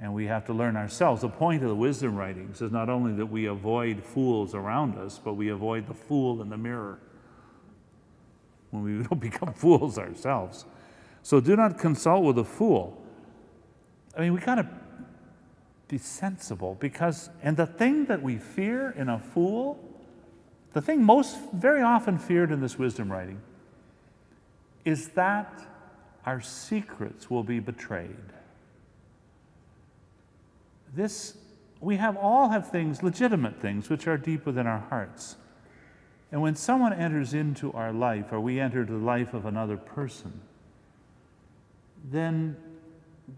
And 0.00 0.14
we 0.14 0.26
have 0.26 0.46
to 0.46 0.54
learn 0.54 0.76
ourselves. 0.76 1.20
The 1.22 1.28
point 1.28 1.62
of 1.62 1.68
the 1.68 1.74
wisdom 1.74 2.16
writings 2.16 2.62
is 2.62 2.72
not 2.72 2.88
only 2.88 3.12
that 3.14 3.26
we 3.26 3.46
avoid 3.46 4.02
fools 4.02 4.54
around 4.54 4.96
us, 4.96 5.20
but 5.22 5.34
we 5.34 5.48
avoid 5.48 5.86
the 5.86 5.94
fool 5.94 6.40
in 6.40 6.48
the 6.48 6.56
mirror 6.56 6.98
when 8.70 8.82
we 8.82 9.02
don't 9.04 9.20
become 9.20 9.52
fools 9.52 9.98
ourselves. 9.98 10.64
So 11.22 11.40
do 11.40 11.56
not 11.56 11.78
consult 11.78 12.24
with 12.24 12.38
a 12.38 12.44
fool. 12.44 12.96
I 14.16 14.20
mean, 14.20 14.32
we 14.32 14.40
got 14.40 14.56
to 14.56 14.68
be 15.88 15.98
sensible 15.98 16.76
because, 16.80 17.30
and 17.42 17.56
the 17.56 17.66
thing 17.66 18.06
that 18.06 18.22
we 18.22 18.38
fear 18.38 18.90
in 18.92 19.08
a 19.08 19.18
fool, 19.18 19.78
the 20.72 20.80
thing 20.80 21.02
most 21.02 21.36
very 21.52 21.82
often 21.82 22.18
feared 22.18 22.52
in 22.52 22.60
this 22.60 22.78
wisdom 22.78 23.10
writing, 23.10 23.40
is 24.84 25.08
that 25.10 25.60
our 26.24 26.40
secrets 26.40 27.30
will 27.30 27.42
be 27.42 27.60
betrayed. 27.60 28.16
This, 30.94 31.36
we 31.80 31.96
have 31.96 32.16
all 32.16 32.50
have 32.50 32.70
things, 32.70 33.02
legitimate 33.02 33.60
things, 33.60 33.88
which 33.88 34.06
are 34.06 34.16
deep 34.16 34.46
within 34.46 34.66
our 34.66 34.78
hearts. 34.78 35.36
And 36.32 36.40
when 36.40 36.54
someone 36.54 36.92
enters 36.92 37.34
into 37.34 37.72
our 37.72 37.92
life, 37.92 38.32
or 38.32 38.40
we 38.40 38.60
enter 38.60 38.84
the 38.84 38.94
life 38.94 39.34
of 39.34 39.46
another 39.46 39.76
person, 39.76 40.40
then 42.04 42.56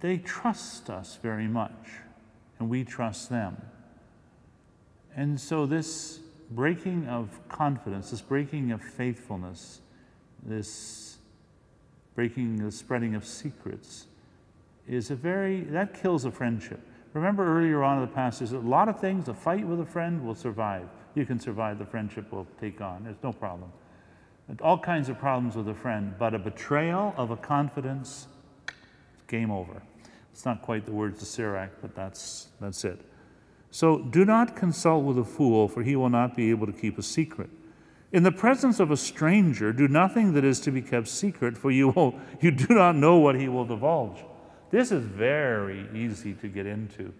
they 0.00 0.18
trust 0.18 0.90
us 0.90 1.18
very 1.22 1.46
much, 1.46 1.72
and 2.58 2.68
we 2.68 2.84
trust 2.84 3.30
them. 3.30 3.60
And 5.14 5.40
so, 5.40 5.66
this 5.66 6.20
breaking 6.50 7.06
of 7.08 7.28
confidence, 7.48 8.10
this 8.10 8.20
breaking 8.20 8.72
of 8.72 8.82
faithfulness, 8.82 9.80
this 10.42 11.18
breaking 12.14 12.56
the 12.56 12.70
spreading 12.70 13.14
of 13.14 13.26
secrets 13.26 14.06
is 14.88 15.10
a 15.10 15.14
very, 15.14 15.60
that 15.60 16.00
kills 16.00 16.24
a 16.24 16.30
friendship. 16.30 16.80
Remember 17.14 17.58
earlier 17.58 17.82
on 17.82 17.98
in 17.98 18.02
the 18.02 18.14
passage, 18.14 18.52
a 18.52 18.58
lot 18.58 18.88
of 18.88 18.98
things, 18.98 19.28
a 19.28 19.34
fight 19.34 19.66
with 19.66 19.80
a 19.80 19.86
friend 19.86 20.24
will 20.24 20.34
survive. 20.34 20.88
You 21.14 21.26
can 21.26 21.38
survive, 21.38 21.78
the 21.78 21.84
friendship 21.84 22.32
will 22.32 22.46
take 22.60 22.80
on. 22.80 23.04
There's 23.04 23.22
no 23.22 23.32
problem. 23.32 23.70
All 24.60 24.78
kinds 24.78 25.08
of 25.08 25.18
problems 25.18 25.54
with 25.54 25.68
a 25.68 25.74
friend, 25.74 26.14
but 26.18 26.34
a 26.34 26.38
betrayal 26.38 27.14
of 27.16 27.30
a 27.30 27.36
confidence, 27.36 28.26
game 29.32 29.50
over. 29.50 29.82
It's 30.30 30.44
not 30.44 30.62
quite 30.62 30.84
the 30.84 30.92
words 30.92 31.20
of 31.22 31.26
Sirach, 31.26 31.70
but 31.80 31.94
that's, 31.94 32.48
that's 32.60 32.84
it. 32.84 33.00
So 33.70 33.98
do 33.98 34.24
not 34.24 34.54
consult 34.54 35.04
with 35.04 35.18
a 35.18 35.24
fool, 35.24 35.66
for 35.66 35.82
he 35.82 35.96
will 35.96 36.10
not 36.10 36.36
be 36.36 36.50
able 36.50 36.66
to 36.66 36.72
keep 36.72 36.98
a 36.98 37.02
secret. 37.02 37.48
In 38.12 38.22
the 38.22 38.30
presence 38.30 38.78
of 38.78 38.90
a 38.90 38.96
stranger, 38.96 39.72
do 39.72 39.88
nothing 39.88 40.34
that 40.34 40.44
is 40.44 40.60
to 40.60 40.70
be 40.70 40.82
kept 40.82 41.08
secret, 41.08 41.56
for 41.56 41.70
you, 41.70 41.88
will, 41.88 42.14
you 42.40 42.50
do 42.50 42.74
not 42.74 42.94
know 42.94 43.16
what 43.16 43.34
he 43.34 43.48
will 43.48 43.64
divulge. 43.64 44.18
This 44.70 44.92
is 44.92 45.02
very 45.02 45.88
easy 45.94 46.34
to 46.34 46.48
get 46.48 46.66
into. 46.66 47.12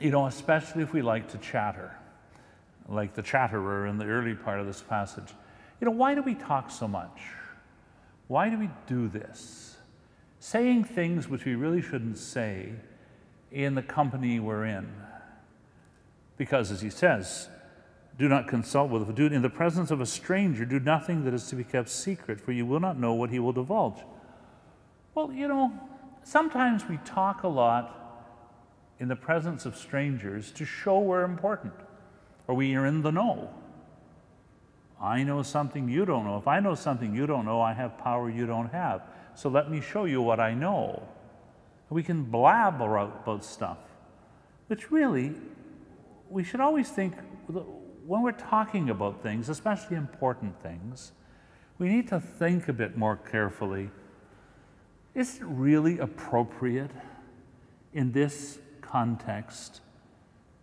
You 0.00 0.10
know, 0.10 0.26
especially 0.26 0.84
if 0.84 0.92
we 0.92 1.02
like 1.02 1.28
to 1.30 1.38
chatter, 1.38 1.96
like 2.88 3.14
the 3.14 3.22
chatterer 3.22 3.88
in 3.88 3.98
the 3.98 4.06
early 4.06 4.34
part 4.34 4.60
of 4.60 4.66
this 4.66 4.80
passage. 4.80 5.34
You 5.80 5.86
know, 5.86 5.92
why 5.92 6.14
do 6.14 6.22
we 6.22 6.34
talk 6.34 6.70
so 6.70 6.86
much? 6.86 7.20
Why 8.28 8.48
do 8.48 8.58
we 8.58 8.70
do 8.86 9.08
this? 9.08 9.67
Saying 10.40 10.84
things 10.84 11.28
which 11.28 11.44
we 11.44 11.54
really 11.54 11.82
shouldn't 11.82 12.18
say 12.18 12.72
in 13.50 13.74
the 13.74 13.82
company 13.82 14.38
we're 14.38 14.64
in. 14.64 14.92
Because, 16.36 16.70
as 16.70 16.80
he 16.80 16.90
says, 16.90 17.48
do 18.18 18.28
not 18.28 18.48
consult 18.48 18.90
with, 18.90 19.14
do 19.14 19.26
in 19.26 19.42
the 19.42 19.50
presence 19.50 19.90
of 19.90 20.00
a 20.00 20.06
stranger, 20.06 20.64
do 20.64 20.78
nothing 20.80 21.24
that 21.24 21.34
is 21.34 21.48
to 21.48 21.56
be 21.56 21.64
kept 21.64 21.88
secret, 21.88 22.40
for 22.40 22.52
you 22.52 22.66
will 22.66 22.80
not 22.80 22.98
know 22.98 23.14
what 23.14 23.30
he 23.30 23.38
will 23.38 23.52
divulge. 23.52 23.98
Well, 25.14 25.32
you 25.32 25.48
know, 25.48 25.72
sometimes 26.22 26.88
we 26.88 26.98
talk 26.98 27.42
a 27.42 27.48
lot 27.48 27.94
in 28.98 29.08
the 29.08 29.16
presence 29.16 29.66
of 29.66 29.76
strangers 29.76 30.50
to 30.52 30.64
show 30.64 30.98
we're 30.98 31.24
important 31.24 31.74
or 32.46 32.54
we 32.54 32.74
are 32.74 32.86
in 32.86 33.02
the 33.02 33.12
know. 33.12 33.50
I 35.00 35.22
know 35.22 35.42
something 35.42 35.88
you 35.88 36.04
don't 36.04 36.24
know. 36.24 36.38
If 36.38 36.48
I 36.48 36.58
know 36.58 36.74
something 36.74 37.14
you 37.14 37.26
don't 37.26 37.44
know, 37.44 37.60
I 37.60 37.72
have 37.72 37.98
power 37.98 38.28
you 38.28 38.46
don't 38.46 38.70
have. 38.72 39.02
So 39.38 39.48
let 39.48 39.70
me 39.70 39.80
show 39.80 40.04
you 40.04 40.20
what 40.20 40.40
I 40.40 40.52
know. 40.52 41.00
We 41.90 42.02
can 42.02 42.24
blab 42.24 42.82
about 42.82 43.44
stuff, 43.44 43.78
which 44.66 44.90
really, 44.90 45.32
we 46.28 46.42
should 46.42 46.58
always 46.58 46.88
think 46.88 47.14
when 47.46 48.22
we're 48.24 48.32
talking 48.32 48.90
about 48.90 49.22
things, 49.22 49.48
especially 49.48 49.96
important 49.96 50.60
things, 50.60 51.12
we 51.78 51.88
need 51.88 52.08
to 52.08 52.18
think 52.18 52.66
a 52.66 52.72
bit 52.72 52.96
more 52.96 53.14
carefully. 53.14 53.90
Is 55.14 55.36
it 55.36 55.44
really 55.44 56.00
appropriate 56.00 56.90
in 57.94 58.10
this 58.10 58.58
context 58.80 59.82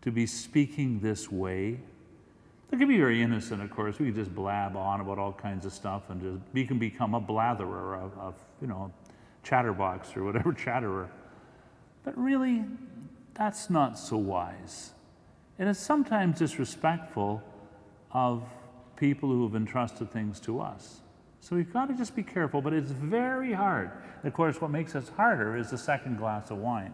to 0.01 0.11
be 0.11 0.27
speaking 0.27 0.99
this 0.99 1.31
way? 1.31 1.79
It 2.73 2.77
can 2.77 2.89
be 2.89 2.97
very 2.97 3.21
innocent, 3.21 3.61
of 3.61 3.71
course. 3.71 3.99
We 3.99 4.07
can 4.07 4.15
just 4.15 4.35
blab 4.35 4.75
on 4.75 4.99
about 4.99 5.17
all 5.17 5.31
kinds 5.31 5.65
of 5.65 5.71
stuff 5.71 6.09
and 6.09 6.21
just, 6.21 6.41
we 6.51 6.67
can 6.67 6.77
become 6.77 7.13
a 7.13 7.21
blatherer 7.21 7.97
of, 7.97 8.35
you 8.61 8.67
know, 8.67 8.91
chatterbox 9.43 10.15
or 10.15 10.23
whatever 10.23 10.53
chatterer. 10.65 11.09
But 12.03 12.17
really, 12.17 12.65
that's 13.33 13.69
not 13.69 13.97
so 13.97 14.17
wise. 14.17 14.91
And 15.57 15.69
it's 15.69 15.79
sometimes 15.79 16.39
disrespectful 16.39 17.41
of 18.11 18.43
people 18.95 19.29
who 19.29 19.43
have 19.43 19.55
entrusted 19.55 20.11
things 20.11 20.39
to 20.41 20.59
us. 20.59 21.01
So 21.41 21.55
we've 21.55 21.71
got 21.71 21.89
to 21.89 21.93
just 21.93 22.15
be 22.15 22.23
careful, 22.23 22.61
but 22.61 22.73
it's 22.73 22.91
very 22.91 23.53
hard. 23.53 23.91
And 24.21 24.27
of 24.27 24.33
course, 24.33 24.59
what 24.59 24.71
makes 24.71 24.95
us 24.95 25.09
harder 25.09 25.55
is 25.55 25.69
the 25.69 25.77
second 25.77 26.17
glass 26.17 26.49
of 26.49 26.57
wine. 26.57 26.93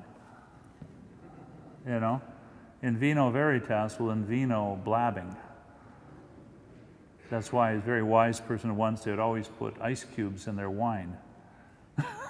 You 1.88 2.00
know, 2.00 2.22
in 2.82 2.98
vino 2.98 3.32
veritas 3.32 3.98
well, 4.00 4.12
in 4.12 4.26
vino 4.26 4.80
blabbing. 4.84 5.36
That's 7.30 7.54
why 7.54 7.72
a 7.72 7.80
very 7.80 8.04
wise 8.04 8.42
person 8.42 8.76
once 8.76 9.06
did 9.06 9.20
always 9.20 9.48
put 9.48 9.80
ice 9.82 10.04
cubes 10.04 10.48
in 10.48 10.58
their 10.58 10.70
wine. 10.70 11.18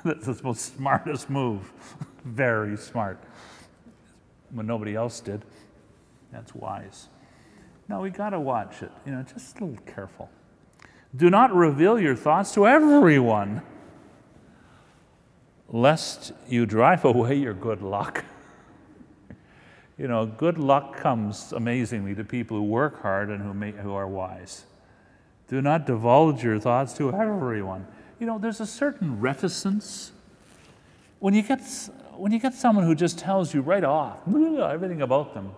That's 0.06 0.41
the 0.41 0.54
smartest 0.54 1.30
move. 1.30 1.72
very 2.26 2.78
smart. 2.78 3.20
When 4.52 4.66
nobody 4.66 4.95
else 4.95 5.20
did. 5.20 5.45
That's 6.32 6.56
wise. 6.56 7.08
No, 7.88 8.02
we 8.02 8.10
got 8.10 8.30
to 8.30 8.39
watch 8.39 8.82
it. 8.82 8.91
You 9.06 9.12
know, 9.12 9.24
just 9.24 9.60
a 9.60 9.66
little 9.66 9.84
careful. 9.86 10.30
Do 11.16 11.30
not 11.30 11.54
reveal 11.54 11.99
your 11.99 12.16
thoughts 12.16 12.54
to 12.54 12.66
everyone, 12.66 13.62
lest 15.68 16.32
you 16.47 16.66
drive 16.66 17.04
away 17.06 17.36
your 17.36 17.54
good 17.54 17.82
luck. 17.82 18.24
you 19.97 20.08
know, 20.08 20.26
good 20.26 20.58
luck 20.58 20.95
comes 20.97 21.52
amazingly 21.52 22.16
to 22.16 22.24
people 22.24 22.58
who 22.58 22.64
work 22.64 23.02
hard 23.02 23.30
and 23.30 23.41
who, 23.41 23.54
may, 23.54 23.72
who 23.72 23.93
are 23.93 24.08
wise. 24.08 24.66
Do 25.47 25.62
not 25.62 25.86
divulge 25.86 26.43
your 26.43 26.60
thoughts 26.60 26.93
to 26.93 27.12
everyone. 27.12 27.86
You 28.22 28.28
know, 28.28 28.38
there's 28.38 28.61
a 28.61 28.67
certain 28.67 29.19
reticence. 29.19 30.11
When 31.17 31.34
you 31.34 31.41
get, 31.41 31.59
when 32.15 32.32
you 32.32 32.38
get 32.38 32.53
someone 32.53 32.86
who 32.86 32.93
just 32.93 33.17
tells 33.17 33.51
you 33.51 33.61
right 33.61 33.84
off 33.84 34.19
everything 34.28 35.01
about 35.01 35.34
them, 35.34 35.53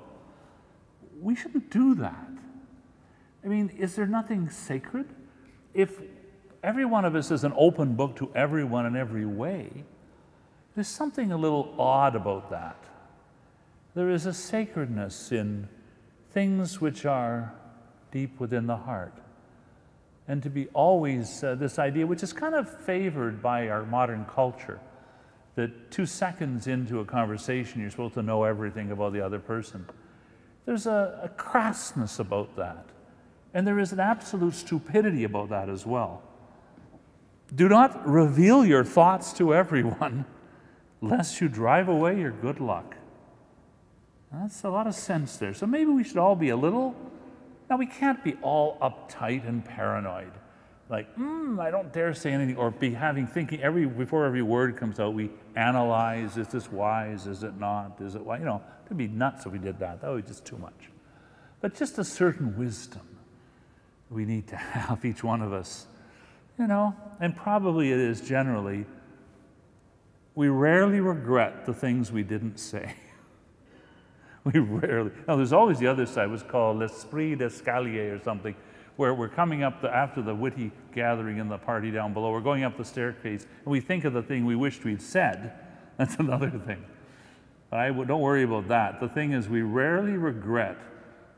we 1.21 1.35
shouldn't 1.35 1.69
do 1.69 1.93
that. 1.95 2.29
I 3.43 3.49
mean, 3.49 3.67
is 3.77 3.97
there 3.97 4.05
nothing 4.05 4.49
sacred? 4.49 5.07
If 5.73 6.03
every 6.63 6.85
one 6.85 7.03
of 7.03 7.15
us 7.15 7.31
is 7.31 7.43
an 7.43 7.51
open 7.57 7.95
book 7.95 8.15
to 8.15 8.31
everyone 8.33 8.85
in 8.85 8.95
every 8.95 9.25
way, 9.25 9.83
there's 10.73 10.87
something 10.87 11.33
a 11.33 11.37
little 11.37 11.75
odd 11.77 12.15
about 12.15 12.49
that. 12.51 12.77
There 13.93 14.09
is 14.09 14.25
a 14.25 14.33
sacredness 14.33 15.33
in 15.33 15.67
things 16.31 16.79
which 16.79 17.05
are 17.05 17.53
deep 18.09 18.39
within 18.39 18.67
the 18.67 18.77
heart. 18.77 19.13
And 20.27 20.41
to 20.43 20.49
be 20.49 20.67
always 20.67 21.43
uh, 21.43 21.55
this 21.55 21.79
idea, 21.79 22.07
which 22.07 22.23
is 22.23 22.31
kind 22.31 22.55
of 22.55 22.69
favored 22.85 23.41
by 23.41 23.67
our 23.69 23.83
modern 23.85 24.25
culture, 24.25 24.79
that 25.55 25.91
two 25.91 26.05
seconds 26.05 26.67
into 26.67 26.99
a 26.99 27.05
conversation, 27.05 27.81
you're 27.81 27.91
supposed 27.91 28.15
to 28.15 28.23
know 28.23 28.43
everything 28.43 28.91
about 28.91 29.13
the 29.13 29.21
other 29.21 29.39
person. 29.39 29.85
There's 30.65 30.85
a, 30.85 31.19
a 31.23 31.29
crassness 31.29 32.19
about 32.19 32.55
that. 32.55 32.85
And 33.53 33.67
there 33.67 33.79
is 33.79 33.91
an 33.91 33.99
absolute 33.99 34.55
stupidity 34.55 35.25
about 35.25 35.49
that 35.49 35.69
as 35.69 35.85
well. 35.85 36.23
Do 37.53 37.69
not 37.69 38.07
reveal 38.07 38.65
your 38.65 38.83
thoughts 38.83 39.33
to 39.33 39.53
everyone, 39.53 40.25
lest 41.01 41.39
you 41.39 41.49
drive 41.49 41.87
away 41.87 42.19
your 42.19 42.31
good 42.31 42.59
luck. 42.59 42.95
That's 44.31 44.63
a 44.63 44.69
lot 44.69 44.87
of 44.87 44.95
sense 44.95 45.37
there. 45.37 45.53
So 45.53 45.67
maybe 45.67 45.91
we 45.91 46.03
should 46.03 46.17
all 46.17 46.35
be 46.35 46.49
a 46.49 46.57
little. 46.57 46.95
Now, 47.73 47.77
we 47.77 47.87
can't 47.87 48.23
be 48.23 48.35
all 48.43 48.77
uptight 48.83 49.47
and 49.47 49.65
paranoid. 49.65 50.31
Like, 50.89 51.11
hmm, 51.15 51.59
I 51.59 51.71
don't 51.71 51.91
dare 51.91 52.13
say 52.13 52.31
anything, 52.31 52.55
or 52.55 52.69
be 52.69 52.93
having 52.93 53.25
thinking 53.25 53.63
every 53.63 53.87
before 53.87 54.27
every 54.27 54.43
word 54.43 54.77
comes 54.77 54.99
out, 54.99 55.15
we 55.15 55.31
analyze: 55.55 56.37
is 56.37 56.47
this 56.49 56.71
wise? 56.71 57.25
Is 57.25 57.41
it 57.41 57.57
not? 57.57 57.99
Is 57.99 58.13
it 58.13 58.23
wise? 58.23 58.41
You 58.41 58.45
know, 58.45 58.61
It'd 58.85 58.95
be 58.95 59.07
nuts 59.07 59.47
if 59.47 59.53
we 59.53 59.57
did 59.57 59.79
that. 59.79 60.01
That 60.01 60.11
would 60.11 60.23
be 60.23 60.27
just 60.27 60.45
too 60.45 60.59
much. 60.59 60.91
But 61.61 61.73
just 61.73 61.97
a 61.97 62.03
certain 62.03 62.55
wisdom 62.59 63.01
we 64.11 64.23
need 64.23 64.45
to 64.49 64.55
have, 64.75 65.03
each 65.03 65.23
one 65.23 65.41
of 65.41 65.51
us. 65.51 65.87
You 66.59 66.67
know, 66.67 66.95
and 67.19 67.35
probably 67.35 67.91
it 67.91 67.97
is 67.97 68.21
generally, 68.21 68.85
we 70.35 70.47
rarely 70.47 70.99
regret 70.99 71.65
the 71.65 71.73
things 71.73 72.11
we 72.11 72.21
didn't 72.21 72.59
say. 72.59 72.93
we 74.53 74.59
rarely. 74.59 75.11
Now, 75.27 75.35
there's 75.35 75.53
always 75.53 75.79
the 75.79 75.87
other 75.87 76.05
side, 76.05 76.29
what's 76.29 76.43
called 76.43 76.77
l'esprit 76.77 77.35
d'escalier 77.35 78.19
or 78.19 78.23
something, 78.23 78.55
where 78.95 79.13
we're 79.13 79.29
coming 79.29 79.63
up 79.63 79.81
the, 79.81 79.89
after 79.89 80.21
the 80.21 80.35
witty 80.35 80.71
gathering 80.93 81.37
in 81.37 81.47
the 81.47 81.57
party 81.57 81.91
down 81.91 82.13
below, 82.13 82.31
we're 82.31 82.41
going 82.41 82.63
up 82.63 82.77
the 82.77 82.85
staircase, 82.85 83.45
and 83.63 83.71
we 83.71 83.79
think 83.79 84.03
of 84.03 84.13
the 84.13 84.21
thing 84.21 84.45
we 84.45 84.55
wished 84.55 84.83
we'd 84.83 85.01
said. 85.01 85.53
That's 85.97 86.15
another 86.15 86.49
thing. 86.49 86.83
I 87.71 87.87
w- 87.87 88.05
don't 88.05 88.21
worry 88.21 88.43
about 88.43 88.67
that. 88.67 88.99
The 88.99 89.07
thing 89.07 89.31
is, 89.31 89.47
we 89.47 89.61
rarely 89.61 90.13
regret 90.13 90.77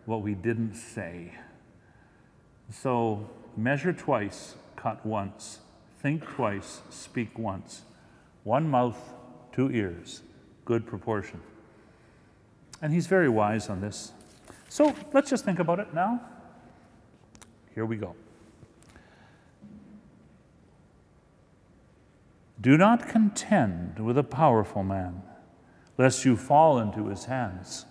what 0.06 0.22
we 0.22 0.34
didn't 0.34 0.76
say. 0.76 1.34
So 2.70 3.30
measure 3.56 3.94
twice, 3.94 4.56
cut 4.76 5.06
once. 5.06 5.60
Think 6.00 6.26
twice, 6.26 6.82
speak 6.90 7.38
once. 7.38 7.84
One 8.44 8.70
mouth, 8.70 9.14
two 9.54 9.72
ears. 9.72 10.22
Good 10.66 10.86
proportion. 10.86 11.42
And 12.82 12.94
he's 12.94 13.08
very 13.08 13.30
wise 13.30 13.70
on 13.70 13.82
this. 13.82 14.12
So 14.70 14.94
let's 15.14 15.30
just 15.30 15.46
think 15.46 15.60
about 15.60 15.80
it 15.80 15.94
now. 15.94 16.22
Here 17.74 17.86
we 17.86 17.98
go. 17.98 18.16
Do 22.60 22.78
not 22.78 23.08
contend 23.08 24.00
with 24.00 24.18
a 24.18 24.24
powerful 24.24 24.84
man 24.84 25.22
lest 25.98 26.26
you 26.26 26.36
fall 26.36 26.80
into 26.80 27.08
his 27.08 27.26
hands. 27.26 27.86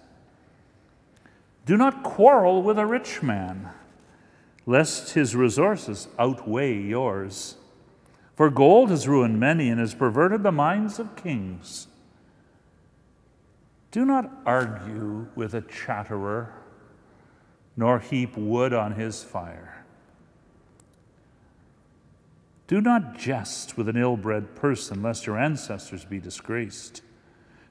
Do 1.65 1.77
not 1.77 2.03
quarrel 2.03 2.63
with 2.63 2.79
a 2.79 2.87
rich 2.87 3.23
man, 3.23 3.71
lest 4.67 5.15
his 5.15 5.35
resources 5.35 6.09
outweigh 6.19 6.79
yours. 6.79 7.57
For 8.37 8.51
gold 8.51 8.91
has 8.91 9.09
ruined 9.09 9.41
many 9.41 9.71
and 9.71 9.81
has 9.81 9.95
perverted 9.95 10.43
the 10.43 10.53
minds 10.53 10.99
of 10.99 11.17
kings. 11.17 11.87
Do 13.95 14.05
not 14.05 14.29
argue 14.45 15.29
with 15.37 15.55
a 15.55 15.61
chatterer, 15.61 16.53
nor 17.77 18.01
heap 18.01 18.37
wood 18.37 18.73
on 18.73 18.97
his 18.97 19.23
fire. 19.23 19.85
Do 22.67 22.81
not 22.81 23.17
jest 23.17 23.77
with 23.77 23.89
an 23.89 23.97
ill 23.97 24.17
bred 24.17 24.57
person, 24.57 25.01
lest 25.01 25.27
your 25.27 25.39
ancestors 25.39 26.05
be 26.05 26.19
disgraced. 26.19 27.03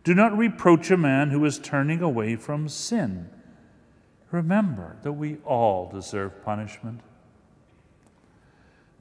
Do 0.05 0.13
not 0.13 0.38
reproach 0.38 0.89
a 0.91 0.95
man 0.95 1.32
who 1.32 1.43
is 1.43 1.59
turning 1.59 2.01
away 2.01 2.38
from 2.38 2.69
sin. 2.69 3.30
Remember 4.32 4.95
that 5.01 5.11
we 5.11 5.39
all 5.43 5.89
deserve 5.91 6.41
punishment. 6.41 7.01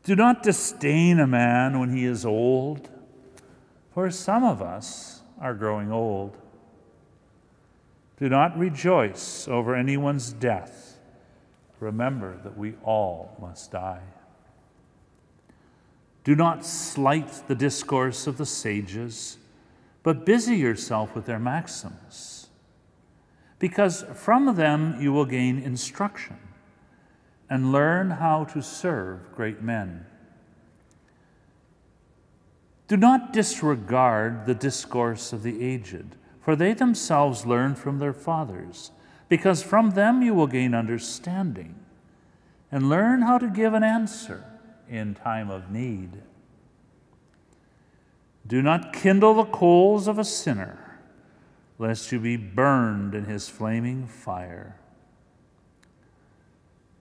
Do 0.02 0.16
not 0.16 0.42
disdain 0.42 1.20
a 1.20 1.28
man 1.28 1.78
when 1.78 1.96
he 1.96 2.04
is 2.04 2.26
old, 2.26 2.90
for 3.94 4.10
some 4.10 4.42
of 4.42 4.60
us 4.60 5.22
are 5.40 5.54
growing 5.54 5.92
old. 5.92 6.36
Do 8.22 8.28
not 8.28 8.56
rejoice 8.56 9.48
over 9.48 9.74
anyone's 9.74 10.32
death. 10.32 11.00
Remember 11.80 12.38
that 12.44 12.56
we 12.56 12.74
all 12.84 13.36
must 13.40 13.72
die. 13.72 14.04
Do 16.22 16.36
not 16.36 16.64
slight 16.64 17.48
the 17.48 17.56
discourse 17.56 18.28
of 18.28 18.38
the 18.38 18.46
sages, 18.46 19.38
but 20.04 20.24
busy 20.24 20.54
yourself 20.54 21.16
with 21.16 21.26
their 21.26 21.40
maxims, 21.40 22.46
because 23.58 24.04
from 24.14 24.54
them 24.54 25.00
you 25.00 25.12
will 25.12 25.24
gain 25.24 25.58
instruction 25.58 26.36
and 27.50 27.72
learn 27.72 28.08
how 28.10 28.44
to 28.44 28.62
serve 28.62 29.34
great 29.34 29.62
men. 29.62 30.06
Do 32.86 32.96
not 32.96 33.32
disregard 33.32 34.46
the 34.46 34.54
discourse 34.54 35.32
of 35.32 35.42
the 35.42 35.60
aged, 35.60 36.14
for 36.43 36.57
they 36.57 36.74
themselves 36.74 37.47
learn 37.47 37.74
from 37.74 37.99
their 37.99 38.12
fathers, 38.12 38.90
because 39.28 39.62
from 39.62 39.90
them 39.90 40.22
you 40.22 40.34
will 40.34 40.49
gain 40.49 40.74
understanding 40.74 41.76
and 42.70 42.88
learn 42.88 43.22
how 43.22 43.38
to 43.38 43.49
give 43.49 43.74
an 43.74 43.84
answer 43.84 44.45
in 44.88 45.14
time 45.14 45.51
of 45.51 45.70
need. 45.70 46.22
Do 48.47 48.61
not 48.61 48.93
kindle 48.93 49.34
the 49.34 49.45
coals 49.45 50.09
of 50.09 50.18
a 50.18 50.24
sinner, 50.24 50.99
lest 51.78 52.11
you 52.11 52.18
be 52.18 52.36
burned 52.36 53.14
in 53.14 53.26
his 53.26 53.49
flaming 53.49 54.07
fire. 54.07 54.76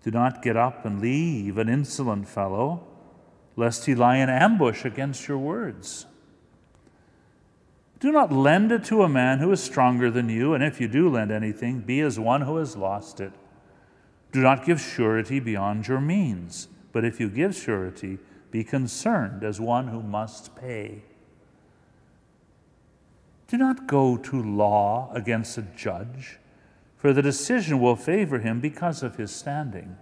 Do 0.04 0.12
not 0.12 0.42
get 0.42 0.56
up 0.56 0.86
and 0.86 1.02
leave 1.02 1.58
an 1.58 1.70
insolent 1.70 2.28
fellow, 2.28 2.88
lest 3.56 3.86
he 3.86 3.96
lie 3.96 4.18
in 4.18 4.30
ambush 4.30 4.86
against 4.86 5.28
your 5.28 5.38
words. 5.38 6.06
Do 8.02 8.12
not 8.12 8.34
lend 8.34 8.74
it 8.74 8.84
to 8.86 9.04
a 9.04 9.10
man 9.10 9.40
who 9.40 9.52
is 9.54 9.64
stronger 9.64 10.12
than 10.12 10.28
you, 10.28 10.54
and 10.54 10.62
if 10.62 10.82
you 10.82 10.90
do 10.90 11.08
lend 11.08 11.32
anything, 11.32 11.80
be 11.80 12.02
as 12.02 12.20
one 12.20 12.42
who 12.42 12.58
has 12.58 12.76
lost 12.76 13.22
it. 13.22 13.32
Do 14.34 14.42
not 14.42 14.66
give 14.66 14.82
surety 14.82 15.40
beyond 15.40 15.88
your 15.88 16.02
means 16.02 16.68
but 16.92 17.06
if 17.06 17.20
you 17.20 17.30
give 17.30 17.56
surety, 17.56 18.20
be 18.50 18.64
concerned 18.64 19.44
as 19.44 19.60
one 19.60 19.88
who 19.88 20.02
must 20.02 20.56
pay. 20.56 21.04
Do 23.48 23.58
not 23.58 23.88
go 23.88 24.18
to 24.18 24.42
law 24.42 25.12
against 25.14 25.58
a 25.58 25.62
judge, 25.62 26.40
for 26.98 27.14
the 27.14 27.22
decision 27.22 27.80
will 27.80 27.96
favor 27.96 28.40
him 28.40 28.60
because 28.60 29.04
of 29.04 29.16
his 29.16 29.34
standing. 29.34 29.98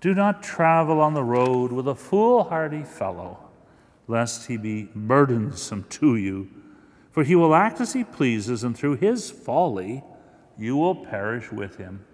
Do 0.00 0.14
not 0.14 0.42
travel 0.42 1.00
on 1.00 1.14
the 1.14 1.24
road 1.24 1.72
with 1.72 1.88
a 1.88 1.94
foolhardy 1.94 2.82
fellow, 2.82 3.38
lest 4.08 4.46
he 4.46 4.56
be 4.56 4.88
burdensome 4.94 5.84
to 5.90 6.16
you, 6.16 6.48
for 7.10 7.24
he 7.24 7.34
will 7.34 7.54
act 7.54 7.80
as 7.80 7.92
he 7.92 8.04
pleases, 8.04 8.62
and 8.62 8.76
through 8.76 8.96
his 8.96 9.30
folly 9.30 10.04
you 10.58 10.76
will 10.76 10.94
perish 10.94 11.50
with 11.50 11.76
him. 11.76 12.04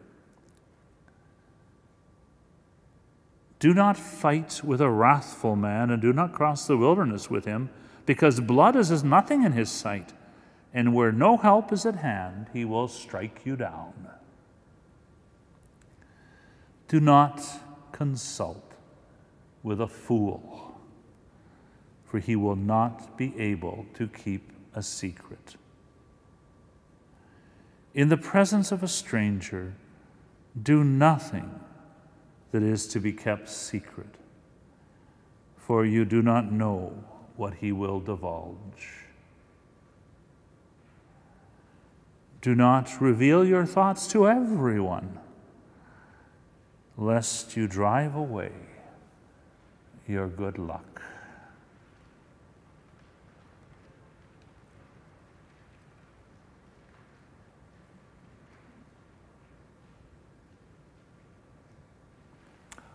Do 3.59 3.73
not 3.73 3.97
fight 3.97 4.61
with 4.65 4.81
a 4.81 4.91
wrathful 4.91 5.55
man, 5.55 5.91
and 5.91 6.03
do 6.03 6.13
not 6.13 6.33
cross 6.33 6.67
the 6.67 6.77
wilderness 6.77 7.31
with 7.31 7.45
him, 7.45 7.71
because 8.07 8.41
blood 8.41 8.75
is 8.75 8.91
as 8.91 9.05
nothing 9.05 9.45
in 9.45 9.53
his 9.53 9.71
sight, 9.71 10.13
and 10.75 10.95
where 10.95 11.13
no 11.13 11.37
help 11.37 11.73
is 11.73 11.87
at 11.87 11.97
hand, 11.97 12.49
he 12.53 12.65
will 12.65 12.89
strike 12.89 13.43
you 13.45 13.55
down. 13.55 13.93
Do 16.89 16.99
not 16.99 17.41
consult 17.93 18.73
with 19.63 19.81
a 19.81 19.87
fool, 19.87 20.72
for 22.13 22.19
he 22.19 22.37
will 22.37 22.57
not 22.57 23.17
be 23.17 23.33
able 23.41 23.87
to 23.95 24.07
keep 24.07 24.53
a 24.75 24.83
secret. 24.83 25.57
In 27.95 28.11
the 28.11 28.19
presence 28.19 28.71
of 28.71 28.83
a 28.83 28.87
stranger, 28.87 29.73
do 30.63 30.85
nothing 30.85 31.59
that 32.51 32.63
is 32.63 32.87
to 32.89 33.01
be 33.01 33.15
kept 33.15 33.49
secret, 33.49 34.15
for 35.57 35.87
you 35.87 36.05
do 36.05 36.21
not 36.21 36.53
know 36.53 36.93
what 37.37 37.55
he 37.55 37.73
will 37.73 37.99
divulge. 37.99 39.07
Do 42.43 42.55
not 42.55 43.01
reveal 43.01 43.43
your 43.43 43.65
thoughts 43.65 44.07
to 44.09 44.29
everyone, 44.29 45.19
lest 46.99 47.57
you 47.57 47.67
drive 47.67 48.15
away 48.15 48.53
your 50.07 50.29
good 50.29 50.59
luck. 50.59 50.92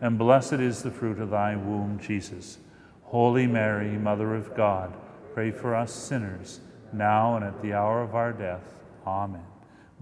and 0.00 0.18
blessed 0.18 0.54
is 0.54 0.82
the 0.82 0.90
fruit 0.90 1.18
of 1.18 1.30
thy 1.30 1.56
womb, 1.56 1.98
Jesus. 2.00 2.58
Holy 3.02 3.46
Mary, 3.46 3.98
Mother 3.98 4.34
of 4.34 4.54
God, 4.56 4.94
pray 5.34 5.50
for 5.50 5.74
us 5.74 5.92
sinners, 5.92 6.60
now 6.92 7.36
and 7.36 7.44
at 7.44 7.60
the 7.60 7.72
hour 7.72 8.02
of 8.02 8.14
our 8.14 8.32
death. 8.32 8.76
Amen. 9.06 9.44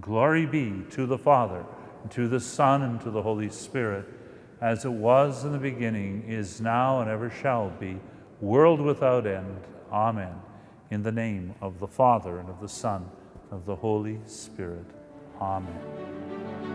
Glory 0.00 0.46
be 0.46 0.84
to 0.90 1.06
the 1.06 1.18
Father, 1.18 1.64
and 2.02 2.10
to 2.12 2.28
the 2.28 2.40
Son, 2.40 2.82
and 2.82 3.00
to 3.00 3.10
the 3.10 3.22
Holy 3.22 3.48
Spirit, 3.48 4.04
as 4.60 4.84
it 4.84 4.92
was 4.92 5.44
in 5.44 5.52
the 5.52 5.58
beginning, 5.58 6.24
is 6.28 6.60
now, 6.60 7.00
and 7.00 7.10
ever 7.10 7.30
shall 7.30 7.70
be, 7.70 7.98
world 8.40 8.80
without 8.80 9.26
end. 9.26 9.60
Amen. 9.90 10.34
In 10.90 11.02
the 11.02 11.12
name 11.12 11.54
of 11.60 11.80
the 11.80 11.88
Father, 11.88 12.38
and 12.38 12.48
of 12.48 12.60
the 12.60 12.68
Son, 12.68 13.10
and 13.50 13.60
of 13.60 13.66
the 13.66 13.76
Holy 13.76 14.20
Spirit. 14.26 14.86
Amen. 15.40 16.67